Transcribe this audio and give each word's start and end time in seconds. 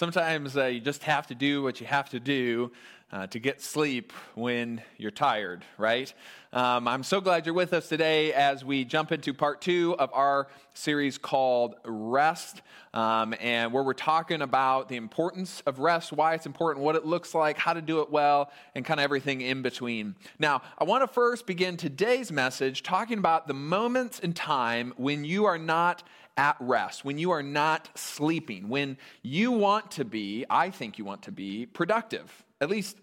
sometimes 0.00 0.56
uh, 0.56 0.64
you 0.64 0.80
just 0.80 1.02
have 1.02 1.26
to 1.26 1.34
do 1.34 1.62
what 1.62 1.78
you 1.78 1.86
have 1.86 2.08
to 2.08 2.18
do 2.18 2.72
uh, 3.12 3.26
to 3.26 3.38
get 3.38 3.60
sleep 3.60 4.14
when 4.34 4.80
you're 4.96 5.10
tired, 5.10 5.62
right? 5.76 6.14
Um, 6.54 6.88
I'm 6.88 7.02
so 7.02 7.20
glad 7.20 7.44
you're 7.44 7.54
with 7.54 7.74
us 7.74 7.86
today 7.86 8.32
as 8.32 8.64
we 8.64 8.86
jump 8.86 9.12
into 9.12 9.34
part 9.34 9.60
two 9.60 9.94
of 9.98 10.08
our 10.14 10.48
series 10.72 11.18
called 11.18 11.74
Rest, 11.84 12.62
um, 12.94 13.34
and 13.42 13.74
where 13.74 13.82
we're 13.82 13.92
talking 13.92 14.40
about 14.40 14.88
the 14.88 14.96
importance 14.96 15.62
of 15.66 15.80
rest, 15.80 16.14
why 16.14 16.32
it's 16.32 16.46
important, 16.46 16.82
what 16.82 16.96
it 16.96 17.04
looks 17.04 17.34
like, 17.34 17.58
how 17.58 17.74
to 17.74 17.82
do 17.82 18.00
it 18.00 18.10
well, 18.10 18.50
and 18.74 18.86
kind 18.86 19.00
of 19.00 19.04
everything 19.04 19.42
in 19.42 19.60
between. 19.60 20.14
Now, 20.38 20.62
I 20.78 20.84
want 20.84 21.02
to 21.02 21.08
first 21.08 21.46
begin 21.46 21.76
today's 21.76 22.32
message 22.32 22.82
talking 22.82 23.18
about 23.18 23.46
the 23.46 23.54
moments 23.54 24.18
in 24.18 24.32
time 24.32 24.94
when 24.96 25.26
you 25.26 25.44
are 25.44 25.58
not 25.58 26.02
at 26.40 26.56
rest, 26.58 27.04
when 27.04 27.18
you 27.18 27.32
are 27.32 27.42
not 27.42 27.90
sleeping, 27.94 28.70
when 28.70 28.96
you 29.20 29.52
want 29.52 29.90
to 29.90 30.06
be, 30.06 30.46
I 30.48 30.70
think 30.70 30.96
you 30.96 31.04
want 31.04 31.24
to 31.24 31.30
be, 31.30 31.66
productive, 31.66 32.32
at 32.62 32.70
least 32.70 32.96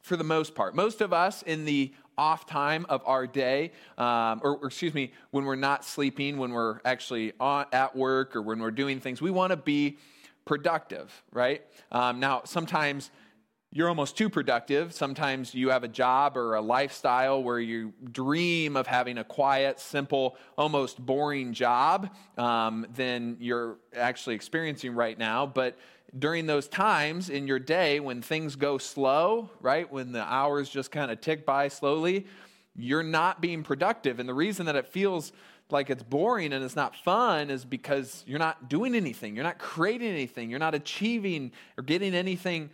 for 0.00 0.16
the 0.16 0.22
most 0.22 0.54
part. 0.54 0.76
Most 0.76 1.00
of 1.00 1.12
us 1.12 1.42
in 1.42 1.64
the 1.64 1.92
off 2.16 2.46
time 2.46 2.86
of 2.88 3.02
our 3.04 3.26
day, 3.26 3.72
um, 3.98 4.40
or, 4.44 4.58
or, 4.58 4.68
excuse 4.68 4.94
me, 4.94 5.10
when 5.32 5.44
we're 5.44 5.56
not 5.56 5.84
sleeping, 5.84 6.38
when 6.38 6.52
we're 6.52 6.78
actually 6.84 7.32
on, 7.40 7.66
at 7.72 7.96
work 7.96 8.36
or 8.36 8.42
when 8.42 8.60
we're 8.60 8.70
doing 8.70 9.00
things, 9.00 9.20
we 9.20 9.32
want 9.32 9.50
to 9.50 9.56
be 9.56 9.98
productive, 10.44 11.12
right? 11.32 11.62
Um, 11.90 12.20
now, 12.20 12.42
sometimes 12.44 13.10
you're 13.70 13.88
almost 13.88 14.16
too 14.16 14.30
productive. 14.30 14.94
Sometimes 14.94 15.54
you 15.54 15.68
have 15.68 15.84
a 15.84 15.88
job 15.88 16.36
or 16.36 16.54
a 16.54 16.60
lifestyle 16.60 17.42
where 17.42 17.60
you 17.60 17.92
dream 18.12 18.76
of 18.76 18.86
having 18.86 19.18
a 19.18 19.24
quiet, 19.24 19.78
simple, 19.78 20.36
almost 20.56 21.04
boring 21.04 21.52
job 21.52 22.08
um, 22.38 22.86
than 22.94 23.36
you're 23.40 23.76
actually 23.94 24.34
experiencing 24.36 24.94
right 24.94 25.18
now. 25.18 25.44
But 25.44 25.76
during 26.18 26.46
those 26.46 26.66
times 26.66 27.28
in 27.28 27.46
your 27.46 27.58
day 27.58 28.00
when 28.00 28.22
things 28.22 28.56
go 28.56 28.78
slow, 28.78 29.50
right, 29.60 29.90
when 29.92 30.12
the 30.12 30.22
hours 30.22 30.70
just 30.70 30.90
kind 30.90 31.10
of 31.10 31.20
tick 31.20 31.44
by 31.44 31.68
slowly, 31.68 32.26
you're 32.74 33.02
not 33.02 33.42
being 33.42 33.62
productive. 33.62 34.18
And 34.18 34.26
the 34.26 34.34
reason 34.34 34.64
that 34.66 34.76
it 34.76 34.86
feels 34.86 35.32
like 35.70 35.90
it's 35.90 36.02
boring 36.02 36.54
and 36.54 36.64
it's 36.64 36.76
not 36.76 36.96
fun 36.96 37.50
is 37.50 37.66
because 37.66 38.24
you're 38.26 38.38
not 38.38 38.70
doing 38.70 38.94
anything, 38.94 39.34
you're 39.34 39.44
not 39.44 39.58
creating 39.58 40.08
anything, 40.08 40.48
you're 40.48 40.58
not 40.58 40.74
achieving 40.74 41.52
or 41.76 41.84
getting 41.84 42.14
anything 42.14 42.70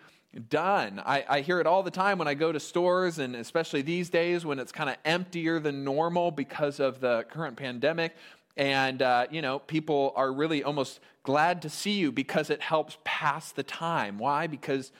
done. 0.48 1.00
I, 1.04 1.24
I, 1.28 1.40
hear 1.40 1.60
it 1.60 1.66
all 1.66 1.82
the 1.82 1.90
time 1.90 2.18
when 2.18 2.26
I 2.26 2.34
go 2.34 2.50
to 2.50 2.58
stores, 2.58 3.18
and 3.18 3.36
especially 3.36 3.82
these 3.82 4.10
days 4.10 4.44
when 4.44 4.58
it's 4.58 4.72
kind 4.72 4.90
of 4.90 4.96
emptier 5.04 5.60
than 5.60 5.84
normal 5.84 6.30
because 6.30 6.80
of 6.80 7.00
the 7.00 7.24
current 7.30 7.56
pandemic. 7.56 8.16
And, 8.56 9.02
uh, 9.02 9.26
you 9.30 9.42
know, 9.42 9.58
people 9.58 10.12
are 10.16 10.32
really 10.32 10.62
almost 10.62 11.00
glad 11.22 11.62
to 11.62 11.70
see 11.70 11.92
you 11.92 12.12
because 12.12 12.50
it 12.50 12.60
helps 12.60 12.98
pass 13.04 13.52
the 13.52 13.62
time. 13.62 14.18
Why? 14.18 14.46
Because 14.46 14.92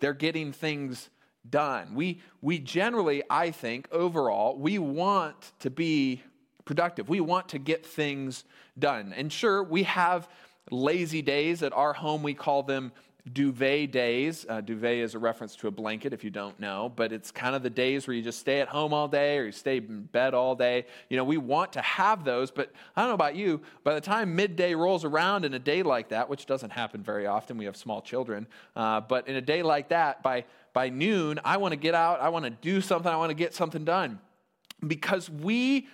they're 0.00 0.14
getting 0.14 0.52
things 0.52 1.10
done. 1.48 1.94
We, 1.94 2.20
we 2.40 2.58
generally, 2.58 3.22
I 3.28 3.50
think, 3.50 3.88
overall, 3.90 4.56
we 4.56 4.78
want 4.78 5.52
to 5.60 5.70
be 5.70 6.22
productive. 6.64 7.08
We 7.08 7.20
want 7.20 7.50
to 7.50 7.58
get 7.58 7.84
things 7.84 8.44
done. 8.78 9.12
And 9.14 9.32
sure, 9.32 9.62
we 9.62 9.82
have 9.84 10.28
lazy 10.70 11.22
days 11.22 11.62
at 11.62 11.72
our 11.72 11.92
home. 11.92 12.22
We 12.22 12.34
call 12.34 12.62
them 12.62 12.92
duvet 13.30 13.92
days. 13.92 14.44
Uh, 14.48 14.60
duvet 14.60 14.98
is 14.98 15.14
a 15.14 15.18
reference 15.18 15.54
to 15.54 15.68
a 15.68 15.70
blanket 15.70 16.12
if 16.12 16.24
you 16.24 16.30
don't 16.30 16.58
know, 16.58 16.92
but 16.94 17.12
it's 17.12 17.30
kind 17.30 17.54
of 17.54 17.62
the 17.62 17.70
days 17.70 18.06
where 18.06 18.16
you 18.16 18.22
just 18.22 18.40
stay 18.40 18.60
at 18.60 18.68
home 18.68 18.92
all 18.92 19.06
day 19.06 19.38
or 19.38 19.44
you 19.44 19.52
stay 19.52 19.76
in 19.76 20.02
bed 20.04 20.34
all 20.34 20.56
day. 20.56 20.86
You 21.08 21.16
know, 21.16 21.24
we 21.24 21.36
want 21.36 21.72
to 21.74 21.80
have 21.82 22.24
those, 22.24 22.50
but 22.50 22.72
I 22.96 23.00
don't 23.00 23.10
know 23.10 23.14
about 23.14 23.36
you, 23.36 23.60
by 23.84 23.94
the 23.94 24.00
time 24.00 24.34
midday 24.34 24.74
rolls 24.74 25.04
around 25.04 25.44
in 25.44 25.54
a 25.54 25.58
day 25.58 25.84
like 25.84 26.08
that, 26.08 26.28
which 26.28 26.46
doesn't 26.46 26.70
happen 26.70 27.02
very 27.02 27.26
often, 27.26 27.56
we 27.56 27.64
have 27.66 27.76
small 27.76 28.02
children, 28.02 28.48
uh, 28.74 29.00
but 29.00 29.28
in 29.28 29.36
a 29.36 29.40
day 29.40 29.62
like 29.62 29.90
that, 29.90 30.22
by, 30.22 30.44
by 30.72 30.88
noon, 30.88 31.38
I 31.44 31.58
want 31.58 31.72
to 31.72 31.78
get 31.78 31.94
out, 31.94 32.20
I 32.20 32.28
want 32.30 32.44
to 32.44 32.50
do 32.50 32.80
something, 32.80 33.10
I 33.10 33.16
want 33.16 33.30
to 33.30 33.34
get 33.34 33.54
something 33.54 33.84
done. 33.84 34.18
Because 34.84 35.30
we 35.30 35.86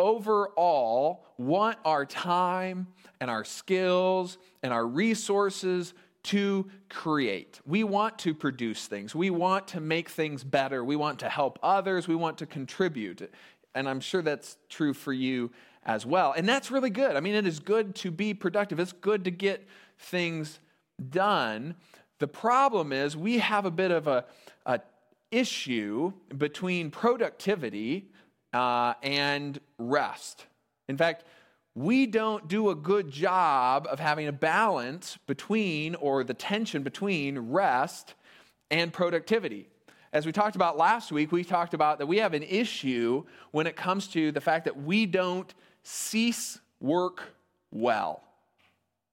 overall 0.00 1.26
want 1.38 1.78
our 1.84 2.04
time 2.04 2.88
and 3.20 3.30
our 3.30 3.44
skills 3.44 4.36
and 4.64 4.72
our 4.72 4.84
resources 4.84 5.94
to 6.24 6.70
create. 6.88 7.60
We 7.66 7.84
want 7.84 8.18
to 8.20 8.34
produce 8.34 8.86
things. 8.86 9.14
We 9.14 9.30
want 9.30 9.68
to 9.68 9.80
make 9.80 10.08
things 10.08 10.44
better. 10.44 10.84
We 10.84 10.96
want 10.96 11.18
to 11.20 11.28
help 11.28 11.58
others. 11.62 12.06
We 12.06 12.14
want 12.14 12.38
to 12.38 12.46
contribute. 12.46 13.30
And 13.74 13.88
I'm 13.88 14.00
sure 14.00 14.22
that's 14.22 14.56
true 14.68 14.94
for 14.94 15.12
you 15.12 15.50
as 15.84 16.06
well. 16.06 16.32
And 16.36 16.48
that's 16.48 16.70
really 16.70 16.90
good. 16.90 17.16
I 17.16 17.20
mean, 17.20 17.34
it 17.34 17.46
is 17.46 17.58
good 17.58 17.94
to 17.96 18.10
be 18.10 18.34
productive, 18.34 18.78
it's 18.78 18.92
good 18.92 19.24
to 19.24 19.30
get 19.30 19.66
things 19.98 20.58
done. 21.10 21.74
The 22.18 22.28
problem 22.28 22.92
is 22.92 23.16
we 23.16 23.38
have 23.38 23.64
a 23.64 23.70
bit 23.70 23.90
of 23.90 24.06
a, 24.06 24.24
a 24.64 24.80
issue 25.32 26.12
between 26.36 26.90
productivity 26.90 28.10
uh, 28.52 28.94
and 29.02 29.58
rest. 29.78 30.46
In 30.88 30.96
fact, 30.96 31.24
we 31.74 32.06
don't 32.06 32.48
do 32.48 32.70
a 32.70 32.74
good 32.74 33.10
job 33.10 33.86
of 33.90 33.98
having 33.98 34.28
a 34.28 34.32
balance 34.32 35.18
between, 35.26 35.94
or 35.96 36.22
the 36.22 36.34
tension 36.34 36.82
between, 36.82 37.38
rest 37.38 38.14
and 38.70 38.92
productivity. 38.92 39.68
As 40.12 40.26
we 40.26 40.32
talked 40.32 40.56
about 40.56 40.76
last 40.76 41.10
week, 41.10 41.32
we 41.32 41.42
talked 41.42 41.72
about 41.72 41.98
that 41.98 42.06
we 42.06 42.18
have 42.18 42.34
an 42.34 42.42
issue 42.42 43.24
when 43.50 43.66
it 43.66 43.76
comes 43.76 44.08
to 44.08 44.30
the 44.32 44.40
fact 44.40 44.66
that 44.66 44.82
we 44.82 45.06
don't 45.06 45.52
cease 45.82 46.58
work 46.80 47.34
well. 47.70 48.22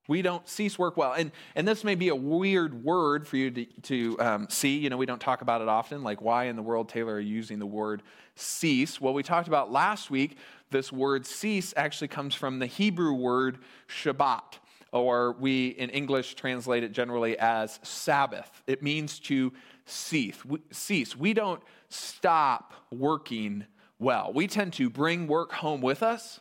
We 0.10 0.24
don't 0.24 0.46
cease 0.50 0.80
work 0.80 0.98
well. 0.98 1.14
And, 1.14 1.32
and 1.56 1.68
this 1.68 1.84
may 1.84 1.94
be 1.94 2.10
a 2.10 2.16
weird 2.16 2.84
word 2.84 3.28
for 3.28 3.38
you 3.38 3.52
to, 3.52 3.66
to 3.84 4.20
um, 4.20 4.48
see. 4.50 4.80
You 4.80 4.90
know, 4.90 4.98
we 4.98 5.06
don't 5.06 5.22
talk 5.22 5.44
about 5.44 5.62
it 5.62 5.68
often. 5.68 6.04
Like, 6.04 6.20
why 6.20 6.46
in 6.46 6.56
the 6.56 6.64
world, 6.64 6.90
Taylor, 6.90 7.14
are 7.14 7.20
you 7.20 7.36
using 7.36 7.60
the 7.60 7.68
word 7.68 8.02
cease? 8.34 9.00
Well, 9.00 9.14
we 9.14 9.22
talked 9.22 9.48
about 9.48 9.72
last 9.72 10.10
week 10.10 10.38
this 10.72 10.92
word 10.92 11.28
cease 11.28 11.76
actually 11.78 12.08
comes 12.08 12.34
from 12.34 12.58
the 12.58 12.66
Hebrew 12.66 13.14
word 13.14 13.60
Shabbat, 13.88 14.58
or 14.92 15.34
we 15.34 15.68
in 15.68 15.92
English 15.92 16.34
translate 16.34 16.84
it 16.84 16.92
generally 16.92 17.38
as 17.38 17.80
Sabbath. 17.84 18.64
It 18.66 18.82
means 18.82 19.20
to 19.22 19.54
cease. 19.86 20.44
We, 20.44 20.60
cease. 20.72 21.16
We 21.16 21.36
don't 21.36 21.62
stop 21.90 22.74
working 22.92 23.66
well. 24.00 24.32
We 24.34 24.48
tend 24.48 24.74
to 24.74 24.90
bring 24.90 25.28
work 25.28 25.52
home 25.52 25.82
with 25.82 26.02
us. 26.02 26.40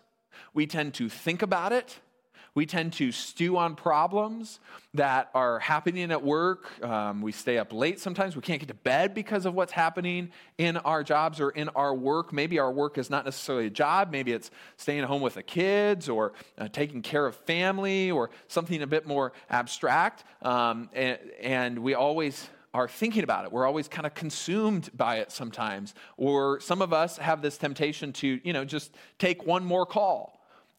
We 0.55 0.67
tend 0.67 0.95
to 0.95 1.11
think 1.11 1.43
about 1.43 1.73
it. 1.73 2.01
We 2.59 2.67
tend 2.67 2.95
to 2.95 3.13
stew 3.13 3.57
on 3.57 3.77
problems 3.77 4.59
that 4.95 5.31
are 5.33 5.61
happening 5.61 6.11
at 6.11 6.25
work. 6.25 6.83
Um, 6.83 7.23
we 7.23 7.31
stay 7.31 7.57
up 7.57 7.73
late 7.73 8.01
sometimes. 8.01 8.35
We 8.35 8.43
can't 8.43 8.59
get 8.59 8.67
to 8.67 8.75
bed 8.75 9.15
because 9.15 9.47
of 9.47 9.55
what's 9.55 9.71
happening 9.71 10.33
in 10.59 10.77
our 10.79 11.05
jobs 11.05 11.39
or 11.39 11.51
in 11.51 11.69
our 11.77 11.95
work. 11.95 12.33
Maybe 12.33 12.59
our 12.59 12.73
work 12.73 12.99
is 12.99 13.11
not 13.11 13.25
necessarily 13.25 13.67
a 13.67 13.71
job. 13.71 14.11
Maybe 14.11 14.33
it's 14.33 14.51
staying 14.77 14.99
at 14.99 15.05
home 15.05 15.23
with 15.23 15.35
the 15.35 15.43
kids 15.45 16.09
or 16.09 16.33
uh, 16.59 16.67
taking 16.67 17.01
care 17.01 17.27
of 17.27 17.37
family 17.37 18.11
or 18.11 18.29
something 18.49 18.83
a 18.83 18.89
bit 18.89 19.07
more 19.07 19.35
abstract. 19.49 20.25
Um, 20.43 20.91
and, 20.95 21.17
and 21.41 21.79
we 21.79 21.95
always 21.95 22.49
are 22.75 22.89
thinking 22.89 23.23
about 23.23 23.45
it. 23.45 23.53
We're 23.53 23.69
always 23.69 23.87
kind 23.87 24.05
of 24.05 24.15
consumed 24.15 24.91
by 24.97 25.19
it 25.19 25.31
sometimes. 25.31 25.95
Or 26.17 26.59
some 26.59 26.83
of 26.83 26.93
us 26.93 27.19
have 27.19 27.41
this 27.41 27.57
temptation 27.57 28.13
to, 28.15 28.41
you 28.43 28.53
know, 28.53 28.65
just 28.65 28.97
take 29.17 29.47
one 29.47 29.65
more 29.65 29.87
call 29.87 30.38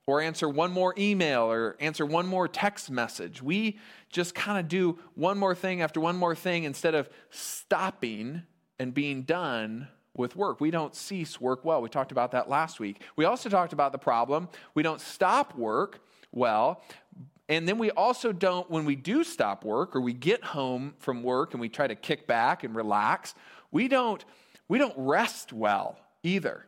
or 0.09 0.21
answer 0.21 0.49
one 0.49 0.71
more 0.71 0.95
email 0.97 1.43
or 1.43 1.75
answer 1.79 2.03
one 2.03 2.25
more 2.25 2.47
text 2.47 2.89
message. 2.89 3.43
We 3.43 3.77
just 4.09 4.33
kind 4.33 4.59
of 4.59 4.67
do 4.67 4.97
one 5.13 5.37
more 5.37 5.53
thing 5.53 5.83
after 5.83 5.99
one 5.99 6.15
more 6.17 6.33
thing 6.33 6.63
instead 6.63 6.95
of 6.95 7.09
stopping 7.29 8.41
and 8.79 8.91
being 8.91 9.21
done 9.21 9.87
with 10.17 10.35
work. 10.35 10.59
We 10.59 10.71
don't 10.71 10.95
cease 10.95 11.39
work 11.39 11.63
well. 11.63 11.81
We 11.83 11.89
talked 11.89 12.11
about 12.11 12.31
that 12.31 12.49
last 12.49 12.79
week. 12.79 13.03
We 13.17 13.25
also 13.25 13.49
talked 13.49 13.71
about 13.71 13.91
the 13.91 13.99
problem 13.99 14.49
we 14.73 14.81
don't 14.81 14.99
stop 14.99 15.55
work 15.55 15.99
well. 16.31 16.81
And 17.47 17.67
then 17.67 17.77
we 17.77 17.91
also 17.91 18.31
don't, 18.31 18.69
when 18.69 18.85
we 18.85 18.95
do 18.95 19.23
stop 19.23 19.63
work 19.63 19.95
or 19.95 20.01
we 20.01 20.13
get 20.13 20.43
home 20.43 20.95
from 20.97 21.21
work 21.21 21.53
and 21.53 21.61
we 21.61 21.69
try 21.69 21.85
to 21.85 21.95
kick 21.95 22.25
back 22.25 22.63
and 22.63 22.75
relax, 22.75 23.35
we 23.71 23.87
don't, 23.87 24.25
we 24.67 24.79
don't 24.79 24.93
rest 24.97 25.53
well 25.53 25.99
either. 26.23 26.65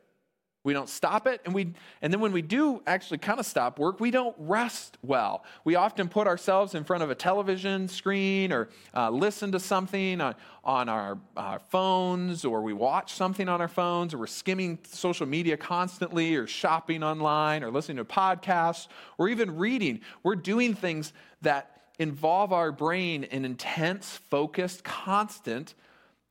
We 0.63 0.73
don't 0.73 0.89
stop 0.89 1.25
it, 1.25 1.41
and, 1.45 1.55
we, 1.55 1.73
and 2.03 2.13
then 2.13 2.19
when 2.19 2.31
we 2.31 2.43
do 2.43 2.83
actually 2.85 3.17
kind 3.17 3.39
of 3.39 3.47
stop 3.47 3.79
work, 3.79 3.99
we 3.99 4.11
don't 4.11 4.35
rest 4.37 4.95
well. 5.01 5.43
We 5.63 5.73
often 5.73 6.07
put 6.07 6.27
ourselves 6.27 6.75
in 6.75 6.83
front 6.83 7.01
of 7.01 7.09
a 7.09 7.15
television 7.15 7.87
screen 7.87 8.51
or 8.51 8.69
uh, 8.95 9.09
listen 9.09 9.51
to 9.53 9.59
something 9.59 10.21
on, 10.21 10.35
on 10.63 10.87
our, 10.87 11.17
our 11.35 11.57
phones, 11.57 12.45
or 12.45 12.61
we 12.61 12.73
watch 12.73 13.13
something 13.13 13.49
on 13.49 13.59
our 13.59 13.67
phones, 13.67 14.13
or 14.13 14.19
we're 14.19 14.27
skimming 14.27 14.77
social 14.83 15.25
media 15.25 15.57
constantly, 15.57 16.35
or 16.35 16.45
shopping 16.45 17.01
online, 17.01 17.63
or 17.63 17.71
listening 17.71 17.97
to 17.97 18.05
podcasts, 18.05 18.87
or 19.17 19.29
even 19.29 19.57
reading. 19.57 20.01
We're 20.21 20.35
doing 20.35 20.75
things 20.75 21.11
that 21.41 21.81
involve 21.97 22.53
our 22.53 22.71
brain 22.71 23.23
in 23.23 23.45
intense, 23.45 24.19
focused, 24.29 24.83
constant 24.83 25.73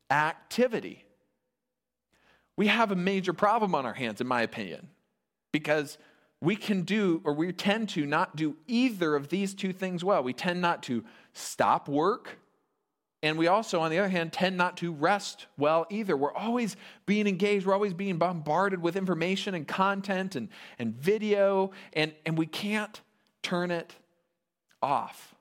activity 0.08 1.04
we 2.60 2.66
have 2.66 2.92
a 2.92 2.94
major 2.94 3.32
problem 3.32 3.74
on 3.74 3.86
our 3.86 3.94
hands, 3.94 4.20
in 4.20 4.26
my 4.26 4.42
opinion, 4.42 4.88
because 5.50 5.96
we 6.42 6.54
can 6.54 6.82
do, 6.82 7.22
or 7.24 7.32
we 7.32 7.50
tend 7.52 7.88
to 7.88 8.04
not 8.04 8.36
do 8.36 8.54
either 8.66 9.16
of 9.16 9.30
these 9.30 9.54
two 9.54 9.72
things 9.72 10.04
well. 10.04 10.22
We 10.22 10.34
tend 10.34 10.60
not 10.60 10.82
to 10.82 11.02
stop 11.32 11.88
work 11.88 12.36
And 13.22 13.36
we 13.36 13.48
also, 13.48 13.80
on 13.80 13.90
the 13.90 13.98
other 13.98 14.08
hand, 14.08 14.32
tend 14.32 14.56
not 14.56 14.78
to 14.78 14.92
rest 14.92 15.46
well 15.58 15.86
either. 15.90 16.16
We're 16.16 16.32
always 16.32 16.76
being 17.04 17.26
engaged, 17.26 17.66
we're 17.66 17.74
always 17.74 17.92
being 17.92 18.16
bombarded 18.16 18.80
with 18.80 18.96
information 18.96 19.54
and 19.54 19.68
content 19.68 20.36
and, 20.36 20.48
and 20.78 20.94
video, 20.94 21.72
and, 21.92 22.12
and 22.24 22.38
we 22.38 22.46
can't 22.46 23.00
turn 23.42 23.70
it 23.70 23.94
off. 24.82 25.34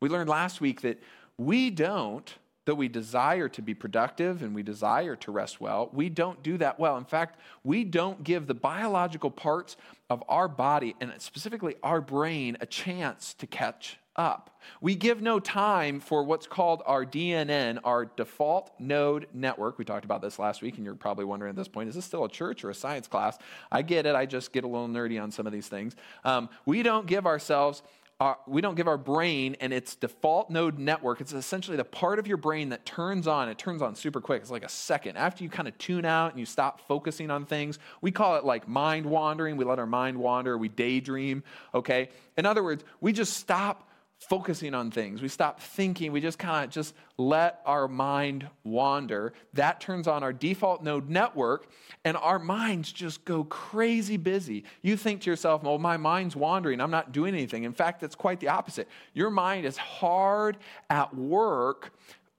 We 0.00 0.08
learned 0.08 0.30
last 0.30 0.60
week 0.60 0.80
that 0.80 1.02
we 1.36 1.70
don't, 1.70 2.34
though 2.64 2.74
we 2.74 2.88
desire 2.88 3.48
to 3.48 3.62
be 3.62 3.74
productive 3.74 4.42
and 4.42 4.54
we 4.54 4.62
desire 4.62 5.16
to 5.16 5.32
rest 5.32 5.60
well, 5.60 5.90
we 5.92 6.08
don't 6.08 6.42
do 6.42 6.58
that 6.58 6.78
well. 6.78 6.96
In 6.96 7.04
fact, 7.04 7.38
we 7.64 7.84
don't 7.84 8.22
give 8.22 8.46
the 8.46 8.54
biological 8.54 9.30
parts 9.30 9.76
of 10.08 10.22
our 10.28 10.48
body, 10.48 10.94
and 11.00 11.12
specifically 11.18 11.74
our 11.82 12.00
brain, 12.00 12.56
a 12.60 12.66
chance 12.66 13.34
to 13.34 13.46
catch 13.46 13.98
up. 14.14 14.60
We 14.80 14.94
give 14.94 15.22
no 15.22 15.40
time 15.40 16.00
for 16.00 16.22
what's 16.22 16.46
called 16.46 16.82
our 16.86 17.04
DMN, 17.04 17.80
our 17.84 18.04
default 18.04 18.72
mode 18.78 19.26
network. 19.32 19.78
We 19.78 19.84
talked 19.84 20.04
about 20.04 20.20
this 20.20 20.38
last 20.38 20.62
week, 20.62 20.76
and 20.76 20.84
you're 20.84 20.94
probably 20.94 21.24
wondering 21.24 21.50
at 21.50 21.56
this 21.56 21.68
point, 21.68 21.88
is 21.88 21.94
this 21.94 22.04
still 22.04 22.24
a 22.24 22.28
church 22.28 22.62
or 22.62 22.70
a 22.70 22.74
science 22.74 23.08
class? 23.08 23.38
I 23.70 23.82
get 23.82 24.06
it. 24.06 24.14
I 24.14 24.26
just 24.26 24.52
get 24.52 24.64
a 24.64 24.68
little 24.68 24.88
nerdy 24.88 25.20
on 25.20 25.30
some 25.30 25.46
of 25.46 25.52
these 25.52 25.68
things. 25.68 25.96
Um, 26.24 26.48
we 26.66 26.82
don't 26.82 27.06
give 27.06 27.26
ourselves 27.26 27.82
our, 28.22 28.38
we 28.46 28.60
don't 28.60 28.76
give 28.76 28.86
our 28.86 28.96
brain 28.96 29.56
and 29.60 29.72
its 29.72 29.96
default 29.96 30.48
mode 30.48 30.78
network. 30.78 31.20
It's 31.20 31.32
essentially 31.32 31.76
the 31.76 31.84
part 31.84 32.20
of 32.20 32.28
your 32.28 32.36
brain 32.36 32.68
that 32.68 32.86
turns 32.86 33.26
on. 33.26 33.48
It 33.48 33.58
turns 33.58 33.82
on 33.82 33.96
super 33.96 34.20
quick. 34.20 34.42
It's 34.42 34.50
like 34.50 34.62
a 34.64 34.68
second. 34.68 35.16
After 35.16 35.42
you 35.42 35.50
kind 35.50 35.66
of 35.66 35.76
tune 35.76 36.04
out 36.04 36.30
and 36.30 36.38
you 36.38 36.46
stop 36.46 36.86
focusing 36.86 37.32
on 37.32 37.46
things, 37.46 37.80
we 38.00 38.12
call 38.12 38.36
it 38.36 38.44
like 38.44 38.68
mind 38.68 39.06
wandering. 39.06 39.56
We 39.56 39.64
let 39.64 39.80
our 39.80 39.86
mind 39.86 40.16
wander. 40.16 40.56
We 40.56 40.68
daydream. 40.68 41.42
Okay. 41.74 42.10
In 42.38 42.46
other 42.46 42.62
words, 42.62 42.84
we 43.00 43.12
just 43.12 43.34
stop 43.38 43.88
focusing 44.28 44.74
on 44.74 44.90
things. 44.90 45.20
We 45.22 45.28
stop 45.28 45.60
thinking. 45.60 46.12
We 46.12 46.20
just 46.20 46.38
kind 46.38 46.64
of 46.64 46.70
just 46.70 46.94
let 47.18 47.60
our 47.66 47.88
mind 47.88 48.48
wander. 48.64 49.32
That 49.54 49.80
turns 49.80 50.06
on 50.06 50.22
our 50.22 50.32
default 50.32 50.82
mode 50.82 51.08
network, 51.08 51.68
and 52.04 52.16
our 52.16 52.38
minds 52.38 52.92
just 52.92 53.24
go 53.24 53.44
crazy 53.44 54.16
busy. 54.16 54.64
You 54.82 54.96
think 54.96 55.22
to 55.22 55.30
yourself, 55.30 55.62
well, 55.62 55.78
my 55.78 55.96
mind's 55.96 56.36
wandering. 56.36 56.80
I'm 56.80 56.90
not 56.90 57.12
doing 57.12 57.34
anything. 57.34 57.64
In 57.64 57.72
fact, 57.72 58.02
it's 58.02 58.14
quite 58.14 58.40
the 58.40 58.48
opposite. 58.48 58.88
Your 59.14 59.30
mind 59.30 59.66
is 59.66 59.76
hard 59.76 60.56
at 60.90 61.14
work 61.14 61.92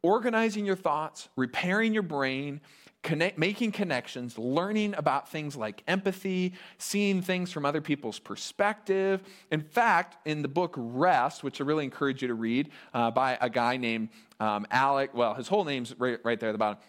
organizing 0.03 0.65
your 0.65 0.75
thoughts, 0.75 1.29
repairing 1.37 1.93
your 1.93 2.03
brain, 2.03 2.59
connect, 3.03 3.37
making 3.37 3.71
connections, 3.71 4.37
learning 4.37 4.95
about 4.95 5.29
things 5.29 5.55
like 5.55 5.83
empathy, 5.87 6.53
seeing 6.77 7.21
things 7.21 7.51
from 7.51 7.65
other 7.65 7.81
people's 7.81 8.17
perspective. 8.17 9.21
In 9.51 9.61
fact, 9.61 10.17
in 10.25 10.41
the 10.41 10.47
book 10.47 10.73
Rest, 10.77 11.43
which 11.43 11.61
I 11.61 11.65
really 11.65 11.83
encourage 11.83 12.21
you 12.21 12.29
to 12.29 12.33
read 12.33 12.69
uh, 12.93 13.11
by 13.11 13.37
a 13.39 13.49
guy 13.49 13.77
named 13.77 14.09
um, 14.39 14.65
Alec, 14.71 15.13
well, 15.13 15.33
his 15.35 15.47
whole 15.47 15.65
name's 15.65 15.93
right, 15.99 16.19
right 16.23 16.39
there 16.39 16.49
at 16.49 16.53
the 16.53 16.57
bottom. 16.57 16.79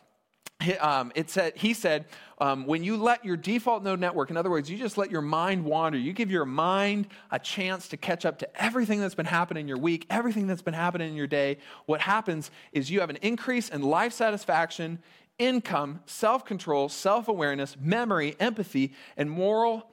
He, 0.63 0.75
um, 0.75 1.11
it 1.17 1.31
said, 1.31 1.57
he 1.57 1.75
said, 1.75 2.07
um, 2.39 2.65
when 2.67 2.85
you 2.85 2.97
let 2.97 3.25
your 3.25 3.37
default 3.37 3.83
mode 3.83 3.99
network, 3.99 4.31
in 4.31 4.37
other 4.37 4.51
words, 4.51 4.71
you 4.71 4.79
just 4.79 4.97
let 4.97 5.11
your 5.11 5.21
mind 5.21 5.65
wander, 5.65 5.99
you 5.99 6.13
give 6.13 6.31
your 6.31 6.45
mind 6.45 7.09
a 7.33 7.39
chance 7.41 7.89
to 7.89 7.97
catch 7.97 8.25
up 8.25 8.39
to 8.39 8.63
everything 8.63 9.01
that's 9.01 9.17
been 9.17 9.27
happening 9.27 9.63
in 9.63 9.69
your 9.69 9.79
week, 9.79 10.07
everything 10.11 10.47
that's 10.47 10.63
been 10.63 10.75
happening 10.75 11.09
in 11.09 11.17
your 11.17 11.27
day, 11.27 11.59
what 11.87 12.01
happens 12.01 12.53
is 12.73 12.89
you 12.89 13.01
have 13.01 13.11
an 13.11 13.19
increase 13.21 13.69
in 13.69 13.83
life 13.83 14.13
satisfaction 14.13 15.01
income, 15.39 16.01
self 16.07 16.45
control, 16.45 16.89
self 16.89 17.29
awareness, 17.29 17.77
memory, 17.81 18.37
empathy, 18.41 18.93
and 19.17 19.31
moral 19.31 19.89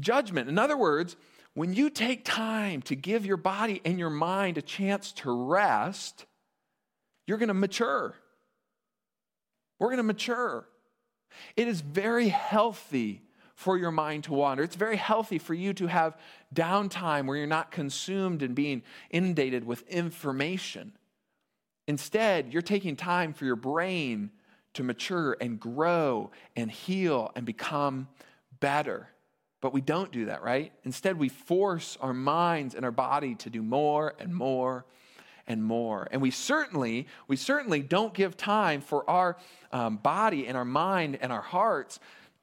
judgment. 0.00 0.48
In 0.48 0.58
other 0.58 0.76
words, 0.76 1.16
when 1.54 1.72
you 1.72 1.88
take 1.90 2.24
time 2.24 2.82
to 2.82 2.94
give 2.94 3.24
your 3.24 3.38
body 3.38 3.80
and 3.84 3.98
your 3.98 4.10
mind 4.10 4.58
a 4.58 4.62
chance 4.62 5.12
to 5.12 5.30
rest, 5.30 6.26
you're 7.26 7.38
going 7.38 7.48
to 7.48 7.54
mature. 7.54 8.14
We're 9.78 9.88
going 9.88 9.96
to 9.98 10.02
mature. 10.02 10.68
It 11.56 11.68
is 11.68 11.80
very 11.80 12.28
healthy 12.28 13.22
for 13.54 13.78
your 13.78 13.90
mind 13.90 14.24
to 14.24 14.34
wander. 14.34 14.62
It's 14.62 14.76
very 14.76 14.96
healthy 14.96 15.38
for 15.38 15.54
you 15.54 15.72
to 15.74 15.86
have 15.86 16.18
downtime 16.54 17.26
where 17.26 17.38
you're 17.38 17.46
not 17.46 17.70
consumed 17.70 18.42
and 18.42 18.54
being 18.54 18.82
inundated 19.10 19.64
with 19.64 19.86
information. 19.88 20.92
Instead, 21.88 22.52
you're 22.52 22.62
taking 22.62 22.96
time 22.96 23.32
for 23.32 23.46
your 23.46 23.56
brain 23.56 24.30
to 24.76 24.82
mature 24.82 25.36
and 25.40 25.58
grow 25.58 26.30
and 26.54 26.70
heal 26.70 27.32
and 27.34 27.44
become 27.46 28.08
better. 28.60 29.08
But 29.62 29.72
we 29.72 29.80
don't 29.80 30.12
do 30.12 30.26
that, 30.26 30.42
right? 30.42 30.72
Instead, 30.84 31.18
we 31.18 31.30
force 31.30 31.96
our 32.00 32.12
minds 32.12 32.74
and 32.74 32.84
our 32.84 32.90
body 32.90 33.34
to 33.36 33.50
do 33.50 33.62
more 33.62 34.14
and 34.18 34.34
more 34.34 34.84
and 35.46 35.64
more. 35.64 36.08
And 36.10 36.20
we 36.20 36.30
certainly, 36.30 37.06
we 37.26 37.36
certainly 37.36 37.80
don't 37.80 38.12
give 38.12 38.36
time 38.36 38.82
for 38.82 39.08
our 39.08 39.38
um, 39.72 39.96
body 39.96 40.46
and 40.46 40.56
our 40.56 40.64
mind 40.64 41.18
and 41.22 41.32
our 41.32 41.40
hearts 41.40 41.98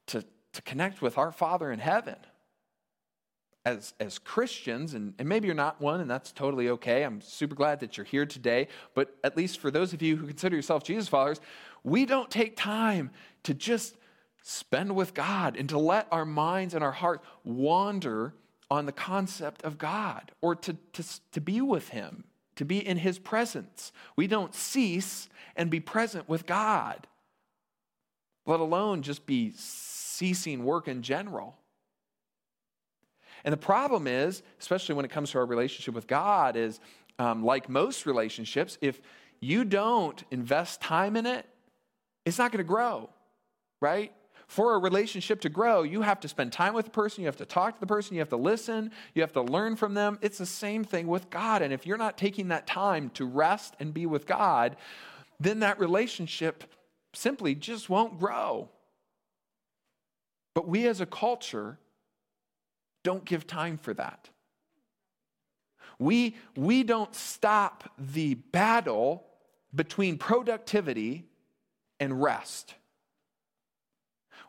to, 0.06 0.24
to 0.54 0.62
connect 0.62 1.00
with 1.00 1.16
our 1.16 1.30
Father 1.30 1.70
in 1.70 1.78
heaven. 1.78 2.16
As, 3.66 3.94
as 3.98 4.18
Christians, 4.18 4.92
and, 4.92 5.14
and 5.18 5.26
maybe 5.26 5.46
you're 5.46 5.54
not 5.54 5.80
one, 5.80 6.02
and 6.02 6.10
that's 6.10 6.32
totally 6.32 6.68
okay. 6.68 7.02
I'm 7.02 7.22
super 7.22 7.54
glad 7.54 7.80
that 7.80 7.96
you're 7.96 8.04
here 8.04 8.26
today. 8.26 8.68
But 8.94 9.16
at 9.24 9.38
least 9.38 9.58
for 9.58 9.70
those 9.70 9.94
of 9.94 10.02
you 10.02 10.16
who 10.16 10.26
consider 10.26 10.54
yourself 10.54 10.84
Jesus 10.84 11.08
followers, 11.08 11.40
we 11.82 12.04
don't 12.04 12.30
take 12.30 12.56
time 12.56 13.10
to 13.44 13.54
just 13.54 13.96
spend 14.42 14.94
with 14.94 15.14
God 15.14 15.56
and 15.56 15.66
to 15.70 15.78
let 15.78 16.06
our 16.12 16.26
minds 16.26 16.74
and 16.74 16.84
our 16.84 16.92
hearts 16.92 17.24
wander 17.44 18.34
on 18.70 18.86
the 18.86 18.92
concept 18.92 19.62
of 19.62 19.78
God 19.78 20.32
or 20.42 20.54
to, 20.56 20.76
to, 20.92 21.04
to 21.32 21.40
be 21.40 21.62
with 21.62 21.88
Him, 21.88 22.24
to 22.56 22.64
be 22.64 22.86
in 22.86 22.98
His 22.98 23.18
presence. 23.18 23.92
We 24.16 24.26
don't 24.26 24.54
cease 24.54 25.28
and 25.56 25.70
be 25.70 25.80
present 25.80 26.28
with 26.28 26.44
God, 26.44 27.06
let 28.44 28.60
alone 28.60 29.02
just 29.02 29.24
be 29.24 29.52
ceasing 29.56 30.64
work 30.64 30.88
in 30.88 31.02
general. 31.02 31.56
And 33.44 33.52
the 33.52 33.58
problem 33.58 34.06
is, 34.06 34.42
especially 34.58 34.94
when 34.94 35.04
it 35.04 35.10
comes 35.10 35.30
to 35.32 35.38
our 35.38 35.46
relationship 35.46 35.94
with 35.94 36.06
God, 36.06 36.56
is 36.56 36.80
um, 37.18 37.44
like 37.44 37.68
most 37.68 38.06
relationships, 38.06 38.78
if 38.80 39.00
you 39.40 39.64
don't 39.64 40.22
invest 40.30 40.80
time 40.80 41.16
in 41.16 41.26
it, 41.26 41.46
it's 42.24 42.38
not 42.38 42.50
going 42.50 42.64
to 42.64 42.68
grow, 42.68 43.10
right? 43.80 44.12
For 44.46 44.74
a 44.74 44.78
relationship 44.78 45.40
to 45.42 45.48
grow, 45.48 45.82
you 45.82 46.02
have 46.02 46.20
to 46.20 46.28
spend 46.28 46.52
time 46.52 46.74
with 46.74 46.86
the 46.86 46.90
person, 46.90 47.22
you 47.22 47.26
have 47.26 47.36
to 47.36 47.46
talk 47.46 47.74
to 47.74 47.80
the 47.80 47.86
person, 47.86 48.14
you 48.14 48.20
have 48.20 48.28
to 48.30 48.36
listen, 48.36 48.90
you 49.14 49.22
have 49.22 49.32
to 49.32 49.42
learn 49.42 49.76
from 49.76 49.94
them. 49.94 50.18
It's 50.22 50.38
the 50.38 50.46
same 50.46 50.84
thing 50.84 51.06
with 51.06 51.30
God. 51.30 51.62
And 51.62 51.72
if 51.72 51.86
you're 51.86 51.98
not 51.98 52.16
taking 52.16 52.48
that 52.48 52.66
time 52.66 53.10
to 53.10 53.26
rest 53.26 53.74
and 53.80 53.92
be 53.92 54.06
with 54.06 54.26
God, 54.26 54.76
then 55.40 55.60
that 55.60 55.78
relationship 55.78 56.64
simply 57.14 57.54
just 57.54 57.88
won't 57.88 58.18
grow. 58.18 58.70
But 60.54 60.68
we 60.68 60.86
as 60.86 61.00
a 61.00 61.06
culture 61.06 61.78
don't 63.04 63.24
give 63.24 63.46
time 63.46 63.78
for 63.78 63.94
that. 63.94 64.28
We, 66.00 66.34
we 66.56 66.82
don't 66.82 67.14
stop 67.14 67.92
the 67.96 68.34
battle 68.34 69.24
between 69.72 70.18
productivity 70.18 71.24
and 72.00 72.20
rest. 72.20 72.74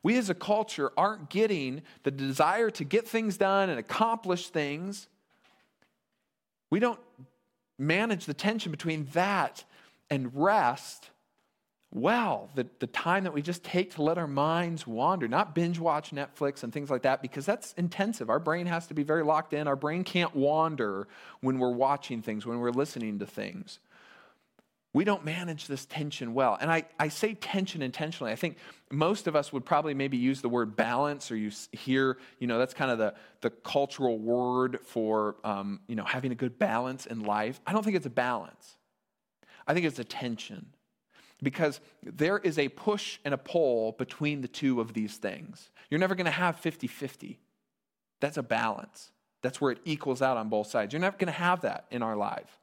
We 0.02 0.18
as 0.18 0.30
a 0.30 0.36
culture 0.36 0.92
aren't 0.98 1.30
getting 1.30 1.84
the 2.04 2.12
desire 2.12 2.70
to 2.72 2.84
get 2.84 3.08
things 3.08 3.38
done 3.38 3.70
and 3.70 3.80
accomplish 3.80 4.50
things. 4.50 5.08
We 6.70 6.80
don't 6.80 7.00
manage 7.78 8.26
the 8.26 8.34
tension 8.34 8.72
between 8.72 9.06
that 9.14 9.64
and 10.10 10.32
rest 10.34 11.10
well. 11.96 12.50
The, 12.56 12.68
the 12.80 12.88
time 12.88 13.24
that 13.24 13.34
we 13.34 13.42
just 13.42 13.64
take 13.64 13.96
to 13.96 14.04
let 14.04 14.18
our 14.18 14.28
minds 14.28 14.86
wander, 14.86 15.28
not 15.28 15.56
binge 15.56 15.80
watch 15.80 16.12
Netflix 16.12 16.64
and 16.64 16.72
things 16.72 16.90
like 16.90 17.04
that, 17.04 17.22
because 17.22 17.46
that's 17.46 17.74
intensive. 17.74 18.30
Our 18.30 18.40
brain 18.40 18.68
has 18.68 18.86
to 18.88 18.94
be 18.94 19.04
very 19.04 19.24
locked 19.24 19.54
in. 19.54 19.68
Our 19.68 19.76
brain 19.76 20.04
can't 20.04 20.36
wander 20.36 21.08
when 21.42 21.58
we're 21.58 21.72
watching 21.72 22.22
things, 22.22 22.46
when 22.46 22.60
we're 22.60 22.72
listening 22.72 23.20
to 23.20 23.26
things 23.26 23.80
we 24.96 25.04
don't 25.04 25.26
manage 25.26 25.68
this 25.68 25.86
tension 25.86 26.34
well. 26.34 26.58
And 26.62 26.72
I, 26.72 26.86
I 26.98 27.10
say 27.10 27.34
tension 27.34 27.82
intentionally. 27.82 28.32
I 28.32 28.38
think 28.38 28.56
most 28.90 29.28
of 29.28 29.36
us 29.36 29.52
would 29.52 29.66
probably 29.66 29.94
maybe 29.94 30.16
use 30.16 30.42
the 30.42 30.48
word 30.48 30.78
balance, 30.78 31.30
or 31.30 31.36
you 31.36 31.52
hear, 31.74 32.18
you 32.40 32.48
know, 32.48 32.58
that's 32.58 32.74
kind 32.74 32.90
of 32.90 32.98
the, 32.98 33.14
the 33.42 33.50
cultural 33.50 34.18
word 34.18 34.80
for, 34.86 35.36
um, 35.44 35.82
you 35.88 35.98
know, 35.98 36.06
having 36.06 36.32
a 36.32 36.36
good 36.36 36.58
balance 36.58 37.08
in 37.08 37.24
life. 37.24 37.60
I 37.68 37.74
don't 37.74 37.84
think 37.84 37.98
it's 37.98 38.06
a 38.06 38.10
balance. 38.10 38.78
I 39.68 39.74
think 39.74 39.86
it's 39.86 40.00
a 40.00 40.06
tension 40.06 40.68
because 41.46 41.80
there 42.02 42.40
is 42.40 42.58
a 42.58 42.70
push 42.70 43.20
and 43.24 43.34
a 43.34 43.38
pull 43.38 43.92
between 43.94 44.42
the 44.42 44.48
two 44.48 44.82
of 44.82 44.94
these 44.94 45.18
things. 45.18 45.70
You're 45.90 46.00
never 46.00 46.16
going 46.16 46.26
to 46.26 46.32
have 46.32 46.60
50 46.60 46.88
50. 46.88 47.40
That's 48.20 48.38
a 48.38 48.44
balance. 48.44 49.12
That's 49.44 49.62
where 49.62 49.72
it 49.72 49.80
equals 49.86 50.24
out 50.24 50.38
on 50.38 50.50
both 50.50 50.68
sides. 50.68 50.92
You're 50.92 51.02
never 51.02 51.18
going 51.18 51.28
to 51.28 51.40
have 51.40 51.62
that 51.62 51.86
in 51.92 52.02
our 52.02 52.16
life. 52.16 52.60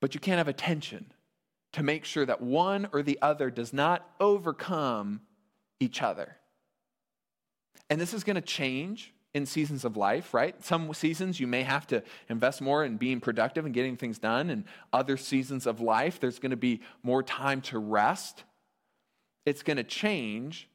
But 0.00 0.14
you 0.14 0.20
can't 0.20 0.38
have 0.38 0.48
a 0.48 0.54
tension 0.54 1.12
to 1.72 1.82
make 1.82 2.06
sure 2.06 2.24
that 2.24 2.40
one 2.40 2.88
or 2.92 3.02
the 3.02 3.18
other 3.20 3.50
does 3.50 3.74
not 3.74 4.08
overcome 4.18 5.20
each 5.78 6.00
other. 6.00 6.36
And 7.90 8.00
this 8.00 8.14
is 8.14 8.24
going 8.24 8.36
to 8.36 8.42
change 8.42 9.12
in 9.38 9.46
seasons 9.46 9.86
of 9.86 9.96
life, 9.96 10.34
right? 10.34 10.62
Some 10.62 10.92
seasons 10.92 11.40
you 11.40 11.46
may 11.46 11.62
have 11.62 11.86
to 11.86 12.02
invest 12.28 12.60
more 12.60 12.84
in 12.84 12.98
being 12.98 13.20
productive 13.20 13.64
and 13.64 13.72
getting 13.72 13.96
things 13.96 14.18
done, 14.18 14.50
and 14.50 14.64
other 14.92 15.16
seasons 15.16 15.66
of 15.66 15.80
life, 15.80 16.20
there's 16.20 16.38
going 16.38 16.50
to 16.50 16.56
be 16.56 16.82
more 17.02 17.22
time 17.22 17.62
to 17.62 17.78
rest. 17.78 18.44
It's 19.46 19.62
going 19.62 19.78
to 19.78 19.84
change. 19.84 20.68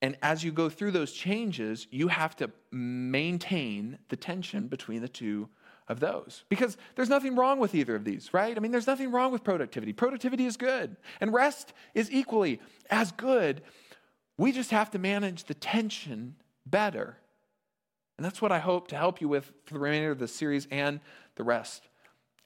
And 0.00 0.16
as 0.22 0.44
you 0.44 0.52
go 0.52 0.68
through 0.68 0.92
those 0.92 1.12
changes, 1.12 1.88
you 1.90 2.08
have 2.08 2.36
to 2.36 2.50
maintain 2.70 3.98
the 4.08 4.16
tension 4.16 4.68
between 4.68 5.00
the 5.00 5.08
two 5.08 5.48
of 5.88 6.00
those. 6.00 6.44
Because 6.48 6.76
there's 6.94 7.08
nothing 7.08 7.34
wrong 7.34 7.58
with 7.58 7.74
either 7.74 7.96
of 7.96 8.04
these, 8.04 8.32
right? 8.32 8.56
I 8.56 8.60
mean, 8.60 8.70
there's 8.72 8.86
nothing 8.86 9.10
wrong 9.10 9.32
with 9.32 9.42
productivity. 9.42 9.92
Productivity 9.92 10.46
is 10.46 10.56
good, 10.56 10.96
and 11.20 11.32
rest 11.32 11.72
is 11.94 12.12
equally 12.12 12.60
as 12.90 13.10
good. 13.12 13.62
We 14.38 14.52
just 14.52 14.70
have 14.70 14.90
to 14.90 14.98
manage 14.98 15.44
the 15.44 15.54
tension 15.54 16.36
better. 16.66 17.16
And 18.16 18.24
that's 18.24 18.40
what 18.40 18.52
I 18.52 18.58
hope 18.58 18.88
to 18.88 18.96
help 18.96 19.20
you 19.20 19.28
with 19.28 19.52
for 19.64 19.74
the 19.74 19.80
remainder 19.80 20.10
of 20.10 20.18
the 20.18 20.28
series 20.28 20.66
and 20.70 21.00
the 21.34 21.44
rest 21.44 21.88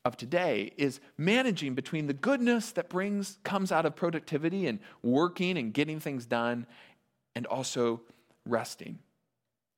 of 0.04 0.16
today 0.16 0.72
is 0.76 1.00
managing 1.18 1.74
between 1.74 2.06
the 2.06 2.14
goodness 2.14 2.72
that 2.72 2.88
brings 2.88 3.38
comes 3.44 3.70
out 3.70 3.84
of 3.84 3.94
productivity 3.94 4.66
and 4.66 4.80
working 5.02 5.58
and 5.58 5.74
getting 5.74 6.00
things 6.00 6.26
done 6.26 6.66
and 7.34 7.46
also 7.46 8.00
resting. 8.46 8.98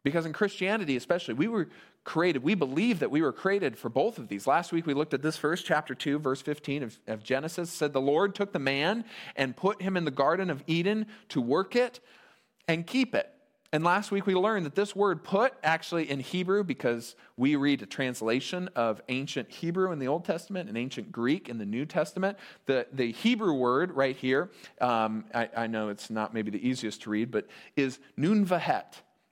Because 0.04 0.26
in 0.26 0.32
Christianity, 0.32 0.96
especially, 0.96 1.34
we 1.34 1.48
were 1.48 1.68
created, 2.04 2.42
we 2.42 2.54
believe 2.54 2.98
that 3.00 3.10
we 3.10 3.22
were 3.22 3.32
created 3.32 3.76
for 3.76 3.88
both 3.88 4.18
of 4.18 4.28
these. 4.28 4.46
Last 4.46 4.72
week 4.72 4.86
we 4.86 4.94
looked 4.94 5.14
at 5.14 5.22
this 5.22 5.38
verse, 5.38 5.62
chapter 5.62 5.94
2, 5.94 6.18
verse 6.18 6.42
15 6.42 6.82
of, 6.82 6.98
of 7.06 7.22
Genesis, 7.22 7.70
said, 7.70 7.92
The 7.92 8.00
Lord 8.00 8.34
took 8.34 8.52
the 8.52 8.58
man 8.58 9.04
and 9.36 9.56
put 9.56 9.82
him 9.82 9.96
in 9.96 10.04
the 10.04 10.10
Garden 10.10 10.50
of 10.50 10.64
Eden 10.66 11.06
to 11.28 11.40
work 11.40 11.76
it 11.76 12.00
and 12.66 12.86
keep 12.86 13.14
it. 13.14 13.32
And 13.74 13.82
last 13.84 14.10
week 14.10 14.26
we 14.26 14.34
learned 14.34 14.66
that 14.66 14.74
this 14.74 14.94
word 14.94 15.24
put 15.24 15.54
actually 15.64 16.10
in 16.10 16.20
Hebrew, 16.20 16.62
because 16.62 17.16
we 17.38 17.56
read 17.56 17.80
a 17.80 17.86
translation 17.86 18.68
of 18.76 19.00
ancient 19.08 19.50
Hebrew 19.50 19.92
in 19.92 19.98
the 19.98 20.08
Old 20.08 20.26
Testament 20.26 20.68
and 20.68 20.76
ancient 20.76 21.10
Greek 21.10 21.48
in 21.48 21.56
the 21.56 21.64
New 21.64 21.86
Testament. 21.86 22.36
The, 22.66 22.86
the 22.92 23.12
Hebrew 23.12 23.54
word 23.54 23.92
right 23.92 24.14
here, 24.14 24.50
um, 24.82 25.24
I, 25.34 25.48
I, 25.56 25.66
know 25.68 25.88
it's 25.88 26.10
not 26.10 26.34
maybe 26.34 26.50
the 26.50 26.66
easiest 26.66 27.00
to 27.02 27.10
read, 27.10 27.30
but 27.30 27.46
is 27.74 27.98
nun 28.18 28.44
vahet. 28.44 28.84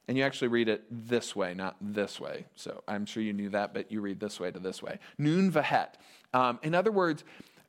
And 0.08 0.16
you 0.16 0.24
actually 0.24 0.48
read 0.48 0.70
it 0.70 0.84
this 0.90 1.36
way, 1.36 1.52
not 1.52 1.76
this 1.80 2.18
way. 2.18 2.46
So 2.54 2.82
I'm 2.88 3.04
sure 3.04 3.22
you 3.22 3.34
knew 3.34 3.50
that, 3.50 3.74
but 3.74 3.92
you 3.92 4.00
read 4.00 4.20
this 4.20 4.40
way 4.40 4.50
to 4.50 4.58
this 4.58 4.82
way. 4.82 4.98
Nun 5.18 5.52
vahet. 5.52 5.90
Um, 6.32 6.58
in 6.62 6.74
other 6.74 6.90
words, 6.90 7.24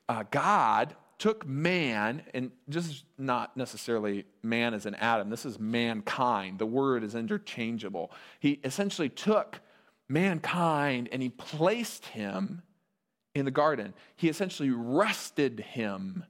uh, 0.08 0.24
God 0.30 0.96
took 1.22 1.46
man, 1.46 2.20
and 2.34 2.50
this 2.66 2.88
is 2.88 3.04
not 3.16 3.56
necessarily 3.56 4.24
man 4.42 4.74
as 4.74 4.86
an 4.86 4.94
Adam, 4.96 5.30
this 5.30 5.46
is 5.46 5.56
mankind. 5.56 6.58
The 6.58 6.66
word 6.66 7.04
is 7.04 7.14
interchangeable. 7.14 8.10
He 8.40 8.58
essentially 8.64 9.08
took 9.08 9.60
mankind 10.08 11.08
and 11.12 11.22
he 11.22 11.28
placed 11.28 12.06
him 12.06 12.62
in 13.36 13.44
the 13.44 13.52
garden. 13.52 13.94
He 14.16 14.28
essentially 14.28 14.70
rested 14.70 15.60
him 15.60 16.24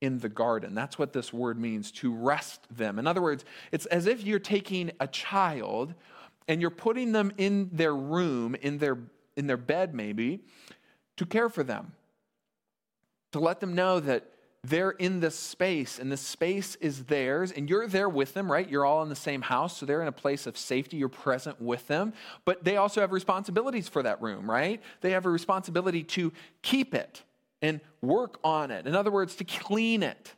in 0.00 0.18
the 0.18 0.28
garden. 0.28 0.74
That's 0.74 0.98
what 0.98 1.12
this 1.12 1.32
word 1.32 1.56
means 1.56 1.92
to 1.92 2.12
rest 2.12 2.66
them. 2.76 2.98
In 2.98 3.06
other 3.06 3.22
words, 3.22 3.44
it's 3.70 3.86
as 3.86 4.08
if 4.08 4.24
you're 4.24 4.40
taking 4.40 4.90
a 4.98 5.06
child 5.06 5.94
and 6.48 6.60
you're 6.60 6.70
putting 6.70 7.12
them 7.12 7.30
in 7.38 7.70
their 7.72 7.94
room, 7.94 8.56
in 8.56 8.78
their, 8.78 8.98
in 9.36 9.46
their 9.46 9.56
bed 9.56 9.94
maybe, 9.94 10.40
to 11.16 11.24
care 11.24 11.48
for 11.48 11.62
them 11.62 11.92
to 13.36 13.40
let 13.40 13.60
them 13.60 13.74
know 13.74 14.00
that 14.00 14.24
they're 14.64 14.92
in 14.92 15.20
this 15.20 15.38
space 15.38 15.98
and 15.98 16.10
this 16.10 16.22
space 16.22 16.74
is 16.76 17.04
theirs 17.04 17.52
and 17.52 17.68
you're 17.68 17.86
there 17.86 18.08
with 18.08 18.32
them, 18.32 18.50
right? 18.50 18.66
You're 18.66 18.86
all 18.86 19.02
in 19.02 19.10
the 19.10 19.14
same 19.14 19.42
house, 19.42 19.76
so 19.76 19.84
they're 19.84 20.00
in 20.00 20.08
a 20.08 20.12
place 20.12 20.46
of 20.46 20.56
safety. 20.56 20.96
You're 20.96 21.10
present 21.10 21.60
with 21.60 21.86
them, 21.86 22.14
but 22.46 22.64
they 22.64 22.78
also 22.78 23.02
have 23.02 23.12
responsibilities 23.12 23.88
for 23.88 24.02
that 24.02 24.22
room, 24.22 24.50
right? 24.50 24.80
They 25.02 25.10
have 25.10 25.26
a 25.26 25.28
responsibility 25.28 26.02
to 26.02 26.32
keep 26.62 26.94
it 26.94 27.24
and 27.60 27.82
work 28.00 28.38
on 28.42 28.70
it. 28.70 28.86
In 28.86 28.96
other 28.96 29.10
words, 29.10 29.36
to 29.36 29.44
clean 29.44 30.02
it, 30.02 30.32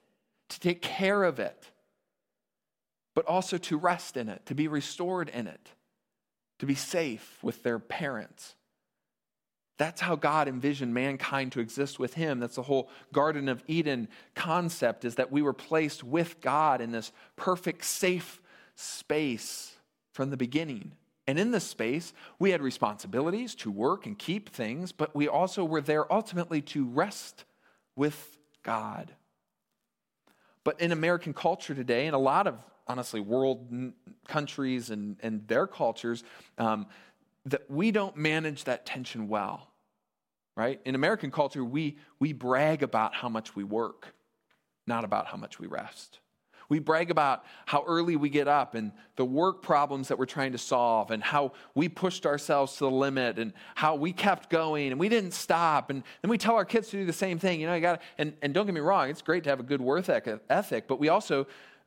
to 0.48 0.58
take 0.58 0.82
care 0.82 1.22
of 1.22 1.38
it, 1.38 1.70
but 3.14 3.26
also 3.26 3.58
to 3.58 3.78
rest 3.78 4.16
in 4.16 4.28
it, 4.28 4.44
to 4.46 4.56
be 4.56 4.66
restored 4.66 5.28
in 5.28 5.46
it, 5.46 5.70
to 6.58 6.66
be 6.66 6.74
safe 6.74 7.38
with 7.42 7.62
their 7.62 7.78
parents. 7.78 8.56
That's 9.78 10.00
how 10.00 10.16
God 10.16 10.48
envisioned 10.48 10.92
mankind 10.92 11.52
to 11.52 11.60
exist 11.60 11.98
with 12.00 12.14
him. 12.14 12.40
That's 12.40 12.56
the 12.56 12.62
whole 12.62 12.90
Garden 13.12 13.48
of 13.48 13.62
Eden 13.68 14.08
concept 14.34 15.04
is 15.04 15.14
that 15.14 15.30
we 15.30 15.40
were 15.40 15.52
placed 15.52 16.02
with 16.02 16.40
God 16.40 16.80
in 16.80 16.90
this 16.90 17.12
perfect 17.36 17.84
safe 17.84 18.42
space 18.74 19.76
from 20.12 20.30
the 20.30 20.36
beginning. 20.36 20.92
And 21.28 21.38
in 21.38 21.52
this 21.52 21.64
space, 21.64 22.12
we 22.38 22.50
had 22.50 22.60
responsibilities 22.60 23.54
to 23.56 23.70
work 23.70 24.06
and 24.06 24.18
keep 24.18 24.50
things, 24.50 24.90
but 24.92 25.14
we 25.14 25.28
also 25.28 25.64
were 25.64 25.80
there 25.80 26.12
ultimately 26.12 26.60
to 26.62 26.84
rest 26.84 27.44
with 27.94 28.36
God. 28.64 29.12
But 30.64 30.80
in 30.80 30.90
American 30.90 31.34
culture 31.34 31.74
today, 31.74 32.06
and 32.06 32.16
a 32.16 32.18
lot 32.18 32.46
of 32.46 32.58
honestly 32.88 33.20
world 33.20 33.92
countries 34.26 34.90
and, 34.90 35.16
and 35.22 35.46
their 35.46 35.66
cultures, 35.66 36.24
um, 36.56 36.86
that 37.46 37.70
we 37.70 37.90
don't 37.90 38.16
manage 38.16 38.64
that 38.64 38.86
tension 38.86 39.28
well, 39.28 39.68
right? 40.56 40.80
In 40.84 40.94
American 40.94 41.30
culture, 41.30 41.64
we, 41.64 41.98
we 42.18 42.32
brag 42.32 42.82
about 42.82 43.14
how 43.14 43.28
much 43.28 43.56
we 43.56 43.64
work, 43.64 44.14
not 44.86 45.04
about 45.04 45.26
how 45.26 45.36
much 45.36 45.58
we 45.58 45.66
rest. 45.66 46.20
We 46.68 46.80
brag 46.80 47.10
about 47.10 47.44
how 47.64 47.82
early 47.86 48.16
we 48.16 48.28
get 48.28 48.46
up 48.46 48.74
and 48.74 48.92
the 49.16 49.24
work 49.24 49.62
problems 49.62 50.08
that 50.08 50.18
we're 50.18 50.26
trying 50.26 50.52
to 50.52 50.58
solve 50.58 51.10
and 51.10 51.22
how 51.22 51.52
we 51.74 51.88
pushed 51.88 52.26
ourselves 52.26 52.74
to 52.74 52.80
the 52.80 52.90
limit 52.90 53.38
and 53.38 53.54
how 53.74 53.94
we 53.94 54.12
kept 54.12 54.50
going 54.50 54.90
and 54.90 55.00
we 55.00 55.08
didn't 55.08 55.30
stop. 55.30 55.88
And 55.88 56.02
then 56.20 56.30
we 56.30 56.36
tell 56.36 56.56
our 56.56 56.66
kids 56.66 56.90
to 56.90 56.98
do 56.98 57.06
the 57.06 57.12
same 57.12 57.38
thing. 57.38 57.60
You 57.60 57.68
know, 57.68 57.74
you 57.74 57.80
got 57.80 58.02
and, 58.18 58.34
and 58.42 58.52
don't 58.52 58.66
get 58.66 58.74
me 58.74 58.82
wrong, 58.82 59.08
it's 59.08 59.22
great 59.22 59.44
to 59.44 59.50
have 59.50 59.60
a 59.60 59.64
good 59.64 59.80
work 59.80 60.10
ethic, 60.50 60.86
but 60.86 61.00
we 61.00 61.08
also 61.08 61.46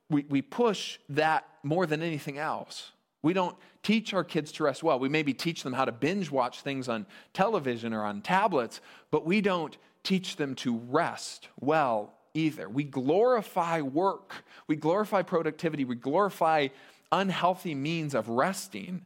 we, 0.09 0.25
we 0.29 0.41
push 0.41 0.97
that 1.09 1.47
more 1.63 1.85
than 1.85 2.01
anything 2.01 2.37
else. 2.37 2.91
We 3.23 3.33
don't 3.33 3.55
teach 3.83 4.13
our 4.13 4.23
kids 4.23 4.51
to 4.53 4.63
rest 4.63 4.83
well. 4.83 4.99
We 4.99 5.09
maybe 5.09 5.33
teach 5.33 5.63
them 5.63 5.73
how 5.73 5.85
to 5.85 5.91
binge 5.91 6.31
watch 6.31 6.61
things 6.61 6.89
on 6.89 7.05
television 7.33 7.93
or 7.93 8.03
on 8.03 8.21
tablets, 8.21 8.81
but 9.11 9.25
we 9.25 9.41
don't 9.41 9.77
teach 10.03 10.35
them 10.35 10.55
to 10.55 10.77
rest 10.77 11.47
well 11.59 12.13
either. 12.33 12.67
We 12.67 12.83
glorify 12.83 13.81
work, 13.81 14.43
we 14.67 14.75
glorify 14.75 15.21
productivity, 15.21 15.85
we 15.85 15.95
glorify 15.95 16.69
unhealthy 17.11 17.75
means 17.75 18.15
of 18.15 18.29
resting 18.29 19.05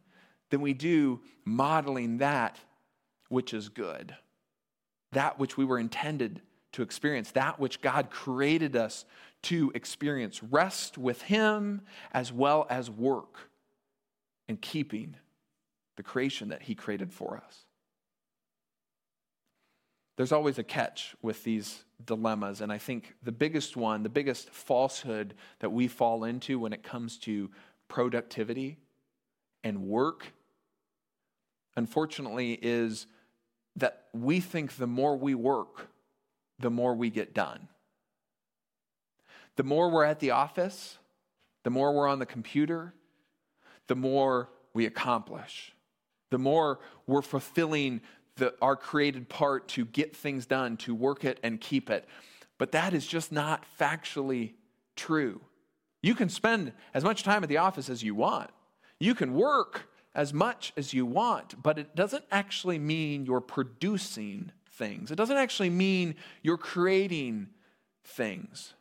than 0.49 0.61
we 0.61 0.73
do 0.73 1.21
modeling 1.43 2.19
that 2.19 2.59
which 3.29 3.53
is 3.53 3.69
good, 3.69 4.15
that 5.11 5.39
which 5.39 5.57
we 5.57 5.65
were 5.65 5.79
intended 5.79 6.41
to 6.73 6.83
experience, 6.83 7.31
that 7.31 7.59
which 7.59 7.81
God 7.81 8.09
created 8.09 8.75
us 8.75 9.05
to 9.43 9.71
experience. 9.73 10.43
Rest 10.43 10.97
with 10.97 11.23
Him 11.23 11.81
as 12.13 12.31
well 12.31 12.67
as 12.69 12.89
work 12.89 13.49
and 14.47 14.61
keeping 14.61 15.15
the 15.97 16.03
creation 16.03 16.49
that 16.49 16.63
He 16.63 16.75
created 16.75 17.11
for 17.11 17.37
us. 17.37 17.65
There's 20.17 20.31
always 20.31 20.57
a 20.57 20.63
catch 20.63 21.15
with 21.21 21.43
these 21.43 21.83
dilemmas, 22.03 22.61
and 22.61 22.71
I 22.71 22.77
think 22.77 23.15
the 23.23 23.31
biggest 23.31 23.75
one, 23.75 24.03
the 24.03 24.09
biggest 24.09 24.49
falsehood 24.49 25.33
that 25.59 25.71
we 25.71 25.87
fall 25.87 26.23
into 26.23 26.57
when 26.59 26.73
it 26.73 26.83
comes 26.83 27.17
to 27.19 27.49
productivity 27.87 28.77
and 29.63 29.83
work, 29.83 30.33
unfortunately, 31.75 32.57
is 32.61 33.07
that 33.75 34.05
we 34.13 34.39
think 34.39 34.77
the 34.77 34.87
more 34.87 35.17
we 35.17 35.35
work, 35.35 35.89
the 36.59 36.69
more 36.69 36.95
we 36.95 37.09
get 37.09 37.33
done. 37.33 37.67
The 39.57 39.63
more 39.63 39.89
we're 39.89 40.05
at 40.05 40.19
the 40.19 40.31
office, 40.31 40.97
the 41.63 41.69
more 41.69 41.93
we're 41.93 42.07
on 42.07 42.19
the 42.19 42.25
computer, 42.25 42.93
the 43.87 43.95
more 43.95 44.49
we 44.73 44.85
accomplish, 44.85 45.73
the 46.31 46.37
more 46.37 46.79
we're 47.07 47.21
fulfilling 47.21 48.01
the, 48.37 48.53
our 48.61 48.75
created 48.75 49.29
part 49.29 49.67
to 49.69 49.85
get 49.85 50.15
things 50.15 50.45
done, 50.45 50.77
to 50.77 50.93
work 50.93 51.23
it 51.23 51.39
and 51.43 51.61
keep 51.61 51.89
it. 51.89 52.07
But 52.57 52.71
that 52.73 52.93
is 52.93 53.05
just 53.05 53.31
not 53.31 53.65
factually 53.79 54.53
true. 54.95 55.41
You 56.01 56.15
can 56.15 56.29
spend 56.29 56.73
as 56.93 57.03
much 57.03 57.23
time 57.23 57.43
at 57.43 57.49
the 57.49 57.57
office 57.57 57.89
as 57.89 58.03
you 58.03 58.15
want. 58.15 58.51
You 58.99 59.15
can 59.15 59.33
work 59.33 59.89
as 60.13 60.33
much 60.33 60.71
as 60.77 60.93
you 60.93 61.05
want, 61.05 61.61
but 61.61 61.77
it 61.77 61.95
doesn't 61.95 62.23
actually 62.31 62.79
mean 62.79 63.25
you're 63.25 63.41
producing 63.41 64.51
things. 64.69 65.11
It 65.11 65.15
doesn't 65.15 65.37
actually 65.37 65.69
mean 65.69 66.15
you're 66.41 66.57
creating 66.57 67.47
things. 68.03 68.73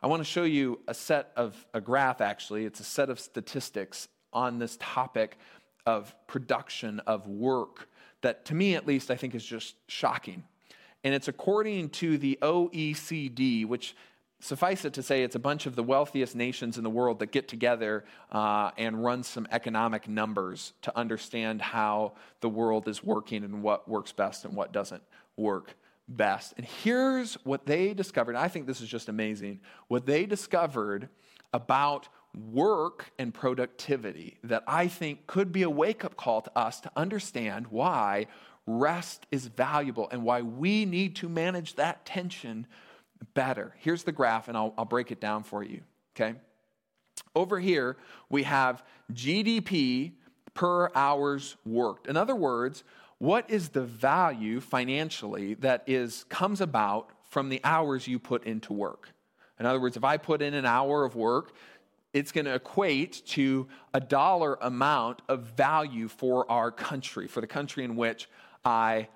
I 0.00 0.06
want 0.06 0.20
to 0.20 0.24
show 0.24 0.44
you 0.44 0.80
a 0.86 0.94
set 0.94 1.32
of 1.36 1.66
a 1.74 1.80
graph 1.80 2.20
actually. 2.20 2.64
It's 2.64 2.80
a 2.80 2.84
set 2.84 3.10
of 3.10 3.18
statistics 3.18 4.08
on 4.32 4.58
this 4.58 4.76
topic 4.80 5.38
of 5.86 6.14
production 6.26 7.00
of 7.00 7.26
work 7.26 7.88
that 8.20 8.44
to 8.46 8.54
me 8.54 8.74
at 8.74 8.86
least 8.86 9.10
I 9.10 9.16
think 9.16 9.34
is 9.34 9.44
just 9.44 9.74
shocking. 9.88 10.44
And 11.02 11.14
it's 11.14 11.28
according 11.28 11.90
to 11.90 12.18
the 12.18 12.38
OECD, 12.42 13.66
which 13.66 13.96
suffice 14.40 14.84
it 14.84 14.92
to 14.92 15.02
say, 15.02 15.24
it's 15.24 15.34
a 15.34 15.40
bunch 15.40 15.66
of 15.66 15.74
the 15.74 15.82
wealthiest 15.82 16.36
nations 16.36 16.78
in 16.78 16.84
the 16.84 16.90
world 16.90 17.18
that 17.18 17.32
get 17.32 17.48
together 17.48 18.04
uh, 18.30 18.70
and 18.76 19.02
run 19.02 19.24
some 19.24 19.48
economic 19.50 20.08
numbers 20.08 20.74
to 20.82 20.96
understand 20.96 21.60
how 21.60 22.12
the 22.40 22.48
world 22.48 22.86
is 22.86 23.02
working 23.02 23.42
and 23.42 23.62
what 23.62 23.88
works 23.88 24.12
best 24.12 24.44
and 24.44 24.54
what 24.54 24.72
doesn't 24.72 25.02
work 25.36 25.74
best. 26.08 26.54
And 26.56 26.66
here's 26.66 27.34
what 27.44 27.66
they 27.66 27.94
discovered. 27.94 28.36
I 28.36 28.48
think 28.48 28.66
this 28.66 28.80
is 28.80 28.88
just 28.88 29.08
amazing. 29.08 29.60
What 29.88 30.06
they 30.06 30.26
discovered 30.26 31.08
about 31.52 32.08
work 32.34 33.10
and 33.18 33.32
productivity 33.32 34.38
that 34.44 34.62
I 34.66 34.88
think 34.88 35.26
could 35.26 35.52
be 35.52 35.62
a 35.62 35.70
wake 35.70 36.04
up 36.04 36.16
call 36.16 36.40
to 36.42 36.58
us 36.58 36.80
to 36.80 36.90
understand 36.96 37.68
why 37.68 38.26
rest 38.66 39.26
is 39.30 39.46
valuable 39.46 40.08
and 40.10 40.22
why 40.22 40.42
we 40.42 40.84
need 40.84 41.16
to 41.16 41.28
manage 41.28 41.74
that 41.76 42.04
tension 42.04 42.66
better. 43.34 43.74
Here's 43.78 44.04
the 44.04 44.12
graph, 44.12 44.48
and 44.48 44.56
I'll, 44.56 44.74
I'll 44.76 44.84
break 44.84 45.10
it 45.10 45.20
down 45.20 45.42
for 45.42 45.62
you, 45.62 45.80
okay? 46.14 46.38
Over 47.34 47.58
here, 47.58 47.96
we 48.28 48.42
have 48.44 48.84
GDP 49.12 50.12
per 50.54 50.90
hours 50.94 51.56
worked. 51.64 52.06
In 52.06 52.16
other 52.16 52.36
words, 52.36 52.84
what 53.18 53.50
is 53.50 53.70
the 53.70 53.82
value 53.82 54.60
financially 54.60 55.54
that 55.54 55.82
is 55.86 56.24
comes 56.28 56.60
about 56.60 57.10
from 57.24 57.48
the 57.48 57.60
hours 57.64 58.06
you 58.06 58.18
put 58.18 58.44
into 58.44 58.72
work? 58.72 59.12
In 59.58 59.66
other 59.66 59.80
words, 59.80 59.96
if 59.96 60.04
I 60.04 60.16
put 60.16 60.40
in 60.40 60.54
an 60.54 60.64
hour 60.64 61.04
of 61.04 61.16
work, 61.16 61.54
it's 62.12 62.32
going 62.32 62.44
to 62.44 62.54
equate 62.54 63.22
to 63.26 63.68
a 63.92 64.00
dollar 64.00 64.56
amount 64.60 65.22
of 65.28 65.42
value 65.42 66.08
for 66.08 66.50
our 66.50 66.70
country, 66.70 67.26
for 67.26 67.40
the 67.40 67.46
country 67.46 67.84
in 67.84 67.96
which 67.96 68.28
I 68.64 69.08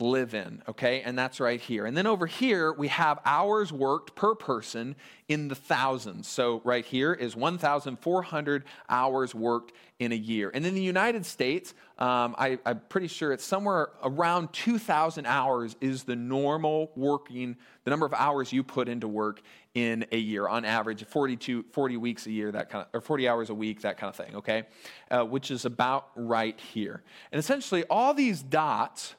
live 0.00 0.34
in, 0.34 0.62
okay? 0.68 1.02
And 1.02 1.16
that's 1.16 1.38
right 1.38 1.60
here. 1.60 1.86
And 1.86 1.96
then 1.96 2.06
over 2.06 2.26
here, 2.26 2.72
we 2.72 2.88
have 2.88 3.20
hours 3.24 3.72
worked 3.72 4.16
per 4.16 4.34
person 4.34 4.96
in 5.28 5.46
the 5.46 5.54
thousands. 5.54 6.26
So 6.26 6.60
right 6.64 6.84
here 6.84 7.12
is 7.12 7.36
1,400 7.36 8.64
hours 8.88 9.34
worked 9.34 9.72
in 10.00 10.10
a 10.10 10.16
year. 10.16 10.50
And 10.52 10.66
in 10.66 10.74
the 10.74 10.82
United 10.82 11.24
States, 11.24 11.74
um, 11.98 12.34
I, 12.36 12.58
I'm 12.66 12.80
pretty 12.88 13.06
sure 13.06 13.32
it's 13.32 13.44
somewhere 13.44 13.90
around 14.02 14.52
2,000 14.52 15.26
hours 15.26 15.76
is 15.80 16.02
the 16.02 16.16
normal 16.16 16.90
working, 16.96 17.56
the 17.84 17.90
number 17.90 18.04
of 18.04 18.12
hours 18.14 18.52
you 18.52 18.64
put 18.64 18.88
into 18.88 19.06
work 19.06 19.42
in 19.74 20.06
a 20.10 20.18
year 20.18 20.46
on 20.46 20.64
average 20.64 21.04
42 21.04 21.64
40 21.72 21.96
weeks 21.96 22.26
a 22.26 22.30
year 22.30 22.52
that 22.52 22.70
kind 22.70 22.82
of 22.84 22.88
or 22.94 23.00
40 23.00 23.28
hours 23.28 23.50
a 23.50 23.54
week 23.54 23.80
that 23.80 23.96
kind 23.98 24.08
of 24.08 24.14
thing 24.14 24.36
okay 24.36 24.62
uh, 25.10 25.24
which 25.24 25.50
is 25.50 25.64
about 25.64 26.10
right 26.14 26.60
here 26.60 27.02
and 27.32 27.40
essentially 27.40 27.82
all 27.90 28.14
these 28.14 28.40
dots 28.40 29.16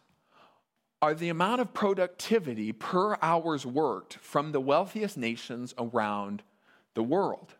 are 1.01 1.13
the 1.13 1.29
amount 1.29 1.61
of 1.61 1.73
productivity 1.73 2.71
per 2.71 3.17
hours 3.21 3.65
worked 3.65 4.15
from 4.15 4.51
the 4.51 4.61
wealthiest 4.61 5.17
nations 5.17 5.73
around 5.77 6.41
the 6.93 7.03
world. 7.03 7.53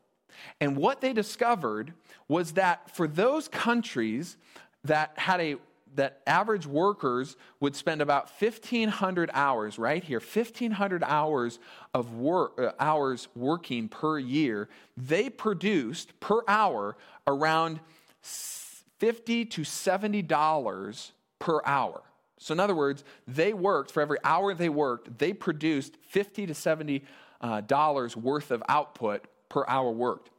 And 0.60 0.76
what 0.76 1.02
they 1.02 1.14
discovered 1.14 1.94
was 2.28 2.54
that 2.54 2.90
for 2.96 3.08
those 3.08 3.48
countries 3.48 4.38
that 4.84 5.18
had 5.18 5.42
a 5.42 5.58
that 5.96 6.22
average 6.28 6.68
workers 6.68 7.38
would 7.62 7.74
spend 7.74 8.02
about 8.02 8.30
1500 8.40 9.30
hours 9.34 9.80
right 9.80 10.04
here 10.04 10.20
1500 10.20 11.04
hours 11.04 11.58
of 11.94 12.16
work 12.16 12.60
uh, 12.60 12.72
hours 12.80 13.30
working 13.34 13.88
per 13.88 14.20
year 14.20 14.68
they 14.98 15.30
produced 15.30 16.20
per 16.20 16.42
hour 16.50 16.98
around 17.28 17.80
50 18.22 19.46
to 19.46 19.64
70 19.64 20.22
dollars 20.24 21.14
per 21.40 21.62
hour 21.66 22.02
so, 22.38 22.54
in 22.54 22.60
other 22.60 22.76
words, 22.76 23.04
they 23.28 23.54
worked, 23.54 23.92
for 23.92 24.02
every 24.02 24.18
hour 24.24 24.54
they 24.54 24.70
worked, 24.70 25.18
they 25.18 25.34
produced 25.34 25.98
50 26.08 26.48
to 26.48 26.54
70 26.54 27.04
uh, 27.42 27.62
dollars 27.62 28.18
worth 28.18 28.52
of 28.52 28.62
output 28.68 29.26
per 29.50 29.64
hour 29.68 29.92
worked. 29.92 30.30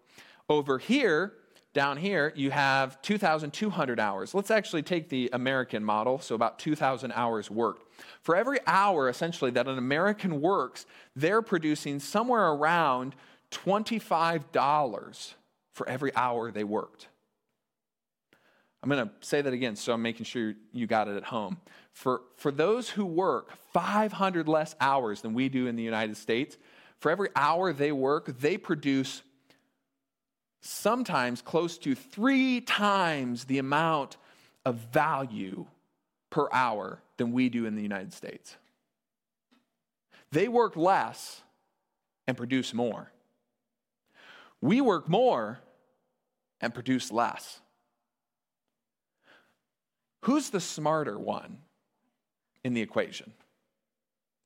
Over 0.48 0.78
here, 0.78 1.32
down 1.72 1.96
here, 1.96 2.32
you 2.36 2.50
have 2.50 3.00
2,200 3.02 4.00
hours. 4.00 4.34
Let's 4.34 4.50
actually 4.50 4.82
take 4.82 5.08
the 5.08 5.28
American 5.32 5.84
model, 5.84 6.18
so 6.18 6.34
about 6.34 6.58
2,000 6.58 7.12
hours 7.12 7.50
worked. 7.50 7.82
For 8.22 8.36
every 8.36 8.58
hour, 8.66 9.08
essentially, 9.08 9.50
that 9.52 9.68
an 9.68 9.78
American 9.78 10.40
works, 10.40 10.86
they're 11.14 11.42
producing 11.42 12.00
somewhere 12.00 12.48
around 12.48 13.14
$25 13.50 15.34
for 15.72 15.88
every 15.88 16.14
hour 16.16 16.50
they 16.50 16.64
worked. 16.64 17.08
I'm 18.86 18.92
going 18.96 19.08
to 19.08 19.12
say 19.20 19.42
that 19.42 19.52
again 19.52 19.74
so 19.74 19.94
I'm 19.94 20.02
making 20.02 20.26
sure 20.26 20.54
you 20.72 20.86
got 20.86 21.08
it 21.08 21.16
at 21.16 21.24
home. 21.24 21.56
For, 21.90 22.20
for 22.36 22.52
those 22.52 22.88
who 22.88 23.04
work 23.04 23.50
500 23.72 24.46
less 24.46 24.76
hours 24.80 25.22
than 25.22 25.34
we 25.34 25.48
do 25.48 25.66
in 25.66 25.74
the 25.74 25.82
United 25.82 26.16
States, 26.16 26.56
for 27.00 27.10
every 27.10 27.30
hour 27.34 27.72
they 27.72 27.90
work, 27.90 28.38
they 28.38 28.56
produce 28.56 29.22
sometimes 30.60 31.42
close 31.42 31.78
to 31.78 31.96
three 31.96 32.60
times 32.60 33.46
the 33.46 33.58
amount 33.58 34.18
of 34.64 34.76
value 34.76 35.66
per 36.30 36.46
hour 36.52 37.02
than 37.16 37.32
we 37.32 37.48
do 37.48 37.66
in 37.66 37.74
the 37.74 37.82
United 37.82 38.12
States. 38.12 38.54
They 40.30 40.46
work 40.46 40.76
less 40.76 41.42
and 42.28 42.36
produce 42.36 42.72
more. 42.72 43.10
We 44.60 44.80
work 44.80 45.08
more 45.08 45.58
and 46.60 46.72
produce 46.72 47.10
less. 47.10 47.58
Who's 50.26 50.50
the 50.50 50.58
smarter 50.58 51.16
one 51.16 51.58
in 52.64 52.74
the 52.74 52.80
equation? 52.80 53.32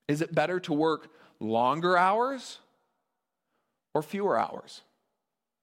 Is 0.09 0.21
it 0.21 0.35
better 0.35 0.61
to 0.61 0.75
work 0.75 1.09
longer 1.41 1.97
hours 1.97 2.59
or 3.95 4.03
fewer 4.03 4.39
hours? 4.39 4.83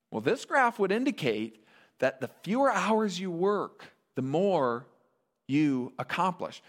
Well, 0.10 0.22
this 0.22 0.44
graph 0.44 0.80
would 0.80 0.92
indicate 0.92 1.64
that 2.00 2.20
the 2.20 2.32
fewer 2.42 2.72
hours 2.72 3.20
you 3.20 3.30
work, 3.30 3.86
the 4.16 4.24
more 4.24 4.88
you 5.48 5.94
accomplish. 6.00 6.64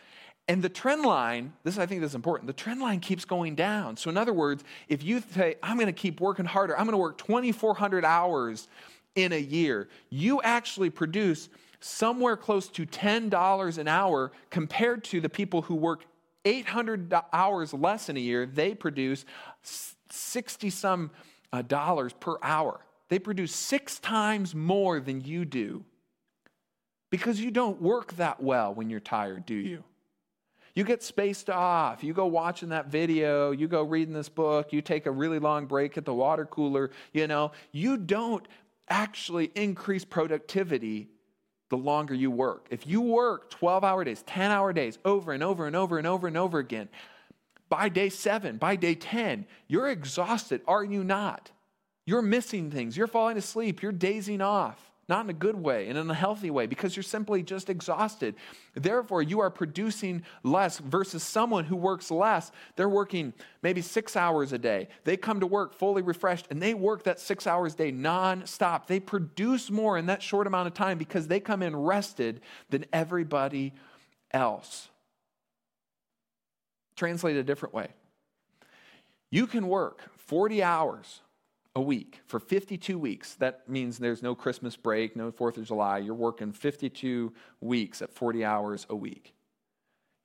And 0.46 0.62
the 0.62 0.68
trend 0.68 1.06
line, 1.06 1.54
this 1.64 1.78
I 1.78 1.86
think 1.86 2.02
is 2.02 2.14
important, 2.14 2.48
the 2.48 2.52
trend 2.52 2.82
line 2.82 3.00
keeps 3.00 3.24
going 3.24 3.54
down. 3.54 3.96
So, 3.96 4.10
in 4.10 4.18
other 4.18 4.34
words, 4.34 4.62
if 4.88 5.02
you 5.02 5.22
say, 5.34 5.54
I'm 5.62 5.78
to 5.78 5.90
keep 5.92 6.20
working 6.20 6.44
harder, 6.44 6.78
I'm 6.78 6.86
to 6.90 6.98
work 6.98 7.16
2,400 7.16 8.04
hours 8.04 8.68
in 9.14 9.32
a 9.32 9.40
year, 9.40 9.88
you 10.10 10.42
actually 10.42 10.90
produce 10.90 11.48
somewhere 11.80 12.36
close 12.36 12.68
to 12.68 12.86
$10 12.86 13.78
an 13.78 13.88
hour 13.88 14.32
compared 14.50 15.04
to 15.04 15.20
the 15.20 15.28
people 15.28 15.62
who 15.62 15.74
work 15.74 16.04
800 16.44 17.12
hours 17.32 17.74
less 17.74 18.08
in 18.08 18.16
a 18.16 18.20
year. 18.20 18.46
They 18.46 18.74
produce 18.74 19.24
60 20.10 20.70
some 20.70 21.10
uh, 21.52 21.62
dollars 21.62 22.12
per 22.14 22.36
hour. 22.42 22.80
They 23.08 23.18
produce 23.18 23.54
six 23.54 23.98
times 23.98 24.54
more 24.54 25.00
than 25.00 25.20
you 25.22 25.44
do 25.44 25.84
because 27.10 27.40
you 27.40 27.50
don't 27.50 27.80
work 27.80 28.14
that 28.14 28.42
well 28.42 28.74
when 28.74 28.90
you're 28.90 29.00
tired, 29.00 29.46
do 29.46 29.54
you? 29.54 29.84
You 30.74 30.84
get 30.84 31.02
spaced 31.02 31.50
off. 31.50 32.04
You 32.04 32.12
go 32.12 32.26
watching 32.26 32.68
that 32.68 32.86
video. 32.86 33.50
You 33.50 33.66
go 33.66 33.82
reading 33.82 34.14
this 34.14 34.28
book. 34.28 34.72
You 34.72 34.80
take 34.80 35.06
a 35.06 35.10
really 35.10 35.38
long 35.38 35.66
break 35.66 35.98
at 35.98 36.04
the 36.04 36.14
water 36.14 36.44
cooler. 36.44 36.90
You 37.12 37.26
know, 37.26 37.52
you 37.72 37.96
don't 37.96 38.46
actually 38.88 39.50
increase 39.54 40.04
productivity 40.04 41.08
the 41.68 41.76
longer 41.76 42.14
you 42.14 42.30
work. 42.30 42.66
If 42.70 42.86
you 42.86 43.00
work 43.00 43.50
12 43.50 43.84
hour 43.84 44.04
days, 44.04 44.22
10 44.22 44.50
hour 44.50 44.72
days 44.72 44.98
over 45.04 45.32
and 45.32 45.42
over 45.42 45.66
and 45.66 45.76
over 45.76 45.98
and 45.98 46.06
over 46.06 46.26
and 46.26 46.36
over 46.36 46.58
again, 46.58 46.88
by 47.68 47.88
day 47.88 48.08
seven, 48.08 48.56
by 48.56 48.76
day 48.76 48.94
10, 48.94 49.46
you're 49.66 49.88
exhausted, 49.88 50.62
are 50.66 50.84
you 50.84 51.04
not? 51.04 51.50
You're 52.06 52.22
missing 52.22 52.70
things. 52.70 52.96
You're 52.96 53.06
falling 53.06 53.36
asleep. 53.36 53.82
You're 53.82 53.92
dazing 53.92 54.40
off 54.40 54.87
not 55.08 55.24
in 55.24 55.30
a 55.30 55.34
good 55.34 55.56
way 55.56 55.88
and 55.88 55.96
in 55.96 56.10
a 56.10 56.14
healthy 56.14 56.50
way 56.50 56.66
because 56.66 56.94
you're 56.94 57.02
simply 57.02 57.42
just 57.42 57.70
exhausted. 57.70 58.34
Therefore, 58.74 59.22
you 59.22 59.40
are 59.40 59.50
producing 59.50 60.22
less 60.42 60.78
versus 60.78 61.22
someone 61.22 61.64
who 61.64 61.76
works 61.76 62.10
less. 62.10 62.52
They're 62.76 62.88
working 62.88 63.32
maybe 63.62 63.80
six 63.80 64.16
hours 64.16 64.52
a 64.52 64.58
day. 64.58 64.88
They 65.04 65.16
come 65.16 65.40
to 65.40 65.46
work 65.46 65.74
fully 65.74 66.02
refreshed 66.02 66.46
and 66.50 66.60
they 66.60 66.74
work 66.74 67.04
that 67.04 67.20
six 67.20 67.46
hours 67.46 67.74
a 67.74 67.76
day 67.78 67.92
nonstop. 67.92 68.86
They 68.86 69.00
produce 69.00 69.70
more 69.70 69.96
in 69.96 70.06
that 70.06 70.22
short 70.22 70.46
amount 70.46 70.66
of 70.66 70.74
time 70.74 70.98
because 70.98 71.26
they 71.26 71.40
come 71.40 71.62
in 71.62 71.74
rested 71.74 72.40
than 72.68 72.84
everybody 72.92 73.72
else. 74.30 74.88
Translate 76.96 77.36
a 77.36 77.42
different 77.42 77.74
way. 77.74 77.88
You 79.30 79.46
can 79.46 79.68
work 79.68 80.02
40 80.16 80.62
hours 80.62 81.20
a 81.78 81.80
week 81.80 82.20
for 82.26 82.40
52 82.40 82.98
weeks. 82.98 83.36
That 83.36 83.68
means 83.68 83.98
there's 83.98 84.20
no 84.20 84.34
Christmas 84.34 84.74
break, 84.74 85.14
no 85.14 85.30
4th 85.30 85.58
of 85.58 85.64
July. 85.64 85.98
You're 85.98 86.12
working 86.12 86.52
52 86.52 87.32
weeks 87.60 88.02
at 88.02 88.12
40 88.12 88.44
hours 88.44 88.84
a 88.90 88.96
week. 88.96 89.32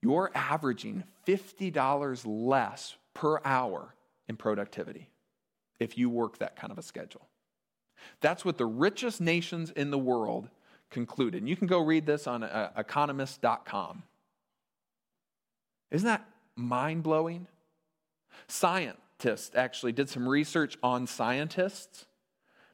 You're 0.02 0.32
averaging 0.34 1.04
$50 1.28 2.24
less 2.26 2.96
per 3.14 3.40
hour 3.46 3.94
in 4.28 4.36
productivity 4.36 5.12
if 5.80 5.96
you 5.96 6.10
work 6.10 6.40
that 6.40 6.56
kind 6.56 6.72
of 6.72 6.80
a 6.80 6.82
schedule. 6.82 7.28
That's 8.20 8.44
what 8.44 8.58
the 8.58 8.66
richest 8.66 9.22
nations 9.22 9.70
in 9.70 9.92
the 9.92 10.00
world 10.00 10.50
concluded. 10.90 11.44
And 11.44 11.48
you 11.48 11.56
can 11.56 11.68
go 11.68 11.82
read 11.82 12.08
this 12.08 12.26
on 12.26 12.42
uh, 12.42 12.72
economist.com. 12.76 14.02
Isn't 15.92 16.08
that 16.08 16.26
mind 16.56 17.04
blowing? 17.04 17.46
Science 18.48 18.98
scientists 19.24 19.56
actually 19.56 19.94
did 19.94 20.10
some 20.10 20.28
research 20.28 20.78
on 20.84 21.08
scientists 21.08 22.06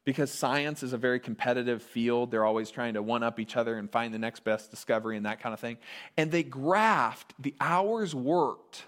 because 0.04 0.32
science 0.32 0.82
is 0.82 0.94
a 0.94 0.98
very 0.98 1.20
competitive 1.20 1.84
field. 1.84 2.32
They're 2.32 2.46
always 2.46 2.72
trying 2.72 2.96
to 2.96 3.04
one 3.04 3.22
up 3.22 3.40
each 3.40 3.56
other 3.56 3.78
and 3.78 3.90
find 3.90 4.12
the 4.14 4.18
next 4.18 4.44
best 4.44 4.72
discovery 4.72 5.16
and 5.16 5.26
that 5.28 5.40
kind 5.42 5.54
of 5.54 5.60
thing. 5.60 5.78
And 6.18 6.32
they 6.32 6.44
graphed 6.44 7.32
the 7.38 7.54
hours 7.62 8.16
worked 8.16 8.86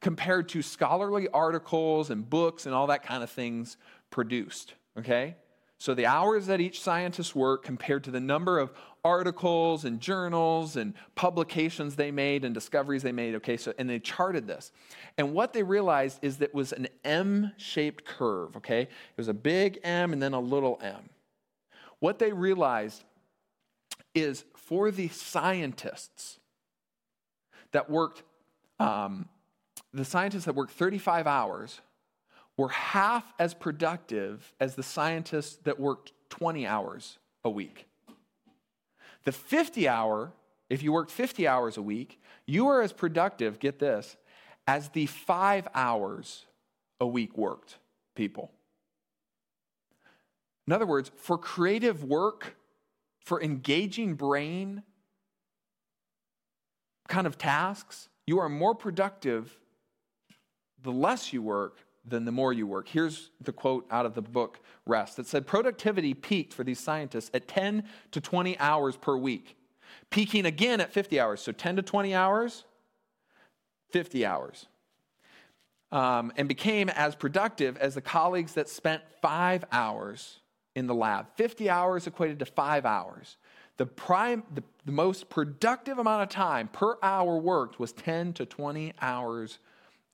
compared 0.00 0.48
to 0.50 0.62
scholarly 0.62 1.28
articles 1.28 2.08
and 2.08 2.28
books 2.28 2.64
and 2.64 2.74
all 2.74 2.86
that 2.86 3.02
kind 3.02 3.22
of 3.22 3.28
things 3.28 3.76
produced. 4.10 4.72
Okay? 4.98 5.36
So 5.78 5.94
the 5.94 6.06
hours 6.06 6.46
that 6.46 6.60
each 6.60 6.80
scientist 6.80 7.36
worked 7.36 7.64
compared 7.64 8.04
to 8.04 8.10
the 8.10 8.20
number 8.20 8.58
of 8.58 8.72
articles 9.04 9.84
and 9.84 10.00
journals 10.00 10.76
and 10.76 10.94
publications 11.14 11.96
they 11.96 12.10
made 12.10 12.44
and 12.44 12.54
discoveries 12.54 13.02
they 13.02 13.12
made. 13.12 13.34
Okay, 13.36 13.56
so 13.56 13.72
and 13.78 13.88
they 13.88 13.98
charted 13.98 14.46
this. 14.46 14.72
And 15.18 15.34
what 15.34 15.52
they 15.52 15.62
realized 15.62 16.18
is 16.22 16.38
that 16.38 16.46
it 16.46 16.54
was 16.54 16.72
an 16.72 16.88
M-shaped 17.04 18.04
curve, 18.04 18.56
okay? 18.56 18.82
It 18.82 19.16
was 19.16 19.28
a 19.28 19.34
big 19.34 19.78
M 19.84 20.12
and 20.12 20.22
then 20.22 20.32
a 20.32 20.40
little 20.40 20.78
m. 20.82 21.10
What 22.00 22.18
they 22.18 22.32
realized 22.32 23.04
is 24.14 24.44
for 24.56 24.90
the 24.90 25.08
scientists 25.08 26.38
that 27.72 27.90
worked, 27.90 28.22
um, 28.80 29.28
the 29.92 30.04
scientists 30.04 30.46
that 30.46 30.54
worked 30.54 30.72
35 30.72 31.26
hours 31.26 31.80
were 32.56 32.68
half 32.68 33.34
as 33.38 33.54
productive 33.54 34.52
as 34.60 34.74
the 34.74 34.82
scientists 34.82 35.56
that 35.64 35.78
worked 35.78 36.12
20 36.30 36.66
hours 36.66 37.18
a 37.44 37.50
week. 37.50 37.86
The 39.24 39.32
50 39.32 39.88
hour, 39.88 40.32
if 40.70 40.82
you 40.82 40.92
worked 40.92 41.10
50 41.10 41.46
hours 41.46 41.76
a 41.76 41.82
week, 41.82 42.20
you 42.46 42.68
are 42.68 42.80
as 42.80 42.92
productive, 42.92 43.58
get 43.58 43.78
this, 43.78 44.16
as 44.66 44.88
the 44.90 45.06
five 45.06 45.68
hours 45.74 46.46
a 47.00 47.06
week 47.06 47.36
worked 47.36 47.78
people. 48.14 48.50
In 50.66 50.72
other 50.72 50.86
words, 50.86 51.10
for 51.16 51.38
creative 51.38 52.02
work, 52.02 52.56
for 53.20 53.42
engaging 53.42 54.14
brain 54.14 54.82
kind 57.08 57.26
of 57.26 57.38
tasks, 57.38 58.08
you 58.26 58.38
are 58.40 58.48
more 58.48 58.74
productive 58.74 59.58
the 60.82 60.92
less 60.92 61.32
you 61.32 61.42
work 61.42 61.85
than 62.06 62.24
the 62.24 62.32
more 62.32 62.52
you 62.52 62.66
work. 62.66 62.88
Here's 62.88 63.30
the 63.40 63.52
quote 63.52 63.86
out 63.90 64.06
of 64.06 64.14
the 64.14 64.22
book 64.22 64.60
Rest. 64.86 65.18
It 65.18 65.26
said 65.26 65.46
productivity 65.46 66.14
peaked 66.14 66.54
for 66.54 66.62
these 66.62 66.78
scientists 66.78 67.30
at 67.34 67.48
10 67.48 67.84
to 68.12 68.20
20 68.20 68.58
hours 68.58 68.96
per 68.96 69.16
week, 69.16 69.56
peaking 70.10 70.46
again 70.46 70.80
at 70.80 70.92
50 70.92 71.18
hours. 71.18 71.40
So 71.40 71.52
10 71.52 71.76
to 71.76 71.82
20 71.82 72.14
hours, 72.14 72.64
50 73.90 74.24
hours. 74.24 74.66
Um, 75.92 76.32
and 76.36 76.48
became 76.48 76.88
as 76.90 77.14
productive 77.14 77.76
as 77.76 77.94
the 77.94 78.00
colleagues 78.00 78.54
that 78.54 78.68
spent 78.68 79.02
five 79.22 79.64
hours 79.70 80.40
in 80.74 80.86
the 80.86 80.94
lab. 80.94 81.26
50 81.36 81.70
hours 81.70 82.06
equated 82.06 82.38
to 82.40 82.46
five 82.46 82.84
hours. 82.84 83.36
The, 83.76 83.86
prime, 83.86 84.42
the, 84.54 84.62
the 84.84 84.92
most 84.92 85.28
productive 85.28 85.98
amount 85.98 86.22
of 86.22 86.28
time 86.28 86.68
per 86.68 86.96
hour 87.02 87.38
worked 87.38 87.78
was 87.78 87.92
10 87.92 88.32
to 88.34 88.46
20 88.46 88.94
hours 89.00 89.58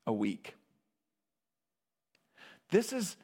a 0.06 0.12
week. 0.12 0.54
This 2.72 2.92
is 2.94 3.16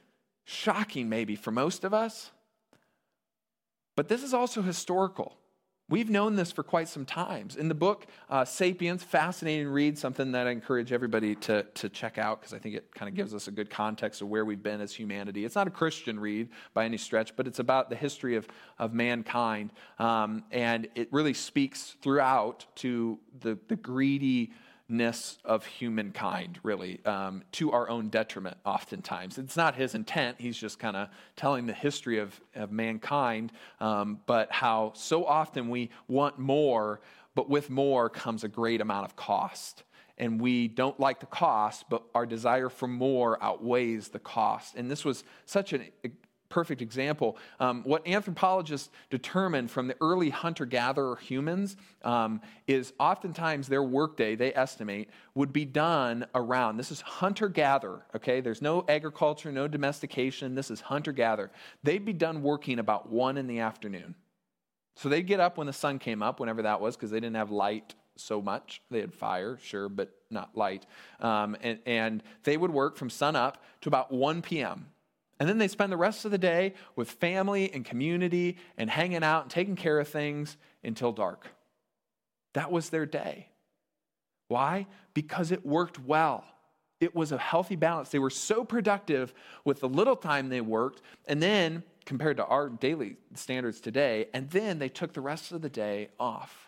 shocking, 0.45 1.09
maybe, 1.09 1.35
for 1.35 1.51
most 1.51 1.83
of 1.83 1.93
us, 1.93 2.31
but 3.97 4.09
this 4.09 4.23
is 4.23 4.33
also 4.35 4.63
historical. 4.63 5.37
We've 5.91 6.11
known 6.11 6.37
this 6.37 6.53
for 6.53 6.63
quite 6.63 6.87
some 6.87 7.07
times. 7.07 7.57
In 7.57 7.69
the 7.69 7.75
book 7.75 8.07
uh, 8.29 8.45
Sapiens, 8.45 9.03
fascinating 9.03 9.69
read, 9.69 9.97
something 9.97 10.33
that 10.33 10.47
I 10.47 10.51
encourage 10.51 10.93
everybody 10.93 11.35
to, 11.37 11.63
to 11.63 11.89
check 11.89 12.19
out 12.19 12.41
because 12.41 12.53
I 12.53 12.59
think 12.59 12.75
it 12.75 12.95
kind 12.95 13.09
of 13.09 13.15
gives 13.15 13.33
us 13.33 13.49
a 13.49 13.51
good 13.51 13.71
context 13.71 14.21
of 14.21 14.29
where 14.29 14.45
we've 14.45 14.63
been 14.63 14.83
as 14.83 14.95
humanity. 14.95 15.47
It's 15.47 15.55
not 15.55 15.67
a 15.67 15.71
Christian 15.71 16.21
read 16.21 16.51
by 16.75 16.85
any 16.85 16.99
stretch, 16.99 17.35
but 17.35 17.47
it's 17.47 17.59
about 17.59 17.89
the 17.89 17.97
history 17.97 18.37
of, 18.37 18.47
of 18.79 18.93
mankind. 18.93 19.73
Um, 19.99 20.45
and 20.51 20.89
it 20.95 21.09
really 21.11 21.33
speaks 21.33 21.97
throughout 22.03 22.67
to 22.77 23.19
the, 23.41 23.59
the 23.69 23.77
greedy, 23.77 24.53
ness 24.89 25.39
of 25.45 25.67
humankind, 25.67 26.59
really, 26.63 27.05
um, 27.05 27.43
to 27.53 27.73
our 27.73 27.89
own 27.89 28.09
detriment, 28.09 28.57
oftentimes. 28.65 29.37
It's 29.39 29.57
not 29.57 29.75
his 29.75 29.95
intent. 29.95 30.37
He's 30.41 30.57
just 30.57 30.79
kind 30.79 30.97
of 30.97 31.09
telling 31.37 31.67
the 31.67 31.75
history 31.75 32.19
of, 32.19 32.41
of 32.55 32.73
mankind, 32.73 33.53
um, 33.81 34.21
but 34.27 34.51
how 34.51 34.93
so 34.95 35.25
often 35.27 35.69
we 35.69 35.91
want 36.07 36.39
more, 36.39 37.01
but 37.35 37.51
with 37.51 37.69
more 37.69 38.09
comes 38.09 38.45
a 38.45 38.49
great 38.49 38.81
amount 38.81 39.05
of 39.05 39.17
cost. 39.17 39.83
And 40.17 40.41
we 40.41 40.67
don't 40.67 40.99
like 40.99 41.21
the 41.21 41.27
cost, 41.27 41.85
but 41.89 42.03
our 42.15 42.27
desire 42.27 42.69
for 42.69 42.89
more 42.89 43.41
outweighs 43.43 44.09
the 44.09 44.19
cost. 44.19 44.75
And 44.75 44.91
this 44.91 45.05
was 45.05 45.23
such 45.45 45.73
an 45.73 45.85
perfect 46.49 46.81
example. 46.83 47.37
Um, 47.61 47.83
what 47.85 48.07
anthropologists 48.07 48.91
determine 49.11 49.69
from 49.69 49.87
the 49.87 49.97
early 50.01 50.31
hunter 50.31 50.67
gatherer 50.67 51.17
humans 51.17 51.77
um, 52.03 52.41
is 52.67 52.93
oftentimes 52.99 53.69
their 53.69 53.83
workday, 53.83 54.35
they 54.35 54.55
estimate, 54.55 55.11
would 55.35 55.53
be 55.53 55.65
done 55.65 56.27
around 56.35 56.77
this 56.77 56.91
is 56.91 57.01
hunter 57.01 57.49
gatherer, 57.49 58.07
okay? 58.15 58.41
There's 58.41 58.63
no 58.63 58.85
agriculture, 58.89 59.53
no 59.53 59.69
domestication. 59.69 60.55
This 60.55 60.71
is 60.71 60.81
hunter 60.81 61.13
gatherer. 61.13 61.51
They'd 61.83 62.05
be 62.05 62.13
done 62.13 62.43
working 62.43 62.79
about 62.79 63.11
one 63.11 63.37
in 63.37 63.47
the 63.47 63.61
afternoon. 63.61 64.15
So 64.97 65.09
they'd 65.09 65.27
get 65.27 65.41
up 65.41 65.59
when 65.59 65.67
the 65.67 65.73
sun 65.73 65.99
came 65.99 66.23
up, 66.23 66.41
whenever 66.41 66.63
that 66.63 66.81
was, 66.81 66.97
because 66.97 67.11
they 67.11 67.21
didn't 67.21 67.37
have 67.37 67.51
light 67.51 67.95
so 68.17 68.43
much. 68.43 68.83
They 68.91 69.01
had 69.01 69.15
fire, 69.15 69.59
sure, 69.63 69.89
but 69.89 70.13
not 70.31 70.57
light. 70.57 70.87
Um, 71.21 71.57
and, 71.63 71.79
and 71.87 72.23
they 72.43 72.57
would 72.57 72.73
work 72.73 72.97
from 72.97 73.11
sun 73.11 73.37
up 73.37 73.63
to 73.83 73.89
about 73.89 74.11
1 74.13 74.43
p.m. 74.43 74.87
And 75.41 75.49
then 75.49 75.59
they 75.59 75.69
spend 75.69 75.93
the 75.93 75.97
rest 75.97 76.25
of 76.25 76.31
the 76.31 76.39
day 76.39 76.75
with 76.97 77.11
family 77.11 77.73
and 77.73 77.85
community 77.85 78.59
and 78.77 78.91
hanging 78.91 79.23
out 79.23 79.43
and 79.43 79.51
taking 79.51 79.77
care 79.77 80.01
of 80.01 80.09
things 80.09 80.57
until 80.83 81.13
dark. 81.13 81.47
That 82.55 82.73
was 82.73 82.91
their 82.91 83.07
day. 83.07 83.49
Why? 84.49 84.87
Because 85.15 85.53
it 85.53 85.65
worked 85.65 86.01
well. 86.01 86.45
It 87.01 87.15
was 87.15 87.31
a 87.31 87.39
healthy 87.39 87.77
balance. 87.77 88.09
They 88.09 88.19
were 88.19 88.31
so 88.31 88.65
productive 88.65 89.33
with 89.65 89.81
the 89.81 89.89
little 89.89 90.17
time 90.17 90.49
they 90.49 90.61
worked, 90.61 91.03
and 91.27 91.41
then 91.41 91.85
compared 92.05 92.39
to 92.39 92.45
our 92.47 92.69
daily 92.69 93.17
standards 93.35 93.81
today, 93.81 94.29
and 94.35 94.51
then 94.51 94.79
they 94.79 94.89
took 94.89 95.13
the 95.13 95.21
rest 95.21 95.53
of 95.53 95.63
the 95.63 95.69
day 95.69 96.09
off. 96.19 96.68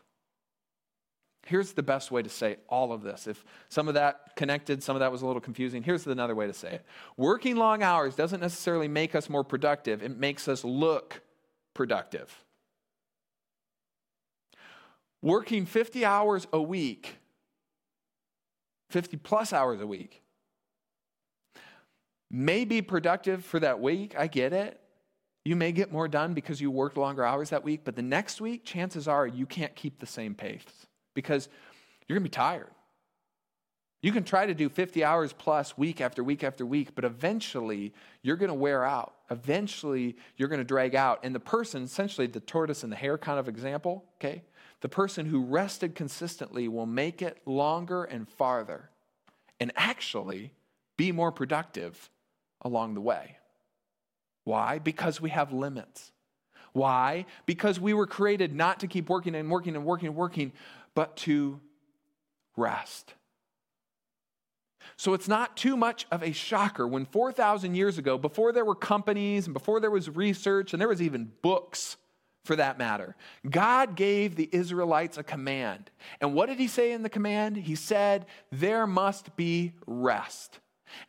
Here's 1.51 1.73
the 1.73 1.83
best 1.83 2.13
way 2.13 2.23
to 2.23 2.29
say 2.29 2.59
all 2.69 2.93
of 2.93 3.03
this. 3.03 3.27
If 3.27 3.45
some 3.71 3.89
of 3.89 3.95
that 3.95 4.37
connected, 4.37 4.85
some 4.85 4.95
of 4.95 5.01
that 5.01 5.11
was 5.11 5.23
a 5.23 5.27
little 5.27 5.41
confusing, 5.41 5.83
here's 5.83 6.07
another 6.07 6.37
way 6.37 6.47
to 6.47 6.53
say 6.53 6.75
it. 6.75 6.87
Working 7.17 7.57
long 7.57 7.83
hours 7.83 8.15
doesn't 8.15 8.39
necessarily 8.39 8.87
make 8.87 9.17
us 9.17 9.29
more 9.29 9.43
productive, 9.43 10.01
it 10.01 10.17
makes 10.17 10.47
us 10.47 10.63
look 10.63 11.23
productive. 11.75 12.45
Working 15.23 15.67
50 15.67 16.05
hours 16.05 16.47
a 16.53 16.63
week, 16.63 17.17
50 18.91 19.17
plus 19.17 19.53
hours 19.53 19.81
a 19.81 19.87
week, 19.89 20.23
may 22.31 22.65
be 22.65 22.81
productive 22.81 23.45
for 23.45 23.59
that 23.59 23.81
week. 23.81 24.15
I 24.17 24.29
get 24.29 24.53
it. 24.53 24.81
You 25.45 25.57
may 25.57 25.73
get 25.73 25.91
more 25.91 26.07
done 26.07 26.33
because 26.33 26.61
you 26.61 26.71
worked 26.71 26.97
longer 26.97 27.25
hours 27.25 27.51
that 27.51 27.65
week, 27.65 27.81
but 27.83 27.97
the 27.97 28.03
next 28.03 28.41
week, 28.41 28.65
chances 28.65 29.09
are 29.09 29.27
you 29.27 29.47
can't 29.47 29.75
keep 29.75 29.99
the 29.99 30.07
same 30.07 30.37
pace 30.37 30.87
because 31.21 31.49
you're 32.09 32.19
going 32.19 32.25
to 32.25 32.31
be 32.31 32.35
tired. 32.35 32.71
You 34.03 34.13
can 34.13 34.25
try 34.25 34.47
to 34.47 34.55
do 34.55 34.71
50 34.71 35.05
hours 35.05 35.35
plus 35.35 35.77
week 35.77 36.01
after 36.01 36.25
week 36.25 36.43
after 36.43 36.65
week, 36.65 36.95
but 36.95 37.05
eventually 37.05 37.93
you're 38.23 38.37
going 38.37 38.49
to 38.49 38.55
wear 38.55 38.83
out. 38.83 39.15
Eventually 39.31 40.17
you're 40.37 40.49
going 40.49 40.61
to 40.61 40.65
drag 40.65 40.95
out. 40.95 41.21
And 41.23 41.35
the 41.35 41.41
person, 41.41 41.83
essentially 41.83 42.27
the 42.27 42.41
tortoise 42.41 42.83
and 42.83 42.91
the 42.91 42.97
hare 42.97 43.19
kind 43.19 43.39
of 43.39 43.47
example, 43.47 44.05
okay? 44.17 44.43
The 44.81 44.89
person 44.89 45.27
who 45.27 45.45
rested 45.45 45.95
consistently 45.95 46.67
will 46.67 46.87
make 46.87 47.21
it 47.21 47.39
longer 47.45 48.05
and 48.05 48.27
farther 48.27 48.89
and 49.61 49.71
actually 49.77 50.53
be 50.97 51.13
more 51.13 51.31
productive 51.31 52.09
along 52.63 52.95
the 52.95 53.03
way. 53.03 53.37
Why? 54.45 54.79
Because 54.79 55.21
we 55.21 55.29
have 55.31 55.53
limits. 55.53 56.13
Why? 56.73 57.27
Because 57.47 57.81
we 57.81 57.93
were 57.93 58.07
created 58.07 58.55
not 58.55 58.81
to 58.81 58.87
keep 58.87 59.11
working 59.11 59.35
and 59.35 59.51
working 59.51 59.77
and 59.77 59.85
working 59.85 60.09
and 60.09 60.17
working, 60.17 60.53
but 60.95 61.17
to 61.19 61.61
rest. 62.57 63.15
So 64.97 65.15
it's 65.15 65.29
not 65.29 65.57
too 65.57 65.77
much 65.77 66.07
of 66.11 66.23
a 66.23 66.33
shocker 66.33 66.87
when 66.87 67.07
4,000 67.07 67.75
years 67.75 67.97
ago, 67.97 68.19
before 68.19 68.53
there 68.53 68.65
were 68.65 68.75
companies 68.75 69.47
and 69.47 69.55
before 69.55 69.81
there 69.81 69.91
was 69.91 70.11
research 70.11 70.73
and 70.73 70.81
there 70.81 70.89
was 70.89 71.01
even 71.01 71.33
books 71.43 71.97
for 72.45 72.57
that 72.57 72.79
matter, 72.79 73.17
God 73.49 73.97
gave 73.97 74.37
the 74.37 74.49
Israelites 74.53 75.19
a 75.19 75.23
command. 75.23 75.91
And 76.21 76.35
what 76.35 76.49
did 76.49 76.59
he 76.59 76.69
say 76.69 76.93
in 76.93 77.03
the 77.03 77.09
command? 77.09 77.57
He 77.57 77.75
said, 77.75 78.27
There 78.51 78.87
must 78.87 79.37
be 79.37 79.73
rest. 79.87 80.59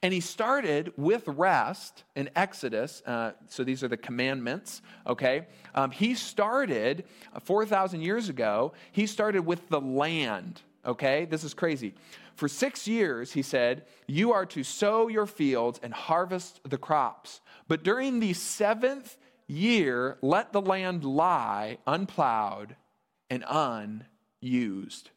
And 0.01 0.13
he 0.13 0.19
started 0.19 0.93
with 0.97 1.27
rest 1.27 2.03
in 2.15 2.29
Exodus. 2.35 3.01
Uh, 3.05 3.31
so 3.47 3.63
these 3.63 3.83
are 3.83 3.87
the 3.87 3.97
commandments, 3.97 4.81
okay? 5.07 5.47
Um, 5.75 5.91
he 5.91 6.15
started 6.15 7.05
uh, 7.33 7.39
4,000 7.39 8.01
years 8.01 8.29
ago, 8.29 8.73
he 8.91 9.05
started 9.05 9.45
with 9.45 9.67
the 9.69 9.81
land, 9.81 10.61
okay? 10.85 11.25
This 11.25 11.43
is 11.43 11.53
crazy. 11.53 11.93
For 12.35 12.47
six 12.47 12.87
years, 12.87 13.31
he 13.31 13.41
said, 13.41 13.85
you 14.07 14.33
are 14.33 14.45
to 14.47 14.63
sow 14.63 15.07
your 15.07 15.27
fields 15.27 15.79
and 15.83 15.93
harvest 15.93 16.59
the 16.67 16.77
crops. 16.77 17.41
But 17.67 17.83
during 17.83 18.19
the 18.19 18.33
seventh 18.33 19.17
year, 19.47 20.17
let 20.21 20.53
the 20.53 20.61
land 20.61 21.03
lie 21.03 21.77
unplowed 21.85 22.75
and 23.29 23.43
unused. 23.47 25.09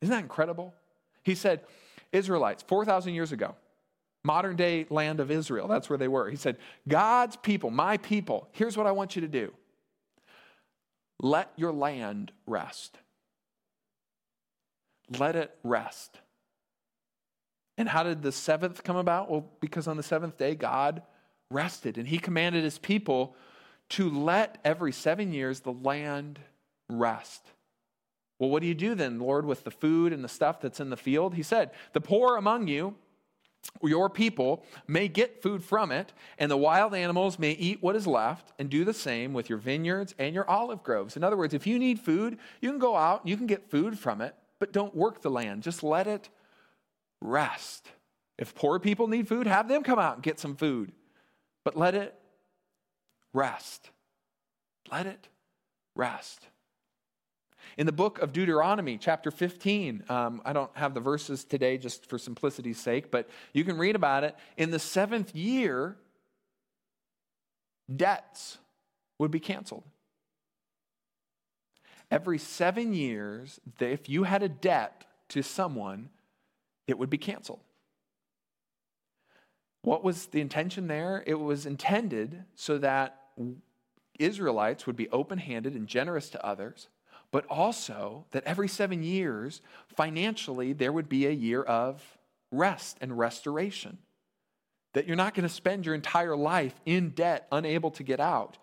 Isn't 0.00 0.14
that 0.14 0.22
incredible? 0.22 0.74
He 1.22 1.34
said, 1.34 1.62
Israelites, 2.12 2.62
4,000 2.66 3.14
years 3.14 3.32
ago, 3.32 3.54
modern 4.24 4.56
day 4.56 4.86
land 4.90 5.20
of 5.20 5.30
Israel, 5.30 5.68
that's 5.68 5.88
where 5.88 5.98
they 5.98 6.08
were. 6.08 6.30
He 6.30 6.36
said, 6.36 6.56
God's 6.86 7.36
people, 7.36 7.70
my 7.70 7.96
people, 7.96 8.48
here's 8.52 8.76
what 8.76 8.86
I 8.86 8.92
want 8.92 9.16
you 9.16 9.22
to 9.22 9.28
do 9.28 9.52
let 11.20 11.50
your 11.56 11.72
land 11.72 12.30
rest 12.46 12.98
let 15.16 15.36
it 15.36 15.54
rest. 15.62 16.20
And 17.76 17.88
how 17.88 18.02
did 18.02 18.22
the 18.22 18.32
seventh 18.32 18.82
come 18.82 18.96
about? 18.96 19.30
Well, 19.30 19.50
because 19.60 19.86
on 19.86 19.96
the 19.96 20.02
seventh 20.02 20.36
day, 20.36 20.54
God 20.54 21.02
rested 21.50 21.96
and 21.96 22.08
he 22.08 22.18
commanded 22.18 22.64
his 22.64 22.78
people 22.78 23.36
to 23.90 24.10
let 24.10 24.58
every 24.64 24.92
seven 24.92 25.32
years 25.32 25.60
the 25.60 25.72
land 25.72 26.38
rest. 26.90 27.42
Well, 28.38 28.50
what 28.50 28.62
do 28.62 28.68
you 28.68 28.74
do 28.74 28.94
then, 28.94 29.18
Lord, 29.18 29.44
with 29.44 29.64
the 29.64 29.70
food 29.70 30.12
and 30.12 30.22
the 30.22 30.28
stuff 30.28 30.60
that's 30.60 30.80
in 30.80 30.90
the 30.90 30.96
field? 30.96 31.34
He 31.34 31.42
said, 31.42 31.72
The 31.92 32.00
poor 32.00 32.36
among 32.36 32.68
you, 32.68 32.94
your 33.82 34.08
people, 34.08 34.64
may 34.86 35.08
get 35.08 35.42
food 35.42 35.64
from 35.64 35.90
it, 35.90 36.12
and 36.38 36.50
the 36.50 36.56
wild 36.56 36.94
animals 36.94 37.38
may 37.38 37.52
eat 37.52 37.82
what 37.82 37.96
is 37.96 38.06
left, 38.06 38.52
and 38.58 38.70
do 38.70 38.84
the 38.84 38.94
same 38.94 39.32
with 39.32 39.48
your 39.48 39.58
vineyards 39.58 40.14
and 40.18 40.34
your 40.34 40.48
olive 40.48 40.84
groves. 40.84 41.16
In 41.16 41.24
other 41.24 41.36
words, 41.36 41.52
if 41.52 41.66
you 41.66 41.78
need 41.78 41.98
food, 41.98 42.38
you 42.60 42.70
can 42.70 42.78
go 42.78 42.96
out, 42.96 43.26
you 43.26 43.36
can 43.36 43.46
get 43.46 43.70
food 43.70 43.98
from 43.98 44.20
it, 44.20 44.36
but 44.60 44.72
don't 44.72 44.94
work 44.94 45.20
the 45.20 45.30
land. 45.30 45.64
Just 45.64 45.82
let 45.82 46.06
it 46.06 46.28
rest. 47.20 47.88
If 48.38 48.54
poor 48.54 48.78
people 48.78 49.08
need 49.08 49.26
food, 49.26 49.48
have 49.48 49.68
them 49.68 49.82
come 49.82 49.98
out 49.98 50.14
and 50.14 50.22
get 50.22 50.38
some 50.38 50.54
food. 50.54 50.92
But 51.64 51.76
let 51.76 51.96
it 51.96 52.14
rest. 53.34 53.90
Let 54.90 55.06
it 55.06 55.28
rest. 55.96 56.46
In 57.76 57.86
the 57.86 57.92
book 57.92 58.18
of 58.18 58.32
Deuteronomy, 58.32 58.98
chapter 58.98 59.30
15, 59.30 60.04
um, 60.08 60.42
I 60.44 60.52
don't 60.52 60.70
have 60.74 60.94
the 60.94 61.00
verses 61.00 61.44
today 61.44 61.78
just 61.78 62.06
for 62.06 62.18
simplicity's 62.18 62.80
sake, 62.80 63.10
but 63.10 63.28
you 63.52 63.64
can 63.64 63.78
read 63.78 63.96
about 63.96 64.24
it. 64.24 64.36
In 64.56 64.70
the 64.70 64.78
seventh 64.78 65.34
year, 65.34 65.96
debts 67.94 68.58
would 69.18 69.30
be 69.30 69.40
canceled. 69.40 69.84
Every 72.10 72.38
seven 72.38 72.94
years, 72.94 73.60
if 73.80 74.08
you 74.08 74.24
had 74.24 74.42
a 74.42 74.48
debt 74.48 75.04
to 75.30 75.42
someone, 75.42 76.08
it 76.86 76.98
would 76.98 77.10
be 77.10 77.18
canceled. 77.18 77.60
What 79.82 80.02
was 80.02 80.26
the 80.26 80.40
intention 80.40 80.86
there? 80.86 81.22
It 81.26 81.38
was 81.38 81.66
intended 81.66 82.44
so 82.54 82.78
that 82.78 83.20
Israelites 84.18 84.86
would 84.86 84.96
be 84.96 85.08
open 85.10 85.38
handed 85.38 85.74
and 85.74 85.86
generous 85.86 86.30
to 86.30 86.44
others, 86.44 86.88
but 87.30 87.46
also 87.46 88.24
that 88.30 88.44
every 88.44 88.68
seven 88.68 89.02
years, 89.02 89.60
financially, 89.88 90.72
there 90.72 90.92
would 90.92 91.08
be 91.08 91.26
a 91.26 91.30
year 91.30 91.62
of 91.62 92.02
rest 92.50 92.96
and 93.00 93.18
restoration. 93.18 93.98
That 94.94 95.06
you're 95.06 95.16
not 95.16 95.34
going 95.34 95.46
to 95.46 95.54
spend 95.54 95.84
your 95.84 95.94
entire 95.94 96.36
life 96.36 96.80
in 96.86 97.10
debt, 97.10 97.46
unable 97.52 97.90
to 97.92 98.02
get 98.02 98.20
out 98.20 98.58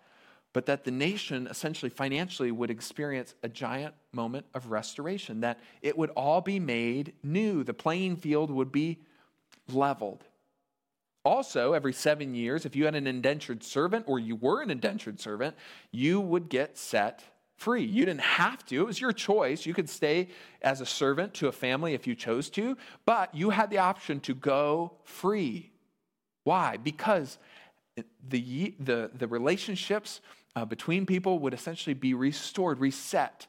but 0.56 0.64
that 0.64 0.84
the 0.84 0.90
nation 0.90 1.46
essentially 1.48 1.90
financially 1.90 2.50
would 2.50 2.70
experience 2.70 3.34
a 3.42 3.48
giant 3.50 3.94
moment 4.12 4.46
of 4.54 4.70
restoration, 4.70 5.42
that 5.42 5.60
it 5.82 5.98
would 5.98 6.08
all 6.16 6.40
be 6.40 6.58
made 6.58 7.12
new. 7.22 7.62
The 7.62 7.74
playing 7.74 8.16
field 8.16 8.50
would 8.50 8.72
be 8.72 9.00
leveled. 9.70 10.24
Also, 11.26 11.74
every 11.74 11.92
seven 11.92 12.34
years, 12.34 12.64
if 12.64 12.74
you 12.74 12.86
had 12.86 12.94
an 12.94 13.06
indentured 13.06 13.62
servant 13.62 14.06
or 14.08 14.18
you 14.18 14.34
were 14.34 14.62
an 14.62 14.70
indentured 14.70 15.20
servant, 15.20 15.54
you 15.90 16.22
would 16.22 16.48
get 16.48 16.78
set 16.78 17.22
free. 17.56 17.84
You 17.84 18.04
didn't 18.04 18.20
have 18.20 18.64
to, 18.66 18.80
it 18.80 18.86
was 18.86 19.00
your 19.00 19.12
choice. 19.12 19.66
You 19.66 19.74
could 19.74 19.88
stay 19.88 20.28
as 20.62 20.80
a 20.80 20.86
servant 20.86 21.34
to 21.34 21.48
a 21.48 21.52
family 21.52 21.94
if 21.94 22.06
you 22.06 22.14
chose 22.14 22.50
to, 22.50 22.76
but 23.04 23.34
you 23.34 23.50
had 23.50 23.70
the 23.70 23.78
option 23.78 24.20
to 24.20 24.34
go 24.34 24.92
free. 25.04 25.72
Why? 26.44 26.76
Because 26.76 27.38
the, 28.28 28.74
the, 28.78 29.10
the 29.14 29.26
relationships 29.26 30.20
uh, 30.54 30.64
between 30.64 31.06
people 31.06 31.38
would 31.40 31.54
essentially 31.54 31.94
be 31.94 32.14
restored, 32.14 32.78
reset 32.78 33.46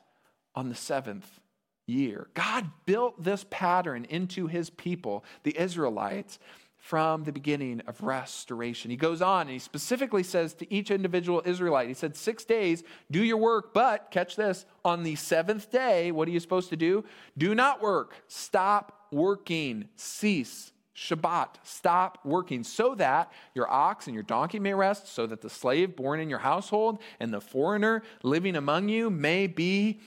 on 0.56 0.70
the 0.70 0.76
seventh 0.76 1.40
year. 1.86 2.28
God 2.34 2.70
built 2.86 3.24
this 3.24 3.46
pattern 3.50 4.06
into 4.06 4.48
his 4.48 4.70
people, 4.70 5.24
the 5.44 5.58
Israelites, 5.58 6.40
from 6.88 7.26
the 7.26 7.34
beginning 7.34 7.82
of 7.86 8.02
restoration. 8.02 8.90
He 8.90 8.96
goes 8.96 9.22
on 9.22 9.42
and 9.42 9.50
he 9.50 9.60
specifically 9.60 10.24
says 10.24 10.54
to 10.54 10.74
each 10.74 10.90
individual 10.90 11.42
Israelite, 11.44 11.90
he 11.90 11.94
said, 11.94 12.16
Six 12.16 12.46
days, 12.46 12.82
do 13.12 13.22
your 13.22 13.36
work, 13.36 13.74
but 13.74 14.10
catch 14.10 14.38
this, 14.38 14.66
on 14.86 15.04
the 15.04 15.16
seventh 15.16 15.70
day, 15.70 16.14
what 16.14 16.30
are 16.30 16.32
you 16.32 16.40
supposed 16.40 16.70
to 16.70 16.78
do? 16.78 17.04
Do 17.38 17.54
not 17.54 17.82
work, 17.82 18.16
stop 18.30 19.08
working, 19.12 19.90
cease 19.98 20.72
Shabbat, 20.96 21.56
stop 21.62 22.20
working, 22.24 22.64
so 22.64 22.96
that 22.96 23.32
your 23.54 23.70
ox 23.70 24.08
and 24.08 24.16
your 24.16 24.24
donkey 24.24 24.58
may 24.58 24.74
rest, 24.74 25.14
so 25.14 25.28
that 25.28 25.42
the 25.42 25.50
slave 25.50 25.96
born 25.96 26.22
in 26.22 26.30
your 26.30 26.40
household 26.40 27.00
and 27.20 27.32
the 27.32 27.42
foreigner 27.42 28.02
living 28.24 28.56
among 28.56 28.90
you 28.90 29.12
may 29.12 29.46
be 29.46 30.00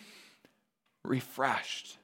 refreshed. 1.05 1.99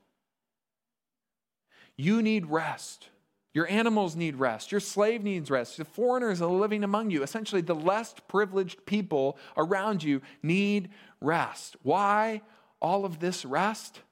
You 1.96 2.22
need 2.22 2.46
rest. 2.46 3.08
Your 3.56 3.66
animals 3.70 4.16
need 4.16 4.36
rest. 4.36 4.70
Your 4.70 4.82
slave 4.82 5.24
needs 5.24 5.50
rest. 5.50 5.78
The 5.78 5.86
foreigners 5.86 6.42
living 6.42 6.84
among 6.84 7.10
you, 7.10 7.22
essentially 7.22 7.62
the 7.62 7.74
less 7.74 8.14
privileged 8.28 8.84
people 8.84 9.38
around 9.56 10.02
you, 10.02 10.20
need 10.42 10.90
rest. 11.22 11.74
Why 11.82 12.42
all 12.82 13.06
of 13.06 13.18
this 13.18 13.46
rest? 13.46 14.02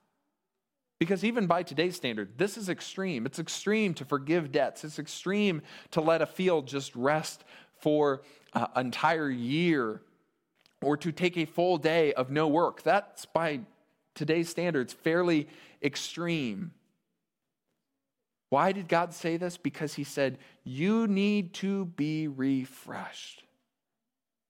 Because 0.99 1.25
even 1.25 1.47
by 1.47 1.63
today's 1.63 1.95
standard, 1.95 2.39
this 2.39 2.57
is 2.57 2.71
extreme. 2.71 3.27
It's 3.27 3.39
extreme 3.39 3.93
to 3.95 4.07
forgive 4.07 4.51
debts, 4.51 4.83
it's 4.83 4.99
extreme 4.99 5.61
to 5.91 6.01
let 6.01 6.23
a 6.23 6.27
field 6.27 6.67
just 6.67 6.97
rest 6.97 7.45
for 7.75 8.23
an 8.55 8.69
entire 8.75 9.29
year 9.29 10.01
or 10.81 10.97
to 10.97 11.13
take 11.13 11.37
a 11.37 11.45
full 11.45 11.77
day 11.77 12.15
of 12.15 12.31
no 12.31 12.49
work. 12.49 12.83
That's 12.83 13.27
by 13.27 13.61
today's 14.15 14.49
standards 14.49 14.95
fairly 14.95 15.49
extreme. 15.83 16.73
Why 18.55 18.71
did 18.71 18.87
God 18.87 19.13
say 19.13 19.37
this? 19.37 19.57
Because 19.57 19.95
He 19.95 20.05
said, 20.05 20.39
You 20.63 21.09
need 21.09 21.55
to 21.55 21.87
be 21.87 22.29
refreshed. 22.29 23.43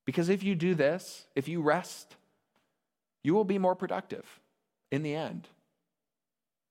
Because 0.05 0.29
if 0.29 0.43
you 0.43 0.55
do 0.55 0.75
this, 0.75 1.27
if 1.35 1.49
you 1.49 1.63
rest, 1.63 2.15
you 3.23 3.33
will 3.33 3.45
be 3.45 3.57
more 3.57 3.75
productive 3.75 4.27
in 4.93 5.03
the 5.03 5.15
end. 5.15 5.49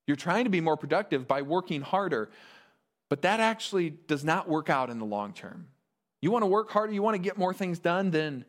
You're 0.06 0.16
trying 0.16 0.44
to 0.44 0.50
be 0.50 0.60
more 0.60 0.76
productive 0.76 1.26
by 1.26 1.42
working 1.42 1.80
harder, 1.80 2.30
but 3.10 3.22
that 3.22 3.40
actually 3.40 3.90
does 3.90 4.22
not 4.22 4.48
work 4.48 4.70
out 4.70 4.88
in 4.88 5.00
the 5.00 5.04
long 5.04 5.32
term. 5.32 5.66
You 6.22 6.30
want 6.30 6.44
to 6.44 6.46
work 6.46 6.70
harder, 6.70 6.92
you 6.92 7.02
want 7.02 7.16
to 7.16 7.18
get 7.18 7.36
more 7.36 7.52
things 7.52 7.80
done, 7.80 8.12
then 8.12 8.44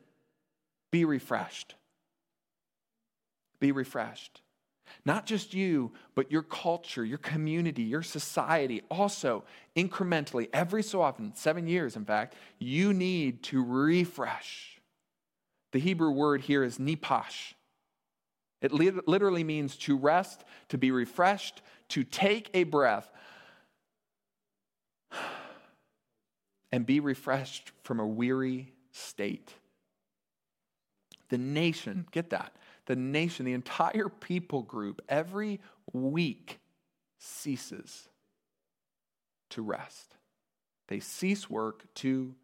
be 0.92 1.06
refreshed. 1.06 1.74
Be 3.60 3.72
refreshed. 3.72 4.44
Not 5.06 5.26
just 5.26 5.54
you, 5.54 5.92
but 6.16 6.32
your 6.32 6.44
culture, 6.44 7.06
your 7.06 7.18
community, 7.18 7.84
your 7.84 8.04
society. 8.04 8.82
Also, 8.90 9.44
incrementally, 9.76 10.50
every 10.54 10.84
so 10.84 11.02
often, 11.02 11.36
seven 11.36 11.68
years 11.68 11.96
in 11.96 12.06
fact, 12.06 12.36
you 12.60 12.94
need 12.94 13.44
to 13.44 13.64
refresh. 13.64 14.80
The 15.72 15.80
Hebrew 15.80 16.12
word 16.12 16.42
here 16.42 16.64
is 16.64 16.78
nipash. 16.78 17.54
It 18.62 18.72
literally 18.72 19.44
means 19.44 19.76
to 19.78 19.98
rest, 19.98 20.44
to 20.70 20.78
be 20.78 20.90
refreshed, 20.90 21.62
to 21.90 22.04
take 22.04 22.50
a 22.54 22.64
breath, 22.64 23.12
and 26.72 26.86
be 26.86 27.00
refreshed 27.00 27.72
from 27.84 28.00
a 28.00 28.08
weary 28.08 28.74
state. 28.92 29.54
The 31.30 31.38
nation, 31.38 32.08
get 32.12 32.32
that, 32.32 32.56
the 32.86 32.96
nation, 32.96 33.46
the 33.46 33.54
entire 33.54 34.10
people 34.10 34.62
group, 34.62 35.02
every 35.10 35.60
week 35.94 36.60
ceases 37.20 38.10
to 39.52 39.62
rest. 39.62 40.16
They 40.88 41.00
cease 41.00 41.50
work 41.50 41.84
to 41.96 42.36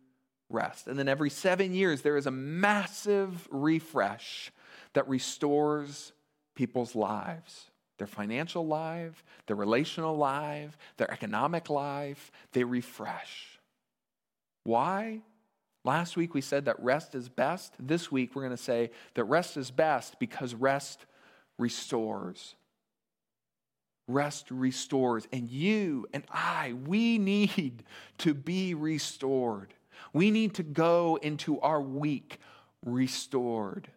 rest. 0.49 0.87
And 0.87 0.97
then 0.97 1.07
every 1.07 1.29
seven 1.29 1.73
years, 1.73 2.01
there 2.01 2.17
is 2.17 2.25
a 2.25 2.31
massive 2.31 3.47
refresh 3.51 4.51
that 4.93 5.07
restores 5.07 6.11
people's 6.55 6.95
lives 6.95 7.67
their 7.97 8.07
financial 8.07 8.65
life, 8.65 9.23
their 9.45 9.55
relational 9.55 10.17
life, 10.17 10.75
their 10.97 11.11
economic 11.11 11.69
life. 11.69 12.31
They 12.51 12.63
refresh. 12.63 13.59
Why? 14.63 15.21
Last 15.83 16.15
week 16.17 16.33
we 16.33 16.41
said 16.41 16.65
that 16.65 16.81
rest 16.81 17.15
is 17.15 17.29
best. 17.29 17.73
This 17.79 18.11
week 18.11 18.35
we're 18.35 18.43
going 18.43 18.55
to 18.55 18.63
say 18.63 18.91
that 19.15 19.23
rest 19.23 19.57
is 19.57 19.71
best 19.71 20.19
because 20.19 20.53
rest 20.53 21.05
restores. 21.57 22.55
rest 24.07 24.51
restores. 24.51 25.27
And 25.31 25.49
you 25.49 26.07
and 26.13 26.23
I, 26.29 26.73
we 26.85 27.17
need 27.17 27.83
to 28.19 28.33
be 28.33 28.73
restored. 28.73 29.73
We 30.13 30.31
need 30.31 30.55
to 30.55 30.63
go 30.63 31.17
into 31.21 31.59
our 31.61 31.81
week 31.81 32.39
restored 32.85 33.87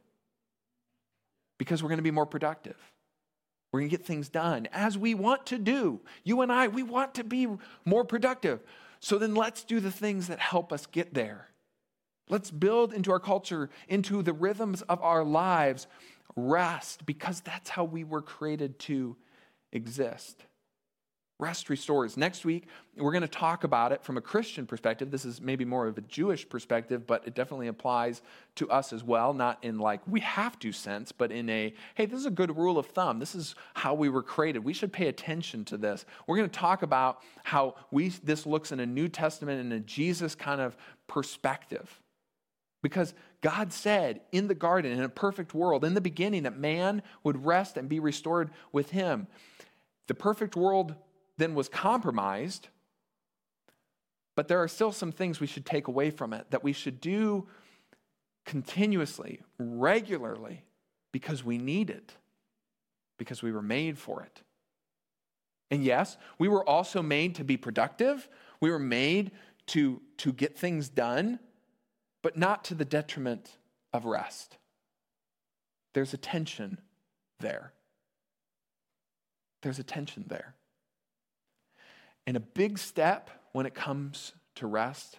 because 1.59 1.83
we're 1.83 1.89
going 1.89 1.99
to 1.99 2.03
be 2.03 2.11
more 2.11 2.27
productive. 2.27 2.77
We're 3.73 3.81
going 3.81 3.91
to 3.91 3.97
get 3.97 4.07
things 4.07 4.29
done 4.29 4.69
as 4.73 4.97
we 4.97 5.15
want 5.15 5.47
to 5.47 5.59
do. 5.59 6.01
You 6.23 6.43
and 6.43 6.53
I, 6.53 6.69
we 6.69 6.83
want 6.85 7.15
to 7.15 7.25
be 7.25 7.49
more 7.85 8.05
productive. 8.05 8.63
So 9.01 9.19
then 9.19 9.35
let's 9.35 9.65
do 9.65 9.81
the 9.81 9.91
things 9.91 10.29
that 10.29 10.39
help 10.39 10.73
us 10.73 10.87
get 10.87 11.13
there. 11.13 11.49
Let's 12.29 12.51
build 12.51 12.93
into 12.93 13.11
our 13.13 13.21
culture, 13.21 13.71
into 13.89 14.23
the 14.23 14.33
rhythms 14.33 14.83
of 14.83 15.01
our 15.03 15.25
lives, 15.25 15.87
rest, 16.37 17.05
because 17.07 17.41
that's 17.41 17.71
how 17.71 17.85
we 17.85 18.05
were 18.05 18.23
created 18.23 18.79
to 18.81 19.17
exist. 19.73 20.45
Rest 21.41 21.69
restores. 21.69 22.17
Next 22.17 22.45
week, 22.45 22.69
we're 22.97 23.11
going 23.11 23.23
to 23.23 23.29
talk 23.29 23.65
about 23.65 23.91
it 23.91 24.05
from 24.05 24.17
a 24.17 24.21
Christian 24.21 24.67
perspective. 24.67 25.11
This 25.11 25.25
is 25.25 25.41
maybe 25.41 25.65
more 25.65 25.89
of 25.89 25.99
a 25.99 26.01
Jewish 26.03 26.49
perspective, 26.49 27.09
but 27.09 27.27
it 27.27 27.35
definitely 27.35 27.67
applies 27.67 28.23
to 28.55 28.71
us 28.71 28.93
as 28.93 29.03
well. 29.03 29.35
Not 29.35 29.59
in 29.63 29.81
like 29.81 30.01
we 30.07 30.21
have 30.21 30.61
to 30.61 30.71
sense, 30.71 31.11
but 31.11 31.33
in 31.33 31.51
a 31.51 31.75
hey, 31.97 32.07
this 32.07 32.21
is 32.21 32.27
a 32.27 32.31
good 32.31 32.57
rule 32.57 32.79
of 32.79 32.87
thumb. 32.87 33.19
This 33.19 33.35
is 33.35 33.57
how 33.75 33.95
we 33.95 34.09
were 34.09 34.23
created. 34.23 34.61
We 34.61 34.73
should 34.73 34.93
pay 34.93 35.09
attention 35.09 35.65
to 35.67 35.77
this. 35.77 36.07
We're 36.29 36.37
going 36.37 36.49
to 36.49 36.59
talk 36.59 36.83
about 36.83 37.21
how 37.43 37.75
we 37.91 38.11
this 38.11 38.47
looks 38.47 38.71
in 38.71 38.79
a 38.79 38.87
New 38.87 39.09
Testament 39.09 39.61
and 39.61 39.73
a 39.73 39.81
Jesus 39.81 40.37
kind 40.37 40.61
of 40.61 40.77
perspective. 41.09 42.01
Because 42.85 43.15
God 43.41 43.73
said 43.73 44.21
in 44.31 44.47
the 44.47 44.55
garden, 44.55 44.93
in 44.93 45.01
a 45.01 45.09
perfect 45.09 45.55
world, 45.55 45.87
in 45.87 45.95
the 45.95 46.03
beginning, 46.03 46.43
that 46.43 46.59
man 46.59 47.03
would 47.23 47.47
rest 47.47 47.79
and 47.79 47.89
be 47.89 47.99
restored 47.99 48.51
with 48.73 48.91
him. 48.91 49.27
The 50.07 50.15
perfect 50.15 50.55
world 50.55 50.95
then 51.39 51.55
was 51.55 51.71
compromised, 51.71 52.69
but 54.37 54.49
there 54.49 54.63
are 54.63 54.69
still 54.69 54.93
some 54.93 55.13
things 55.13 55.41
we 55.41 55.47
should 55.47 55.65
take 55.65 55.89
away 55.89 56.11
from 56.11 56.35
it 56.35 56.51
that 56.51 56.63
we 56.63 56.75
should 56.75 57.01
do 57.01 57.49
continuously, 58.45 59.41
regularly, 59.59 60.63
because 61.11 61.43
we 61.43 61.57
need 61.57 61.89
it, 61.89 62.13
because 63.17 63.43
we 63.43 63.51
were 63.51 63.63
made 63.63 63.97
for 63.97 64.23
it. 64.23 64.43
And 65.71 65.83
yes, 65.83 66.19
we 66.39 66.49
were 66.49 66.69
also 66.69 67.01
made 67.01 67.37
to 67.37 67.45
be 67.45 67.57
productive. 67.57 68.29
We 68.61 68.71
were 68.71 68.79
made 68.79 69.31
to, 69.69 70.03
to 70.19 70.35
get 70.35 70.59
things 70.59 70.91
done, 70.91 71.39
but 72.25 72.39
not 72.39 72.65
to 72.65 72.75
the 72.75 72.87
detriment 72.87 73.51
of 73.93 74.07
rest. 74.07 74.57
There's 75.93 76.15
a 76.15 76.17
tension 76.17 76.79
there. 77.39 77.75
There's 79.63 79.79
a 79.79 79.85
tension 79.85 80.25
there. 80.27 80.55
And 82.27 82.35
a 82.35 82.41
big 82.41 82.79
step 82.79 83.29
when 83.53 83.67
it 83.67 83.75
comes 83.75 84.33
to 84.55 84.67
rest 84.67 85.19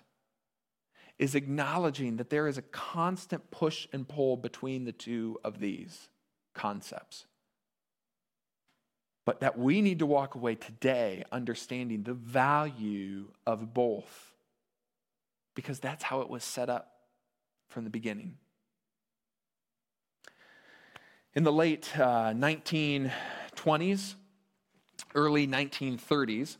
is 1.20 1.36
acknowledging 1.36 2.18
that 2.18 2.32
there 2.32 2.48
is 2.48 2.58
a 2.58 2.63
constant 2.63 3.52
push 3.52 3.88
and 3.94 4.08
pull 4.08 4.36
between 4.36 4.86
the 4.86 4.91
two 4.91 5.38
of 5.44 5.60
these 5.60 6.10
concepts. 6.56 7.28
But 9.28 9.41
that 9.41 9.60
we 9.60 9.84
need 9.84 10.00
to 10.00 10.08
walk 10.08 10.34
away 10.34 10.56
today 10.56 11.24
understanding 11.32 12.02
the 12.02 12.15
value 12.15 13.28
of 13.46 13.76
both 13.76 14.34
because 15.54 15.80
that's 15.80 16.04
how 16.04 16.22
it 16.22 16.30
was 16.32 16.44
set 16.44 16.68
up 16.68 16.94
from 17.69 17.84
the 17.84 17.89
beginning. 17.89 18.38
In 21.34 21.43
the 21.43 21.51
late 21.51 21.91
uh, 21.99 22.32
1920s, 22.32 24.15
early 25.13 25.47
1930s, 25.47 26.58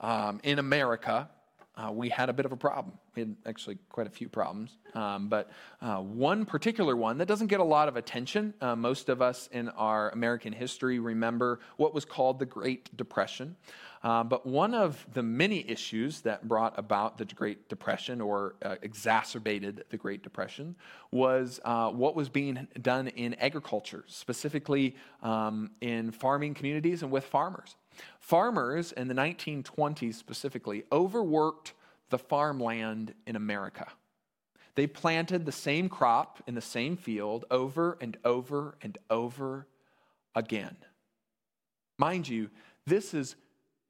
um, 0.00 0.40
in 0.42 0.58
America, 0.58 1.28
uh, 1.76 1.90
we 1.90 2.10
had 2.10 2.28
a 2.28 2.32
bit 2.32 2.44
of 2.44 2.52
a 2.52 2.56
problem. 2.56 2.99
We 3.14 3.22
had 3.22 3.36
actually 3.46 3.78
quite 3.88 4.06
a 4.06 4.10
few 4.10 4.28
problems. 4.28 4.76
Um, 4.94 5.28
but 5.28 5.50
uh, 5.80 5.96
one 5.96 6.44
particular 6.44 6.96
one 6.96 7.18
that 7.18 7.26
doesn't 7.26 7.48
get 7.48 7.60
a 7.60 7.64
lot 7.64 7.88
of 7.88 7.96
attention, 7.96 8.54
uh, 8.60 8.76
most 8.76 9.08
of 9.08 9.22
us 9.22 9.48
in 9.52 9.68
our 9.70 10.10
American 10.10 10.52
history 10.52 10.98
remember 10.98 11.60
what 11.76 11.94
was 11.94 12.04
called 12.04 12.38
the 12.38 12.46
Great 12.46 12.96
Depression. 12.96 13.56
Uh, 14.02 14.24
but 14.24 14.46
one 14.46 14.74
of 14.74 15.06
the 15.12 15.22
many 15.22 15.68
issues 15.68 16.22
that 16.22 16.48
brought 16.48 16.78
about 16.78 17.18
the 17.18 17.24
Great 17.26 17.68
Depression 17.68 18.20
or 18.20 18.54
uh, 18.62 18.76
exacerbated 18.82 19.84
the 19.90 19.96
Great 19.96 20.22
Depression 20.22 20.74
was 21.10 21.60
uh, 21.64 21.90
what 21.90 22.14
was 22.14 22.28
being 22.28 22.66
done 22.80 23.08
in 23.08 23.34
agriculture, 23.34 24.04
specifically 24.06 24.96
um, 25.22 25.70
in 25.82 26.10
farming 26.12 26.54
communities 26.54 27.02
and 27.02 27.10
with 27.10 27.24
farmers. 27.24 27.76
Farmers 28.20 28.92
in 28.92 29.08
the 29.08 29.14
1920s 29.14 30.14
specifically 30.14 30.84
overworked 30.90 31.74
the 32.10 32.18
farmland 32.18 33.14
in 33.26 33.36
America. 33.36 33.86
They 34.74 34.86
planted 34.86 35.44
the 35.44 35.52
same 35.52 35.88
crop 35.88 36.42
in 36.46 36.54
the 36.54 36.60
same 36.60 36.96
field 36.96 37.44
over 37.50 37.98
and 38.00 38.16
over 38.24 38.76
and 38.82 38.96
over 39.08 39.66
again. 40.34 40.76
Mind 41.98 42.28
you, 42.28 42.50
this 42.86 43.12
is 43.14 43.36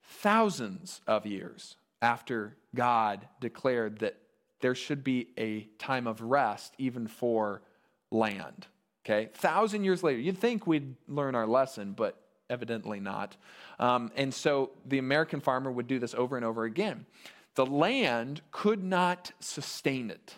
thousands 0.03 1.01
of 1.07 1.27
years 1.27 1.77
after 2.03 2.57
God 2.75 3.29
declared 3.41 3.99
that 3.99 4.17
there 4.61 4.75
should 4.75 5.05
be 5.05 5.29
a 5.39 5.63
time 5.79 6.07
of 6.07 6.21
rest 6.21 6.75
even 6.79 7.07
for 7.07 7.63
land. 8.11 8.67
Okay? 9.05 9.31
Thousand 9.33 9.85
years 9.85 10.03
later, 10.03 10.21
you'd 10.21 10.39
think 10.39 10.67
we'd 10.67 10.97
learn 11.09 11.35
our 11.35 11.47
lesson, 11.47 11.93
but 11.93 12.21
evidently 12.51 13.01
not. 13.01 13.37
Um, 13.79 14.11
and 14.17 14.35
so 14.35 14.73
the 14.87 14.99
American 14.99 15.41
farmer 15.41 15.71
would 15.71 15.87
do 15.87 15.99
this 15.99 16.15
over 16.15 16.37
and 16.37 16.45
over 16.45 16.65
again. 16.65 17.07
The 17.55 17.67
land 17.67 18.43
could 18.51 18.83
not 18.83 19.33
sustain 19.41 20.11
it. 20.11 20.37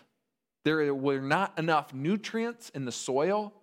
There 0.63 0.93
were 0.93 1.19
not 1.19 1.57
enough 1.59 1.93
nutrients 1.93 2.69
in 2.69 2.85
the 2.85 2.91
soil 2.91 3.53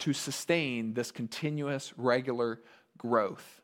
to 0.00 0.12
sustain 0.12 0.94
this 0.94 1.10
continuous, 1.10 1.92
regular 1.96 2.60
growth. 2.98 3.60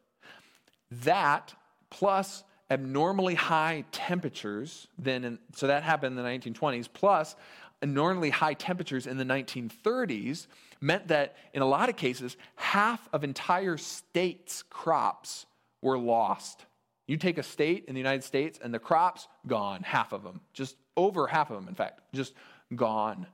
That 0.91 1.55
plus 1.91 2.45
abnormally 2.70 3.34
high 3.34 3.84
temperatures, 3.91 4.86
then, 4.99 5.24
in, 5.24 5.38
so 5.55 5.66
that 5.66 5.82
happened 5.82 6.18
in 6.18 6.24
the 6.24 6.30
1920s, 6.30 6.88
plus 6.93 7.34
abnormally 7.82 8.30
high 8.30 8.55
temperatures 8.55 9.07
in 9.07 9.16
the 9.16 9.24
1930s 9.24 10.47
meant 10.80 11.09
that 11.09 11.36
in 11.53 11.62
a 11.62 11.66
lot 11.66 11.88
of 11.88 11.97
cases, 11.97 12.36
half 12.57 13.09
of 13.12 13.24
entire 13.24 13.76
states' 13.76 14.62
crops 14.62 15.47
were 15.82 15.99
lost. 15.99 16.64
You 17.11 17.16
take 17.16 17.38
a 17.38 17.42
state 17.42 17.86
in 17.88 17.94
the 17.94 17.98
United 17.98 18.22
States 18.22 18.61
and 18.62 18.72
the 18.72 18.78
crops, 18.78 19.26
gone, 19.44 19.82
half 19.82 20.12
of 20.12 20.22
them, 20.22 20.40
just 20.52 20.76
over 20.96 21.26
half 21.26 21.50
of 21.50 21.56
them, 21.56 21.66
in 21.66 21.74
fact, 21.74 22.02
just 22.14 22.34
gone. 22.76 23.26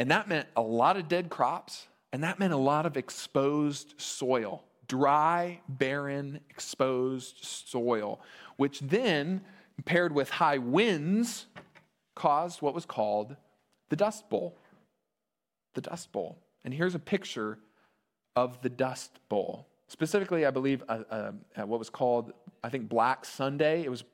And 0.00 0.10
that 0.10 0.28
meant 0.28 0.48
a 0.56 0.60
lot 0.60 0.96
of 0.96 1.06
dead 1.06 1.30
crops, 1.30 1.86
and 2.12 2.24
that 2.24 2.40
meant 2.40 2.52
a 2.52 2.56
lot 2.56 2.86
of 2.86 2.96
exposed 2.96 3.94
soil 3.98 4.64
dry, 4.88 5.60
barren, 5.68 6.40
exposed 6.50 7.44
soil, 7.44 8.20
which 8.56 8.80
then, 8.80 9.40
paired 9.84 10.12
with 10.12 10.28
high 10.28 10.58
winds, 10.58 11.46
caused 12.16 12.62
what 12.62 12.74
was 12.74 12.84
called 12.84 13.36
the 13.90 13.96
Dust 13.96 14.28
Bowl 14.28 14.58
the 15.74 15.80
Dust 15.82 16.10
Bowl. 16.10 16.38
And 16.64 16.74
here's 16.74 16.96
a 16.96 16.98
picture 16.98 17.58
of 18.34 18.60
the 18.62 18.68
Dust 18.70 19.20
Bowl. 19.28 19.68
Specifically, 19.88 20.46
I 20.46 20.50
believe 20.50 20.82
uh, 20.88 21.02
uh, 21.10 21.32
what 21.64 21.78
was 21.78 21.90
called, 21.90 22.32
I 22.62 22.68
think, 22.68 22.88
Black 22.88 23.24
Sunday. 23.24 23.84
It 23.84 23.90
was 23.90 24.04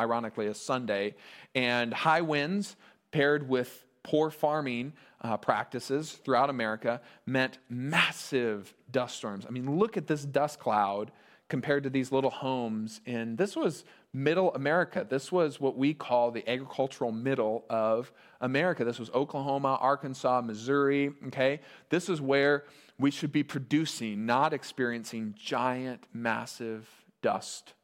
ironically 0.00 0.46
a 0.46 0.54
Sunday. 0.54 1.14
And 1.54 1.92
high 1.92 2.22
winds 2.22 2.76
paired 3.10 3.48
with 3.48 3.84
poor 4.02 4.30
farming 4.30 4.92
uh, 5.20 5.36
practices 5.36 6.12
throughout 6.12 6.48
America 6.48 7.00
meant 7.26 7.58
massive 7.68 8.72
dust 8.90 9.16
storms. 9.16 9.44
I 9.46 9.50
mean, 9.50 9.78
look 9.78 9.96
at 9.96 10.06
this 10.06 10.24
dust 10.24 10.58
cloud 10.58 11.10
compared 11.48 11.82
to 11.82 11.90
these 11.90 12.12
little 12.12 12.30
homes. 12.30 13.00
And 13.06 13.36
this 13.36 13.56
was 13.56 13.84
middle 14.12 14.54
America. 14.54 15.06
This 15.08 15.30
was 15.30 15.60
what 15.60 15.76
we 15.76 15.94
call 15.94 16.30
the 16.30 16.48
agricultural 16.48 17.12
middle 17.12 17.64
of 17.68 18.12
America. 18.40 18.84
This 18.84 18.98
was 18.98 19.10
Oklahoma, 19.10 19.78
Arkansas, 19.80 20.40
Missouri. 20.40 21.12
Okay? 21.26 21.60
This 21.90 22.08
is 22.08 22.20
where 22.20 22.64
we 22.98 23.10
should 23.10 23.32
be 23.32 23.42
producing, 23.42 24.26
not 24.26 24.52
experiencing 24.52 25.34
giant, 25.38 26.04
massive 26.12 26.88
dust 27.22 27.74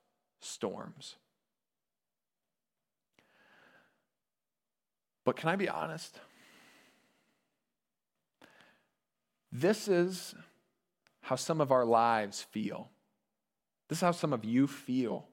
storms. 0.41 1.17
But 5.25 5.37
can 5.37 5.49
I 5.49 5.57
be 5.57 5.69
honest? 5.69 6.19
This 9.51 9.89
is 9.89 10.35
how 11.23 11.37
some 11.37 11.61
of 11.61 11.71
our 11.71 11.85
lives 11.85 12.43
feel. 12.43 12.91
This 13.89 13.99
is 13.99 14.03
how 14.03 14.11
some 14.11 14.33
of 14.33 14.45
you 14.45 14.67
feel 14.67 15.29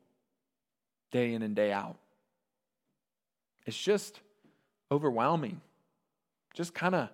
day 1.12 1.34
in 1.34 1.42
and 1.42 1.56
day 1.56 1.72
out. 1.72 1.98
It's 3.66 3.78
just 3.78 4.20
overwhelming, 4.92 5.62
just 6.54 6.74
kind 6.74 6.96
of 6.96 7.10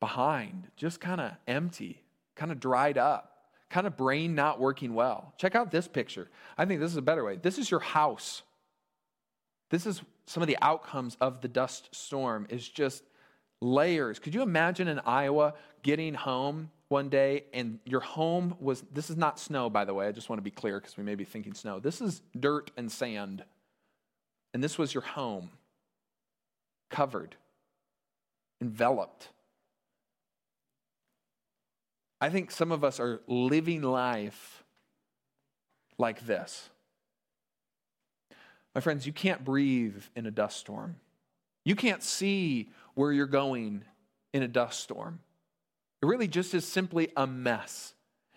behind, 0.00 0.68
just 0.76 1.00
kind 1.00 1.20
of 1.20 1.32
empty, 1.46 2.02
kind 2.34 2.50
of 2.50 2.60
dried 2.60 2.98
up, 2.98 3.36
kind 3.70 3.86
of 3.86 3.96
brain 3.96 4.34
not 4.34 4.60
working 4.60 4.94
well. 4.94 5.32
Check 5.38 5.54
out 5.54 5.70
this 5.70 5.88
picture. 5.88 6.28
I 6.56 6.64
think 6.64 6.80
this 6.80 6.90
is 6.90 6.96
a 6.96 7.02
better 7.02 7.24
way. 7.24 7.36
This 7.36 7.58
is 7.58 7.70
your 7.70 7.80
house. 7.80 8.42
This 9.70 9.86
is 9.86 10.02
some 10.26 10.42
of 10.42 10.46
the 10.46 10.58
outcomes 10.62 11.16
of 11.20 11.40
the 11.40 11.48
dust 11.48 11.88
storm 11.92 12.46
is 12.50 12.68
just 12.68 13.02
layers. 13.60 14.18
Could 14.18 14.34
you 14.34 14.42
imagine 14.42 14.88
in 14.88 15.00
Iowa 15.00 15.54
getting 15.82 16.14
home 16.14 16.70
one 16.88 17.08
day 17.08 17.44
and 17.52 17.80
your 17.84 18.00
home 18.00 18.56
was 18.60 18.84
this 18.92 19.10
is 19.10 19.16
not 19.16 19.38
snow 19.38 19.68
by 19.68 19.84
the 19.84 19.94
way. 19.94 20.06
I 20.06 20.12
just 20.12 20.28
want 20.28 20.38
to 20.38 20.44
be 20.44 20.50
clear 20.50 20.80
because 20.80 20.96
we 20.96 21.02
may 21.02 21.14
be 21.14 21.24
thinking 21.24 21.54
snow. 21.54 21.80
This 21.80 22.00
is 22.00 22.22
dirt 22.38 22.70
and 22.76 22.90
sand. 22.90 23.44
And 24.54 24.62
this 24.62 24.78
was 24.78 24.94
your 24.94 25.02
home. 25.02 25.50
Covered. 26.90 27.36
Enveloped. 28.60 29.28
I 32.20 32.30
think 32.30 32.50
some 32.50 32.72
of 32.72 32.82
us 32.82 32.98
are 32.98 33.20
living 33.26 33.82
life 33.82 34.64
like 35.98 36.26
this. 36.26 36.70
My 38.74 38.80
friends, 38.80 39.06
you 39.06 39.12
can't 39.12 39.44
breathe 39.44 40.02
in 40.14 40.26
a 40.26 40.30
dust 40.30 40.58
storm. 40.58 40.96
You 41.64 41.74
can't 41.74 42.02
see 42.02 42.70
where 42.94 43.12
you're 43.12 43.26
going 43.26 43.84
in 44.32 44.42
a 44.42 44.48
dust 44.48 44.80
storm. 44.80 45.20
Really 46.06 46.28
just 46.28 46.54
is 46.54 46.64
simply 46.64 47.10
a 47.16 47.26
mess. 47.26 47.92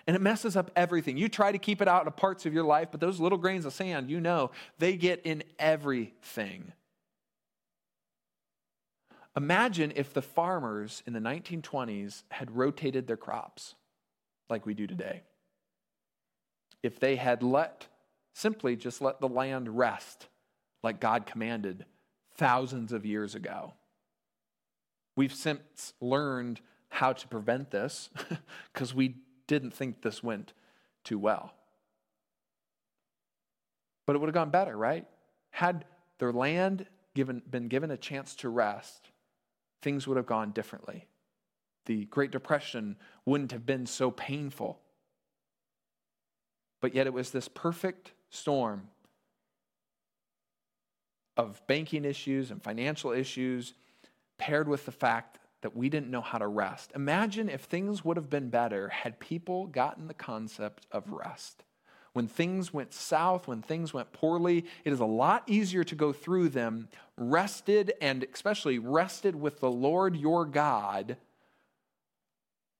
And 0.07 0.15
it 0.15 0.21
messes 0.21 0.55
up 0.55 0.71
everything. 0.75 1.17
You 1.17 1.29
try 1.29 1.51
to 1.51 1.59
keep 1.59 1.83
it 1.83 1.87
out 1.87 2.07
of 2.07 2.15
parts 2.15 2.47
of 2.47 2.53
your 2.53 2.63
life, 2.63 2.87
but 2.89 2.99
those 2.99 3.19
little 3.19 3.37
grains 3.37 3.63
of 3.63 3.73
sand, 3.73 4.09
you 4.09 4.19
know, 4.19 4.49
they 4.79 4.97
get 4.97 5.21
in 5.23 5.43
everything. 5.59 6.73
Imagine 9.37 9.93
if 9.95 10.13
the 10.13 10.21
farmers 10.23 11.03
in 11.05 11.13
the 11.13 11.19
1920s 11.19 12.23
had 12.31 12.49
rotated 12.49 13.05
their 13.05 13.17
crops 13.17 13.75
like 14.49 14.65
we 14.65 14.73
do 14.73 14.87
today. 14.87 15.21
If 16.81 16.99
they 16.99 17.17
had 17.17 17.43
let, 17.43 17.85
simply 18.33 18.75
just 18.75 18.99
let 18.99 19.21
the 19.21 19.27
land 19.27 19.77
rest 19.77 20.27
like 20.81 20.99
God 20.99 21.27
commanded 21.27 21.85
thousands 22.35 22.93
of 22.93 23.05
years 23.05 23.35
ago. 23.35 23.73
We've 25.15 25.33
since 25.33 25.93
learned 26.01 26.61
how 26.89 27.13
to 27.13 27.27
prevent 27.27 27.71
this 27.71 28.09
because 28.73 28.93
we 28.93 29.15
didn't 29.47 29.71
think 29.71 30.01
this 30.01 30.21
went 30.21 30.53
too 31.03 31.17
well. 31.17 31.53
But 34.05 34.15
it 34.15 34.19
would 34.19 34.27
have 34.27 34.33
gone 34.33 34.49
better, 34.49 34.75
right? 34.75 35.05
Had 35.51 35.85
their 36.17 36.33
land 36.33 36.85
given, 37.15 37.41
been 37.49 37.67
given 37.67 37.91
a 37.91 37.97
chance 37.97 38.35
to 38.35 38.49
rest, 38.49 39.09
things 39.81 40.07
would 40.07 40.17
have 40.17 40.25
gone 40.25 40.51
differently. 40.51 41.07
The 41.85 42.05
Great 42.05 42.31
Depression 42.31 42.97
wouldn't 43.25 43.51
have 43.51 43.65
been 43.65 43.85
so 43.85 44.11
painful. 44.11 44.79
But 46.81 46.93
yet 46.93 47.07
it 47.07 47.13
was 47.13 47.31
this 47.31 47.47
perfect 47.47 48.11
storm 48.29 48.89
of 51.35 51.65
banking 51.67 52.05
issues 52.05 52.51
and 52.51 52.61
financial 52.61 53.11
issues 53.11 53.73
paired 54.37 54.67
with 54.67 54.85
the 54.85 54.91
fact 54.91 55.38
that 55.61 55.75
we 55.75 55.89
didn't 55.89 56.11
know 56.11 56.21
how 56.21 56.37
to 56.37 56.47
rest. 56.47 56.91
Imagine 56.95 57.49
if 57.49 57.61
things 57.61 58.03
would 58.05 58.17
have 58.17 58.29
been 58.29 58.49
better 58.49 58.89
had 58.89 59.19
people 59.19 59.67
gotten 59.67 60.07
the 60.07 60.13
concept 60.13 60.85
of 60.91 61.11
rest. 61.11 61.63
When 62.13 62.27
things 62.27 62.73
went 62.73 62.93
south, 62.93 63.47
when 63.47 63.61
things 63.61 63.93
went 63.93 64.11
poorly, 64.13 64.65
it 64.83 64.91
is 64.91 64.99
a 64.99 65.05
lot 65.05 65.43
easier 65.47 65.83
to 65.83 65.95
go 65.95 66.11
through 66.11 66.49
them 66.49 66.87
rested 67.17 67.93
and 68.01 68.25
especially 68.33 68.79
rested 68.79 69.35
with 69.35 69.59
the 69.59 69.71
Lord 69.71 70.15
your 70.15 70.45
God 70.45 71.17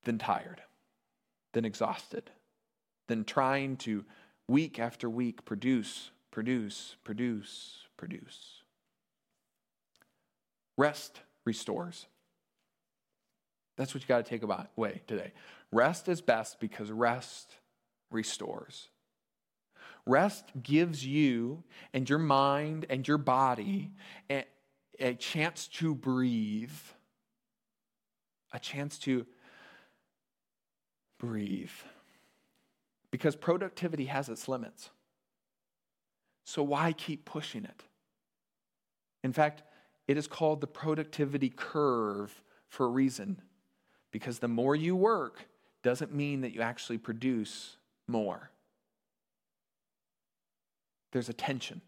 than 0.04 0.18
tired, 0.18 0.62
than 1.54 1.66
exhausted, 1.66 2.32
than 3.08 3.24
trying 3.24 3.78
to 3.78 4.06
week 4.48 4.80
after 4.80 5.10
week 5.10 5.46
produce, 5.46 6.10
produce, 6.32 6.96
produce, 7.04 7.86
produce. 7.98 8.64
Rest 10.78 11.22
restores. 11.46 12.08
That's 13.80 13.94
what 13.94 14.04
you 14.04 14.10
got 14.10 14.26
to 14.26 14.30
take 14.30 14.44
away 14.44 15.02
today. 15.08 15.32
Rest 15.72 16.10
is 16.10 16.20
best 16.20 16.60
because 16.60 16.92
rest 16.92 17.56
restores. 18.12 18.90
Rest 20.06 20.44
gives 20.62 21.06
you 21.06 21.64
and 21.94 22.10
your 22.10 22.20
mind 22.20 22.86
and 22.90 23.08
your 23.08 23.18
body 23.18 23.92
a, 24.30 24.44
a 25.00 25.14
chance 25.14 25.68
to 25.68 25.96
breathe, 25.96 26.74
a 28.52 28.60
chance 28.60 29.00
to 29.00 29.26
breathe. 31.18 31.72
Because 33.12 33.38
productivity 33.38 34.06
has 34.06 34.28
its 34.28 34.50
limits. 34.50 34.90
So 36.44 36.64
why 36.64 36.92
keep 36.92 37.24
pushing 37.24 37.64
it? 37.64 37.84
In 39.24 39.32
fact, 39.32 39.64
it 40.06 40.18
is 40.18 40.28
called 40.28 40.60
the 40.60 40.68
productivity 40.68 41.50
curve 41.50 42.44
for 42.68 42.86
a 42.86 42.90
reason. 42.90 43.42
Because 44.12 44.40
the 44.40 44.48
more 44.48 44.76
you 44.76 44.96
work 44.96 45.46
doesn't 45.84 46.14
mean 46.14 46.42
that 46.42 46.54
you 46.54 46.62
actually 46.62 46.98
produce 46.98 47.78
more. 48.08 48.50
There's 51.12 51.30
a 51.30 51.34
tension, 51.34 51.82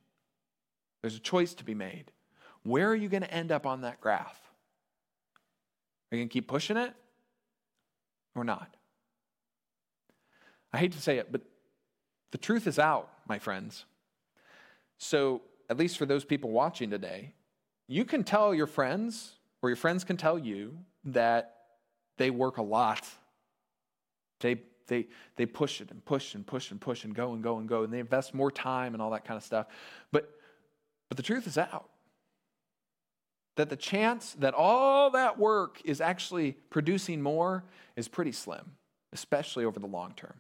there's 1.02 1.16
a 1.16 1.20
choice 1.20 1.54
to 1.56 1.64
be 1.64 1.76
made. 1.76 2.12
Where 2.64 2.90
are 2.90 2.96
you 2.96 3.10
going 3.10 3.24
to 3.24 3.34
end 3.34 3.52
up 3.52 3.66
on 3.66 3.82
that 3.82 4.02
graph? 4.02 4.40
Are 6.12 6.16
you 6.16 6.22
going 6.22 6.30
to 6.30 6.34
keep 6.34 6.48
pushing 6.48 6.78
it 6.78 6.94
or 8.36 8.44
not? 8.44 8.76
I 10.74 10.78
hate 10.78 10.92
to 10.92 11.02
say 11.02 11.18
it, 11.18 11.32
but 11.32 11.42
the 12.32 12.38
truth 12.38 12.68
is 12.68 12.80
out, 12.80 13.10
my 13.28 13.40
friends. 13.40 13.86
So, 14.98 15.42
at 15.70 15.78
least 15.78 15.98
for 15.98 16.06
those 16.06 16.24
people 16.24 16.52
watching 16.52 16.90
today, 16.90 17.34
you 17.88 18.06
can 18.06 18.24
tell 18.24 18.54
your 18.54 18.68
friends, 18.68 19.34
or 19.62 19.70
your 19.70 19.76
friends 19.76 20.04
can 20.04 20.18
tell 20.18 20.38
you, 20.38 20.78
that 21.06 21.61
they 22.22 22.30
work 22.30 22.58
a 22.58 22.62
lot. 22.62 23.08
They, 24.42 24.62
they, 24.88 25.08
they 25.38 25.48
push 25.48 25.82
it 25.82 25.90
and 25.90 26.06
push 26.06 26.36
and 26.36 26.46
push 26.46 26.70
and 26.70 26.80
push 26.80 27.04
and 27.04 27.16
go 27.16 27.34
and 27.34 27.42
go 27.42 27.58
and 27.58 27.68
go, 27.68 27.84
and 27.84 27.92
they 27.92 28.00
invest 28.00 28.36
more 28.36 28.52
time 28.52 28.94
and 28.94 29.02
all 29.02 29.10
that 29.10 29.26
kind 29.26 29.38
of 29.38 29.44
stuff. 29.44 29.66
But, 30.12 30.30
but 31.10 31.18
the 31.18 31.24
truth 31.24 31.48
is 31.48 31.58
out 31.58 31.90
that 33.58 33.70
the 33.70 33.76
chance 33.76 34.34
that 34.40 34.54
all 34.54 35.10
that 35.10 35.40
work 35.40 35.82
is 35.84 36.00
actually 36.00 36.54
producing 36.70 37.24
more 37.24 37.64
is 37.96 38.08
pretty 38.08 38.32
slim, 38.32 38.72
especially 39.14 39.66
over 39.66 39.80
the 39.80 39.88
long 39.88 40.14
term. 40.16 40.36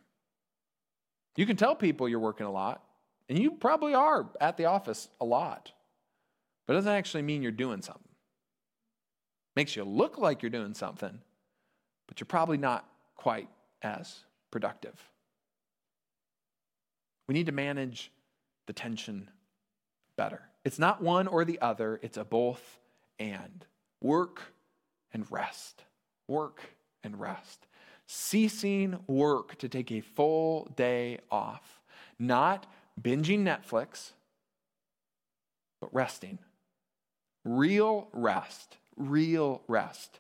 You 1.36 1.48
can 1.48 1.56
tell 1.56 1.76
people 1.76 2.08
you're 2.08 2.20
working 2.20 2.46
a 2.46 2.52
lot, 2.52 2.84
and 3.28 3.40
you 3.40 3.52
probably 3.52 3.96
are 3.96 4.30
at 4.40 4.56
the 4.58 4.66
office 4.66 5.10
a 5.20 5.26
lot, 5.26 5.72
but 6.68 6.74
it 6.74 6.78
doesn't 6.78 6.94
actually 6.94 7.24
mean 7.24 7.42
you're 7.42 7.52
doing 7.52 7.82
something. 7.82 8.04
Makes 9.56 9.76
you 9.76 9.84
look 9.84 10.20
like 10.20 10.44
you're 10.44 10.52
doing 10.52 10.76
something, 10.76 11.20
but 12.12 12.20
you're 12.20 12.26
probably 12.26 12.58
not 12.58 12.86
quite 13.16 13.48
as 13.82 14.26
productive. 14.52 15.00
We 17.30 17.34
need 17.34 17.46
to 17.46 17.54
manage 17.54 18.12
the 18.68 18.74
tension 18.74 19.30
better. 20.18 20.42
It's 20.66 20.78
not 20.78 21.02
one 21.02 21.30
or 21.30 21.46
the 21.46 21.62
other, 21.62 22.02
it's 22.04 22.18
a 22.18 22.26
both 22.26 22.80
and. 23.18 23.66
Work 24.02 24.42
and 25.14 25.26
rest. 25.32 25.84
Work 26.28 26.60
and 27.02 27.18
rest 27.18 27.68
ceasing 28.12 29.00
work 29.08 29.58
to 29.58 29.70
take 29.70 29.90
a 29.90 30.02
full 30.02 30.70
day 30.76 31.18
off, 31.32 31.80
not 32.20 32.68
binging 33.02 33.40
Netflix, 33.40 34.12
but 35.80 35.94
resting. 35.94 36.38
Real 37.46 38.10
rest, 38.12 38.76
real 38.98 39.62
rest. 39.70 40.20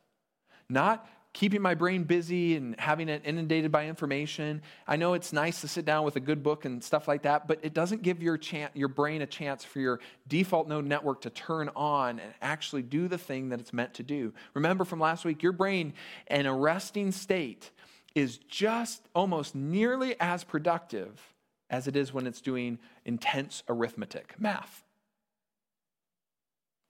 Not 0.69 1.05
keeping 1.33 1.61
my 1.61 1.73
brain 1.73 2.03
busy 2.03 2.57
and 2.57 2.77
having 2.79 3.07
it 3.07 3.21
inundated 3.23 3.71
by 3.71 3.87
information. 3.87 4.61
I 4.85 4.97
know 4.97 5.13
it's 5.13 5.31
nice 5.31 5.61
to 5.61 5.67
sit 5.67 5.85
down 5.85 6.03
with 6.03 6.17
a 6.17 6.19
good 6.19 6.43
book 6.43 6.65
and 6.65 6.83
stuff 6.83 7.07
like 7.07 7.23
that, 7.23 7.47
but 7.47 7.59
it 7.63 7.73
doesn't 7.73 8.01
give 8.01 8.21
your, 8.21 8.37
chance, 8.37 8.75
your 8.75 8.89
brain 8.89 9.21
a 9.21 9.25
chance 9.25 9.63
for 9.63 9.79
your 9.79 9.99
default 10.27 10.67
mode 10.67 10.85
network 10.85 11.21
to 11.21 11.29
turn 11.29 11.69
on 11.75 12.19
and 12.19 12.33
actually 12.41 12.81
do 12.81 13.07
the 13.07 13.17
thing 13.17 13.49
that 13.49 13.59
it's 13.59 13.71
meant 13.71 13.93
to 13.93 14.03
do. 14.03 14.33
Remember 14.53 14.83
from 14.83 14.99
last 14.99 15.23
week, 15.23 15.41
your 15.41 15.53
brain 15.53 15.93
in 16.29 16.45
a 16.45 16.53
resting 16.53 17.11
state 17.11 17.71
is 18.13 18.37
just 18.37 19.07
almost 19.15 19.55
nearly 19.55 20.15
as 20.19 20.43
productive 20.43 21.33
as 21.69 21.87
it 21.87 21.95
is 21.95 22.13
when 22.13 22.27
it's 22.27 22.41
doing 22.41 22.77
intense 23.05 23.63
arithmetic, 23.69 24.35
math. 24.37 24.83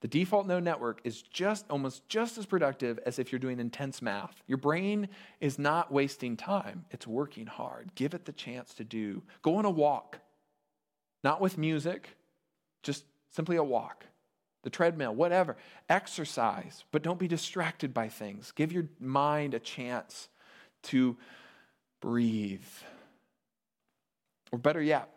The 0.02 0.08
default 0.08 0.47
mode 0.47 0.64
network 0.64 0.99
is 1.04 1.22
just 1.22 1.66
almost 1.70 2.08
just 2.10 2.38
as 2.38 2.45
productive 2.47 2.99
as 3.06 3.20
if 3.20 3.32
you're 3.32 3.39
doing 3.39 3.60
intense 3.60 4.02
math. 4.02 4.41
Your 4.47 4.58
brain 4.58 5.08
is 5.39 5.60
not 5.60 5.91
wasting 5.91 6.36
time, 6.36 6.86
it's 6.91 7.08
working 7.08 7.45
hard. 7.45 7.93
Give 7.95 8.14
it 8.14 8.26
the 8.26 8.32
chance 8.32 8.74
to 8.76 8.84
do. 8.84 9.22
Go 9.43 9.56
on 9.56 9.66
a 9.66 9.70
walk, 9.70 10.20
not 11.24 11.39
with 11.39 11.58
music, 11.58 12.18
just 12.84 13.06
simply 13.30 13.58
a 13.58 13.64
walk. 13.64 14.06
The 14.64 14.70
treadmill, 14.70 15.16
whatever. 15.16 15.56
Exercise, 15.89 16.84
but 16.91 17.02
don't 17.02 17.18
be 17.20 17.28
distracted 17.28 17.93
by 17.93 18.10
things. 18.10 18.52
Give 18.52 18.72
your 18.72 18.89
mind 18.99 19.54
a 19.54 19.60
chance 19.60 20.30
to 20.84 21.18
breathe, 21.99 22.66
Or 24.52 24.58
better 24.58 24.82
yet, 24.82 25.10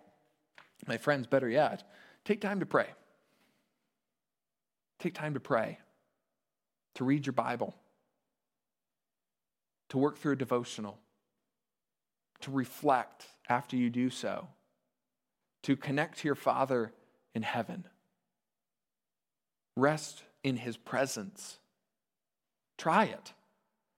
my 0.87 0.99
friends, 0.99 1.26
better 1.26 1.49
yet, 1.49 1.82
take 2.24 2.41
time 2.43 2.61
to 2.61 2.66
pray. 2.66 2.89
Take 5.05 5.12
time 5.12 5.34
to 5.34 5.40
pray, 5.40 5.76
to 6.94 7.05
read 7.05 7.26
your 7.26 7.34
Bible, 7.34 7.74
to 9.90 9.98
work 9.98 10.16
through 10.16 10.32
a 10.32 10.36
devotional, 10.36 10.98
to 12.40 12.50
reflect 12.50 13.26
after 13.46 13.76
you 13.76 13.90
do 13.90 14.09
so, 14.09 14.48
to 15.64 15.76
connect 15.76 16.20
to 16.20 16.28
your 16.28 16.34
Father 16.34 16.90
in 17.34 17.42
heaven. 17.42 17.84
Rest 19.76 20.22
in 20.42 20.57
His 20.57 20.78
presence. 20.78 21.59
Try 22.78 23.05
it. 23.05 23.34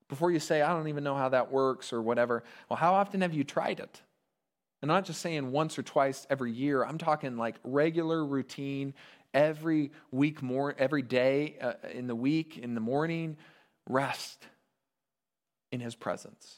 Before 0.08 0.32
you 0.32 0.40
say, 0.40 0.60
I 0.60 0.72
don't 0.72 0.88
even 0.88 1.04
know 1.04 1.14
how 1.14 1.28
that 1.28 1.52
works 1.52 1.92
or 1.92 2.02
whatever, 2.02 2.42
well, 2.68 2.78
how 2.78 2.94
often 2.94 3.20
have 3.20 3.32
you 3.32 3.44
tried 3.44 3.78
it? 3.78 4.02
And 4.82 4.90
I'm 4.90 4.96
not 4.96 5.04
just 5.04 5.20
saying 5.20 5.52
once 5.52 5.78
or 5.78 5.82
twice 5.82 6.26
every 6.30 6.52
year. 6.52 6.84
I'm 6.84 6.98
talking 6.98 7.36
like 7.36 7.56
regular 7.64 8.24
routine, 8.24 8.92
every 9.34 9.92
week, 10.10 10.42
more 10.42 10.74
every 10.78 11.02
day 11.02 11.56
uh, 11.60 11.74
in 11.92 12.06
the 12.06 12.14
week, 12.14 12.58
in 12.58 12.74
the 12.74 12.80
morning. 12.80 13.36
Rest 13.88 14.46
in 15.70 15.80
His 15.80 15.94
presence. 15.94 16.56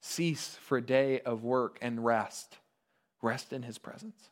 Cease 0.00 0.56
for 0.62 0.78
a 0.78 0.82
day 0.82 1.20
of 1.20 1.44
work 1.44 1.78
and 1.82 2.04
rest. 2.04 2.58
Rest 3.22 3.52
in 3.52 3.62
His 3.62 3.78
presence. 3.78 4.30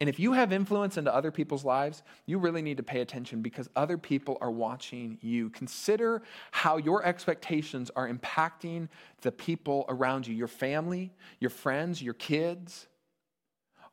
And 0.00 0.08
if 0.08 0.18
you 0.18 0.32
have 0.32 0.52
influence 0.52 0.96
into 0.96 1.14
other 1.14 1.30
people's 1.30 1.64
lives, 1.64 2.02
you 2.26 2.38
really 2.38 2.62
need 2.62 2.76
to 2.78 2.82
pay 2.82 3.00
attention 3.00 3.42
because 3.42 3.68
other 3.76 3.98
people 3.98 4.38
are 4.40 4.50
watching 4.50 5.18
you. 5.20 5.50
Consider 5.50 6.22
how 6.50 6.76
your 6.76 7.04
expectations 7.04 7.90
are 7.94 8.08
impacting 8.08 8.88
the 9.22 9.32
people 9.32 9.84
around 9.88 10.26
you 10.26 10.34
your 10.34 10.48
family, 10.48 11.12
your 11.40 11.50
friends, 11.50 12.02
your 12.02 12.14
kids. 12.14 12.86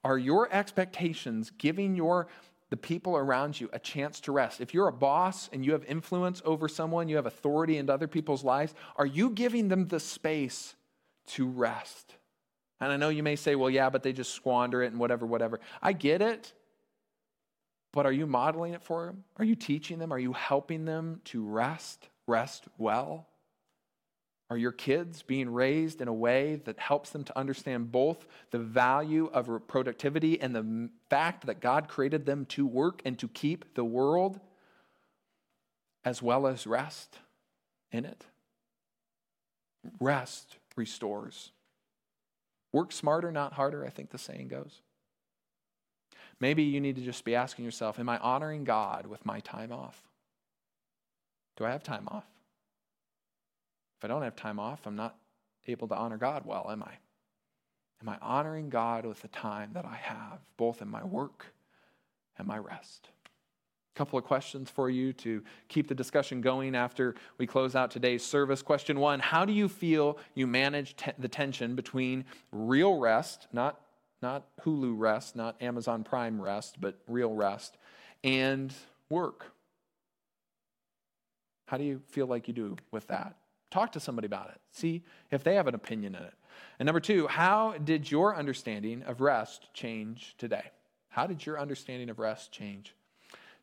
Are 0.04 0.18
your 0.18 0.52
expectations 0.52 1.52
giving 1.58 1.96
your 1.96 2.28
the 2.74 2.78
people 2.78 3.16
around 3.16 3.62
you 3.62 3.70
a 3.72 3.78
chance 3.78 4.20
to 4.20 4.32
rest. 4.32 4.60
If 4.60 4.74
you're 4.74 4.88
a 4.88 4.92
boss 4.92 5.48
and 5.54 5.64
you 5.64 5.74
have 5.74 5.86
influence 5.86 6.42
over 6.44 6.68
someone, 6.68 7.08
you 7.08 7.18
have 7.18 7.28
authority 7.28 7.78
into 7.78 7.94
other 7.94 8.08
people's 8.08 8.44
lives, 8.44 8.74
are 8.96 9.06
you 9.06 9.30
giving 9.30 9.68
them 9.68 9.90
the 9.90 10.00
space 10.00 10.74
to 11.28 11.48
rest? 11.48 12.16
And 12.82 12.92
I 12.92 12.98
know 12.98 13.10
you 13.10 13.22
may 13.22 13.36
say, 13.36 13.54
well, 13.54 13.70
yeah, 13.70 13.92
but 13.92 14.02
they 14.02 14.12
just 14.12 14.34
squander 14.34 14.82
it 14.82 14.88
and 14.88 15.00
whatever, 15.00 15.28
whatever. 15.28 15.60
I 15.84 15.94
get 15.94 16.24
it. 16.24 16.52
But 17.92 18.08
are 18.08 18.12
you 18.12 18.26
modeling 18.26 18.74
it 18.74 18.82
for 18.82 19.06
them? 19.06 19.24
Are 19.38 19.46
you 19.46 19.54
teaching 19.56 20.00
them? 20.00 20.12
Are 20.12 20.18
you 20.18 20.34
helping 20.34 20.86
them 20.86 21.22
to 21.26 21.46
rest, 21.46 22.10
rest 22.26 22.64
well? 22.80 23.28
Are 24.54 24.58
your 24.58 24.72
kids 24.72 25.24
being 25.24 25.50
raised 25.50 26.00
in 26.00 26.08
a 26.08 26.14
way 26.14 26.58
that 26.66 26.78
helps 26.78 27.10
them 27.10 27.24
to 27.24 27.36
understand 27.36 27.92
both 27.92 28.28
the 28.52 28.60
value 28.60 29.32
of 29.34 29.50
productivity 29.66 30.40
and 30.40 30.56
the 30.56 30.92
fact 31.10 31.48
that 31.48 31.60
God 31.60 31.88
created 31.88 32.28
them 32.28 32.46
to 32.50 32.64
work 32.64 33.02
and 33.04 33.18
to 33.18 33.28
keep 33.28 33.74
the 33.74 33.84
world 33.84 34.40
as 36.06 36.22
well 36.22 36.46
as 36.46 36.68
rest 36.68 37.18
in 37.92 38.06
it? 38.06 38.26
Rest 40.00 40.58
restores. 40.76 41.50
Work 42.72 42.92
smarter, 42.92 43.32
not 43.32 43.54
harder, 43.54 43.84
I 43.84 43.90
think 43.90 44.12
the 44.12 44.20
saying 44.20 44.50
goes. 44.50 44.82
Maybe 46.40 46.62
you 46.62 46.80
need 46.80 46.98
to 46.98 47.02
just 47.02 47.26
be 47.26 47.34
asking 47.34 47.66
yourself 47.66 47.98
Am 47.98 48.08
I 48.08 48.20
honoring 48.20 48.66
God 48.66 49.08
with 49.08 49.26
my 49.26 49.40
time 49.40 49.72
off? 49.72 50.04
Do 51.58 51.66
I 51.66 51.72
have 51.72 51.82
time 51.82 52.08
off? 52.08 52.28
If 54.04 54.10
I 54.10 54.10
don't 54.10 54.24
have 54.24 54.36
time 54.36 54.60
off, 54.60 54.86
I'm 54.86 54.98
not 54.98 55.16
able 55.66 55.88
to 55.88 55.96
honor 55.96 56.18
God 56.18 56.46
well, 56.46 56.68
am 56.70 56.84
I? 56.84 56.92
Am 58.02 58.10
I 58.10 58.18
honoring 58.22 58.70
God 58.70 59.06
with 59.06 59.22
the 59.22 59.30
time 59.30 59.70
that 59.76 59.86
I 59.86 59.96
have, 59.96 60.40
both 60.58 60.82
in 60.82 60.90
my 60.90 61.06
work 61.06 61.46
and 62.38 62.46
my 62.46 62.58
rest? 62.58 63.08
A 63.96 63.98
couple 63.98 64.20
of 64.20 64.26
questions 64.26 64.70
for 64.70 64.90
you 64.90 65.14
to 65.14 65.42
keep 65.70 65.88
the 65.88 65.96
discussion 65.96 66.42
going 66.42 66.76
after 66.76 67.16
we 67.38 67.48
close 67.48 67.76
out 67.76 67.92
today's 67.92 68.26
service. 68.26 68.62
Question 68.62 69.00
one 69.00 69.22
How 69.22 69.46
do 69.46 69.54
you 69.54 69.70
feel 69.70 70.18
you 70.36 70.48
manage 70.48 70.98
te- 70.98 71.14
the 71.18 71.30
tension 71.30 71.74
between 71.74 72.26
real 72.52 73.00
rest, 73.00 73.48
not, 73.54 73.80
not 74.22 74.48
Hulu 74.66 75.00
rest, 75.00 75.38
not 75.38 75.62
Amazon 75.62 76.04
Prime 76.04 76.42
rest, 76.42 76.76
but 76.82 77.00
real 77.08 77.34
rest, 77.34 77.78
and 78.22 78.74
work? 79.08 79.54
How 81.68 81.78
do 81.78 81.86
you 81.86 82.02
feel 82.10 82.28
like 82.28 82.50
you 82.50 82.54
do 82.54 82.76
with 82.92 83.08
that? 83.08 83.38
Talk 83.74 83.94
to 83.94 84.00
somebody 84.00 84.28
about 84.28 84.50
it. 84.50 84.62
See 84.72 85.04
if 85.32 85.44
they 85.44 85.56
have 85.56 85.66
an 85.66 85.74
opinion 85.74 86.14
in 86.14 86.22
it. 86.22 86.34
And 86.78 86.86
number 86.86 87.00
two, 87.00 87.26
how 87.26 87.74
did 87.84 88.12
your 88.12 88.36
understanding 88.36 89.02
of 89.02 89.20
rest 89.20 89.74
change 89.74 90.36
today? 90.38 90.66
How 91.10 91.26
did 91.26 91.44
your 91.44 91.60
understanding 91.60 92.12
of 92.12 92.20
rest 92.20 92.52
change 92.52 92.94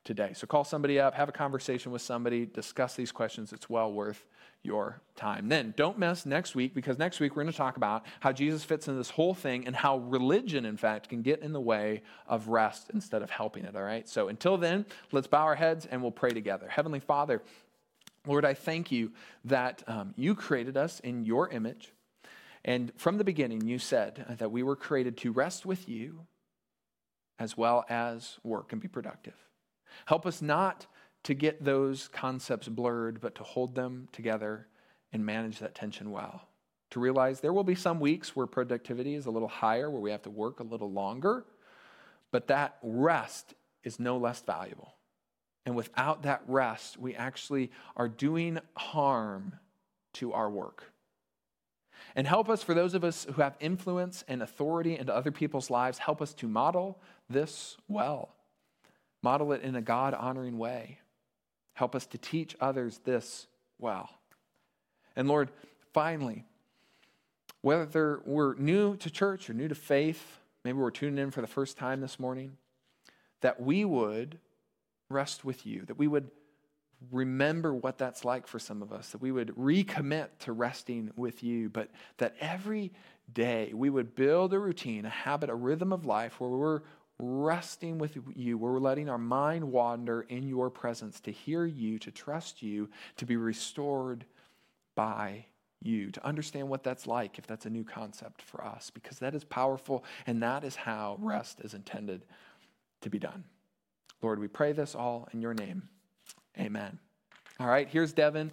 today. 0.05 0.33
So 0.35 0.47
call 0.47 0.65
somebody 0.65 0.99
up, 0.99 1.15
have 1.15 1.29
a 1.29 1.33
conversation 1.33 1.93
with 1.93 2.03
somebody, 2.03 2.47
discuss 2.47 2.95
these 2.95 3.13
questions. 3.13 3.53
It's 3.53 3.69
well 3.69 3.93
worth 3.93 4.25
your 4.63 5.01
time. 5.17 5.49
Then 5.49 5.75
don't 5.77 5.99
miss 5.99 6.27
next 6.27 6.55
week 6.55 6.75
because 6.75 6.99
next 6.99 7.21
week 7.21 7.37
we're 7.37 7.43
going 7.43 7.53
to 7.53 7.57
talk 7.57 7.77
about 7.77 8.05
how 8.21 8.33
Jesus 8.33 8.65
fits 8.65 8.89
in 8.89 8.97
this 8.97 9.11
whole 9.11 9.35
thing 9.35 9.67
and 9.67 9.75
how 9.75 9.99
religion, 9.99 10.65
in 10.65 10.77
fact, 10.77 11.09
can 11.09 11.23
get 11.23 11.41
in 11.41 11.53
the 11.53 11.61
way 11.61 12.03
of 12.27 12.49
rest 12.49 12.91
instead 12.93 13.23
of 13.23 13.31
helping 13.31 13.65
it. 13.65 13.77
All 13.77 13.83
right. 13.83 14.09
So 14.09 14.29
until 14.29 14.57
then, 14.57 14.85
let's 15.13 15.27
bow 15.27 15.45
our 15.45 15.55
heads 15.55 15.87
and 15.87 16.03
we'll 16.03 16.11
pray 16.11 16.31
together. 16.31 16.67
Heavenly 16.69 17.01
Father, 17.01 17.43
Lord, 18.27 18.45
I 18.45 18.55
thank 18.55 18.93
you 18.93 19.13
that 19.45 19.83
um, 19.87 20.15
you 20.17 20.35
created 20.35 20.77
us 20.77 21.01
in 21.01 21.25
your 21.25 21.49
image. 21.49 21.93
And 22.65 22.93
from 22.97 23.17
the 23.17 23.25
beginning, 23.25 23.67
you 23.67 23.79
said 23.79 24.37
that 24.39 24.53
we 24.53 24.63
were 24.63 24.77
created 24.77 25.17
to 25.19 25.33
rest 25.33 25.65
with 25.65 25.89
you 25.89 26.27
as 27.39 27.57
well 27.57 27.87
as 27.89 28.39
work 28.45 28.73
and 28.73 28.83
be 28.83 28.89
productive. 28.89 29.35
Help 30.05 30.27
us 30.27 30.43
not 30.43 30.87
to 31.25 31.35
get 31.35 31.65
those 31.65 32.09
concepts 32.09 32.69
blurred, 32.69 33.21
but 33.21 33.35
to 33.37 33.43
hold 33.43 33.75
them 33.75 34.09
together 34.13 34.67
and 35.13 35.25
manage 35.25 35.59
that 35.59 35.75
tension 35.75 36.11
well. 36.11 36.43
To 36.91 37.01
realize 37.01 37.41
there 37.41 37.53
will 37.53 37.65
be 37.65 37.75
some 37.75 38.01
weeks 38.01 38.37
where 38.37 38.47
productivity 38.47 39.15
is 39.15 39.27
a 39.27 39.31
little 39.31 39.49
higher, 39.49 39.91
where 39.91 40.01
we 40.01 40.11
have 40.11 40.23
to 40.23 40.31
work 40.31 40.61
a 40.61 40.65
little 40.65 40.91
longer, 40.91 41.45
but 42.31 42.49
that 42.49 42.77
rest 42.83 43.55
is 43.85 43.99
no 43.99 44.19
less 44.19 44.41
valuable. 44.41 44.95
And 45.67 45.77
without 45.77 46.23
that 46.23 46.43
rest, 46.47 46.99
we 46.99 47.15
actually 47.15 47.71
are 47.97 48.09
doing 48.09 48.59
harm 48.77 49.55
to 50.15 50.33
our 50.33 50.51
work. 50.51 50.93
And 52.17 52.27
help 52.27 52.49
us, 52.49 52.63
for 52.63 52.75
those 52.75 52.95
of 52.95 53.05
us 53.05 53.27
who 53.33 53.43
have 53.43 53.57
influence 53.61 54.25
and 54.27 54.43
authority 54.43 54.97
into 54.99 55.15
other 55.15 55.31
people's 55.31 55.71
lives, 55.71 55.99
help 55.99 56.21
us 56.21 56.33
to 56.35 56.49
model 56.49 56.99
this 57.29 57.77
well. 57.89 58.35
Model 59.23 59.53
it 59.53 59.63
in 59.63 59.77
a 59.77 59.83
God 59.83 60.15
honoring 60.15 60.59
way. 60.59 60.99
Help 61.75 61.95
us 61.95 62.07
to 62.07 62.19
teach 62.19 62.57
others 62.61 63.01
this 63.05 63.47
well. 63.79 64.11
And 65.15 65.29
Lord, 65.29 65.51
finally, 65.93 66.45
whether 67.63 68.23
we're 68.25 68.55
new 68.55 68.97
to 68.97 69.11
church 69.11 69.51
or 69.51 69.55
new 69.55 69.69
to 69.69 69.75
faith, 69.75 70.41
maybe 70.65 70.79
we're 70.79 70.91
tuning 70.91 71.19
in 71.19 71.31
for 71.31 71.43
the 71.43 71.47
first 71.47 71.77
time 71.77 72.01
this 72.01 72.19
morning, 72.19 72.57
that 73.43 73.61
we 73.61 73.85
would 73.85 74.39
rest 75.11 75.45
with 75.45 75.67
you, 75.67 75.85
that 75.87 75.99
we 75.99 76.09
would 76.09 76.31
remember 77.11 77.75
what 77.75 77.99
that's 77.99 78.25
like 78.25 78.47
for 78.47 78.59
some 78.59 78.83
of 78.83 78.93
us, 78.93 79.11
that 79.11 79.21
we 79.21 79.33
would 79.33 79.55
recommit 79.57 80.29
to 80.41 80.53
resting 80.53 81.11
with 81.17 81.43
you, 81.43 81.69
but 81.69 81.91
that 82.19 82.35
every 82.41 82.93
day 83.33 83.73
we 83.75 83.91
would 83.91 84.15
build 84.15 84.53
a 84.53 84.59
routine, 84.59 85.05
a 85.05 85.11
habit, 85.11 85.51
a 85.51 85.55
rhythm 85.55 85.93
of 85.93 86.05
life 86.05 86.41
where 86.41 86.51
we're 86.51 86.83
resting 87.19 87.99
with 87.99 88.17
you, 88.35 88.57
where 88.57 88.73
we're 88.73 88.79
letting 88.79 89.09
our 89.09 89.19
mind 89.19 89.65
wander 89.65 90.23
in 90.23 90.47
your 90.47 90.71
presence 90.71 91.21
to 91.21 91.31
hear 91.31 91.65
you, 91.65 91.99
to 91.99 92.11
trust 92.11 92.63
you, 92.63 92.89
to 93.17 93.27
be 93.27 93.37
restored 93.37 94.25
by 94.95 95.45
you, 95.83 96.11
to 96.11 96.25
understand 96.27 96.69
what 96.69 96.83
that's 96.83 97.07
like 97.07 97.39
if 97.39 97.47
that's 97.47 97.67
a 97.67 97.71
new 97.71 97.85
concept 97.85 98.43
for 98.43 98.65
us, 98.65 98.91
because 98.91 99.19
that 99.19 99.35
is 99.35 99.45
powerful 99.45 100.05
and 100.27 100.43
that 100.43 100.65
is 100.65 100.77
how 100.77 101.17
rest 101.21 101.61
is 101.61 101.75
intended 101.75 102.25
to 103.01 103.11
be 103.11 103.19
done. 103.19 103.45
Lord, 104.23 104.39
we 104.39 104.49
pray 104.49 104.73
this 104.73 104.95
all 104.95 105.29
in 105.33 105.41
your 105.41 105.55
name. 105.55 105.89
Amen. 106.59 106.99
All 107.59 107.67
right, 107.67 107.89
here's 107.89 108.13
Devin. 108.13 108.53